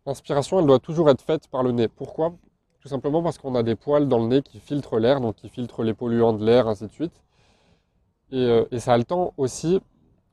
L'inspiration, 0.06 0.58
elle 0.58 0.66
doit 0.66 0.78
toujours 0.80 1.10
être 1.10 1.22
faite 1.22 1.48
par 1.48 1.62
le 1.62 1.72
nez. 1.72 1.88
Pourquoi? 1.88 2.34
Tout 2.80 2.88
simplement 2.88 3.22
parce 3.22 3.38
qu'on 3.38 3.54
a 3.54 3.62
des 3.62 3.76
poils 3.76 4.08
dans 4.08 4.18
le 4.18 4.26
nez 4.26 4.42
qui 4.42 4.58
filtrent 4.58 4.98
l'air, 4.98 5.20
donc 5.20 5.36
qui 5.36 5.48
filtrent 5.48 5.84
les 5.84 5.94
polluants 5.94 6.32
de 6.32 6.44
l'air, 6.44 6.66
ainsi 6.66 6.86
de 6.86 6.92
suite. 6.92 7.22
Et, 8.32 8.38
euh, 8.38 8.64
ça 8.78 8.94
a 8.94 8.98
le 8.98 9.04
temps 9.04 9.34
aussi 9.36 9.80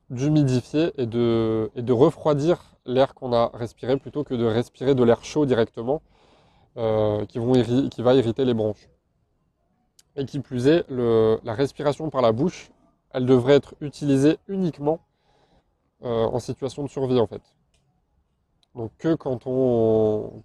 d'humidifier 0.08 0.92
et 0.96 1.06
de, 1.06 1.92
refroidir 1.92 2.76
l'air 2.86 3.14
qu'on 3.14 3.32
a 3.32 3.50
respiré 3.54 3.96
plutôt 3.96 4.24
que 4.24 4.34
de 4.34 4.44
respirer 4.44 4.96
de 4.96 5.04
l'air 5.04 5.24
chaud 5.24 5.46
directement 5.46 6.02
euh, 6.76 7.24
qui 7.26 8.02
va 8.02 8.14
irriter 8.14 8.44
les 8.44 8.54
bronches. 8.54 8.88
Et 10.16 10.24
qui 10.24 10.40
plus 10.40 10.66
est, 10.66 10.84
la 10.90 11.54
respiration 11.54 12.10
par 12.10 12.22
la 12.22 12.32
bouche, 12.32 12.72
elle 13.10 13.26
devrait 13.26 13.54
être 13.54 13.74
utilisée 13.80 14.38
uniquement 14.48 14.98
euh, 16.02 16.24
en 16.24 16.40
situation 16.40 16.82
de 16.82 16.88
survie 16.88 17.20
en 17.20 17.26
fait. 17.26 17.42
Donc 18.74 18.92
que 18.98 19.14
quand 19.14 19.46
on, 19.46 20.42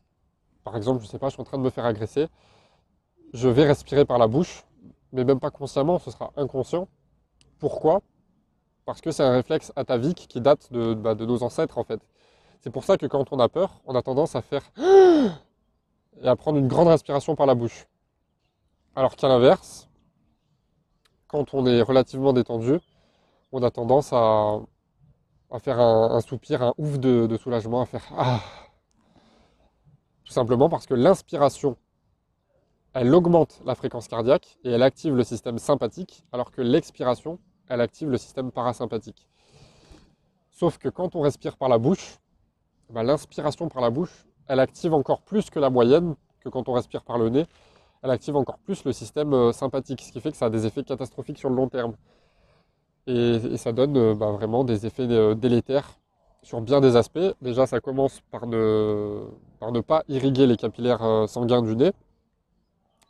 par 0.64 0.76
exemple, 0.76 1.04
je 1.04 1.08
sais 1.08 1.20
pas, 1.20 1.30
je 1.30 1.34
suis 1.34 1.42
en 1.42 1.46
train 1.46 1.58
de 1.58 1.64
me 1.64 1.70
faire 1.70 1.86
agresser, 1.86 2.28
je 3.34 3.48
vais 3.48 3.66
respirer 3.66 4.06
par 4.06 4.18
la 4.18 4.28
bouche, 4.28 4.66
mais 5.12 5.24
même 5.24 5.40
pas 5.40 5.52
consciemment, 5.52 6.00
ce 6.00 6.12
sera 6.12 6.32
inconscient. 6.36 6.88
Pourquoi? 7.60 8.02
Parce 8.86 9.02
que 9.02 9.12
c'est 9.12 9.24
un 9.24 9.32
réflexe 9.32 9.72
atavique 9.76 10.28
qui 10.28 10.42
date 10.42 10.70
bah, 10.72 11.16
de, 11.16 11.26
nos 11.26 11.44
ancêtres 11.44 11.78
en 11.78 11.84
fait. 11.84 12.02
C'est 12.62 12.70
pour 12.70 12.84
ça 12.84 12.98
que 12.98 13.06
quand 13.06 13.32
on 13.32 13.40
a 13.40 13.50
peur, 13.50 13.82
on 13.86 13.96
a 13.96 14.02
tendance 14.02 14.36
à 14.36 14.42
faire 14.42 14.64
et 14.78 16.28
à 16.28 16.36
prendre 16.36 16.58
une 16.58 16.68
grande 16.68 16.88
respiration 16.88 17.36
par 17.36 17.46
la 17.46 17.56
bouche. 17.56 17.88
Alors 18.96 19.16
qu'à 19.16 19.28
l'inverse, 19.28 19.88
quand 21.28 21.54
on 21.54 21.66
est 21.66 21.82
relativement 21.82 22.34
détendu, 22.34 22.80
on 23.52 23.62
a 23.64 23.72
tendance 23.72 24.14
à, 24.14 24.60
faire 25.60 25.80
un, 25.80 26.22
soupir, 26.22 26.62
un 26.62 26.74
ouf 26.78 27.00
de, 27.00 27.38
soulagement, 27.38 27.82
à 27.82 27.86
faire 27.86 28.06
ah. 28.18 28.42
Tout 30.24 30.32
simplement 30.32 30.70
parce 30.70 30.88
que 30.88 30.94
l'inspiration, 30.94 31.78
elle 32.94 33.14
augmente 33.14 33.62
la 33.66 33.76
fréquence 33.76 34.08
cardiaque 34.08 34.58
et 34.64 34.72
elle 34.72 34.84
active 34.84 35.16
le 35.16 35.24
système 35.24 35.60
sympathique, 35.60 36.24
alors 36.32 36.52
que 36.52 36.62
l'expiration, 36.62 37.40
elle 37.70 37.82
active 37.82 38.10
le 38.10 38.18
système 38.18 38.52
parasympathique. 38.52 39.28
Sauf 40.52 40.78
que 40.78 40.90
quand 40.90 41.16
on 41.16 41.22
respire 41.22 41.58
par 41.58 41.70
la 41.70 41.78
bouche, 41.78 42.18
bah, 42.90 43.04
l'inspiration 43.04 43.68
par 43.68 43.82
la 43.82 43.90
bouche, 43.90 44.26
elle 44.48 44.60
active 44.60 44.94
encore 44.94 45.22
plus 45.22 45.50
que 45.50 45.60
la 45.60 45.70
moyenne, 45.70 46.16
que 46.40 46.50
quand 46.50 46.70
on 46.70 46.74
respire 46.74 47.04
par 47.04 47.18
le 47.18 47.30
nez, 47.30 47.46
elle 48.02 48.12
active 48.12 48.36
encore 48.36 48.60
plus 48.60 48.84
le 48.86 48.94
système 48.94 49.34
euh, 49.34 49.52
sympathique, 49.52 50.02
ce 50.02 50.12
qui 50.12 50.22
fait 50.22 50.32
que 50.32 50.38
ça 50.38 50.46
a 50.46 50.50
des 50.50 50.66
effets 50.66 50.84
catastrophiques 50.84 51.40
sur 51.40 51.50
le 51.50 51.56
long 51.56 51.68
terme. 51.68 51.96
Et, 53.08 53.58
ça 53.58 53.72
donne 53.72 53.98
euh, 53.98 54.16
bah, 54.16 54.32
vraiment 54.32 54.64
des 54.64 54.86
effets 54.86 55.08
euh, 55.10 55.36
délétères 55.36 56.00
sur 56.44 56.62
bien 56.62 56.82
des 56.82 56.96
aspects. 56.96 57.20
Déjà, 57.42 57.66
ça 57.68 57.80
commence 57.80 58.22
par 58.32 58.48
ne, 58.48 59.28
pas 59.82 60.04
irriguer 60.08 60.48
les 60.48 60.58
capillaires 60.58 61.26
sanguins 61.28 61.62
du 61.62 61.76
nez, 61.76 61.92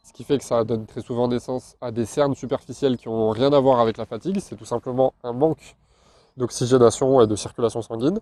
ce 0.04 0.14
qui 0.14 0.24
fait 0.24 0.38
que 0.38 0.44
ça 0.44 0.64
donne 0.64 0.86
très 0.86 1.02
souvent 1.02 1.28
naissance 1.28 1.76
à 1.82 1.92
des 1.92 2.06
cernes 2.06 2.36
superficielles 2.36 2.98
qui 2.98 3.10
n'ont 3.10 3.32
rien 3.32 3.52
à 3.52 3.60
voir 3.60 3.80
avec 3.80 3.98
la 3.98 4.06
fatigue. 4.06 4.40
C'est 4.40 4.56
tout 4.56 4.66
simplement 4.66 5.14
un 5.24 5.34
manque 5.34 5.76
d'oxygénation 6.38 7.22
et 7.22 7.28
de 7.28 7.36
circulation 7.36 7.82
sanguine. 7.82 8.20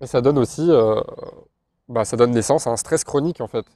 Et 0.00 0.06
ça 0.06 0.20
donne 0.20 0.38
aussi, 0.38 0.66
euh, 0.70 1.00
bah, 1.88 2.04
ça 2.04 2.16
donne 2.16 2.30
naissance 2.30 2.66
à 2.66 2.70
un 2.70 2.76
stress 2.76 3.04
chronique 3.04 3.40
en 3.40 3.48
fait. 3.48 3.66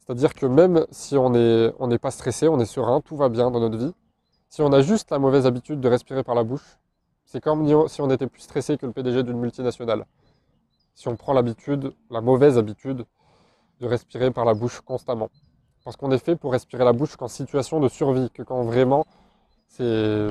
C'est-à-dire 0.00 0.34
que 0.34 0.46
même 0.46 0.86
si 0.90 1.16
on 1.16 1.30
n'est 1.30 1.98
pas 1.98 2.10
stressé, 2.10 2.48
on 2.48 2.58
est 2.60 2.64
serein, 2.66 3.00
tout 3.00 3.16
va 3.16 3.28
bien 3.28 3.50
dans 3.50 3.60
notre 3.60 3.76
vie. 3.76 3.92
Si 4.50 4.62
on 4.62 4.72
a 4.72 4.80
juste 4.82 5.12
la 5.12 5.20
mauvaise 5.20 5.46
habitude 5.46 5.80
de 5.80 5.88
respirer 5.88 6.24
par 6.24 6.34
la 6.34 6.42
bouche, 6.42 6.76
c'est 7.24 7.40
comme 7.40 7.88
si 7.88 8.00
on 8.00 8.10
était 8.10 8.26
plus 8.26 8.42
stressé 8.42 8.76
que 8.76 8.84
le 8.84 8.92
PDG 8.92 9.22
d'une 9.22 9.38
multinationale. 9.38 10.06
Si 10.96 11.06
on 11.06 11.14
prend 11.14 11.32
l'habitude, 11.32 11.94
la 12.10 12.20
mauvaise 12.20 12.58
habitude, 12.58 13.06
de 13.78 13.86
respirer 13.86 14.32
par 14.32 14.44
la 14.44 14.54
bouche 14.54 14.80
constamment. 14.80 15.30
Parce 15.84 15.96
qu'on 15.96 16.10
est 16.10 16.18
fait 16.18 16.34
pour 16.34 16.50
respirer 16.50 16.84
la 16.84 16.92
bouche 16.92 17.14
qu'en 17.14 17.28
situation 17.28 17.78
de 17.78 17.88
survie, 17.88 18.28
que 18.30 18.42
quand 18.42 18.64
vraiment 18.64 19.06
c'est 19.68 20.28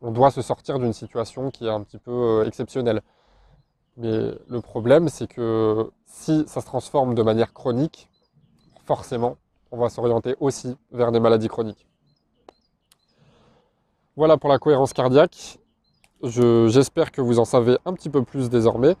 on 0.00 0.10
doit 0.10 0.32
se 0.32 0.42
sortir 0.42 0.80
d'une 0.80 0.92
situation 0.92 1.52
qui 1.52 1.66
est 1.66 1.70
un 1.70 1.82
petit 1.82 1.98
peu 1.98 2.10
euh, 2.10 2.46
exceptionnelle. 2.46 3.02
Mais 3.96 4.32
le 4.48 4.60
problème, 4.60 5.08
c'est 5.08 5.28
que 5.28 5.90
si 6.04 6.44
ça 6.48 6.60
se 6.60 6.66
transforme 6.66 7.14
de 7.14 7.22
manière 7.22 7.52
chronique, 7.52 8.08
forcément, 8.86 9.36
on 9.70 9.78
va 9.78 9.88
s'orienter 9.88 10.34
aussi 10.40 10.76
vers 10.90 11.12
des 11.12 11.20
maladies 11.20 11.48
chroniques. 11.48 11.88
Voilà 14.18 14.36
pour 14.36 14.50
la 14.50 14.58
cohérence 14.58 14.92
cardiaque. 14.92 15.60
J'espère 16.24 17.12
que 17.12 17.20
vous 17.20 17.38
en 17.38 17.44
savez 17.44 17.78
un 17.84 17.92
petit 17.92 18.10
peu 18.10 18.24
plus 18.24 18.50
désormais. 18.50 18.96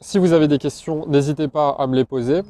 Si 0.00 0.18
vous 0.18 0.32
avez 0.32 0.48
des 0.48 0.58
questions, 0.58 1.06
n'hésitez 1.06 1.46
pas 1.46 1.76
à 1.78 1.86
me 1.86 1.94
les 1.94 2.04
poser. 2.04 2.42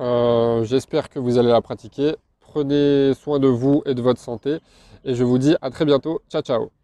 Euh, 0.00 0.62
j'espère 0.62 1.08
que 1.08 1.18
vous 1.18 1.36
allez 1.36 1.50
la 1.50 1.62
pratiquer. 1.62 2.14
Prenez 2.38 3.12
soin 3.14 3.40
de 3.40 3.48
vous 3.48 3.82
et 3.84 3.96
de 3.96 4.02
votre 4.02 4.20
santé. 4.20 4.60
Et 5.04 5.16
je 5.16 5.24
vous 5.24 5.38
dis 5.38 5.56
à 5.60 5.70
très 5.70 5.84
bientôt. 5.84 6.20
Ciao, 6.30 6.42
ciao 6.42 6.81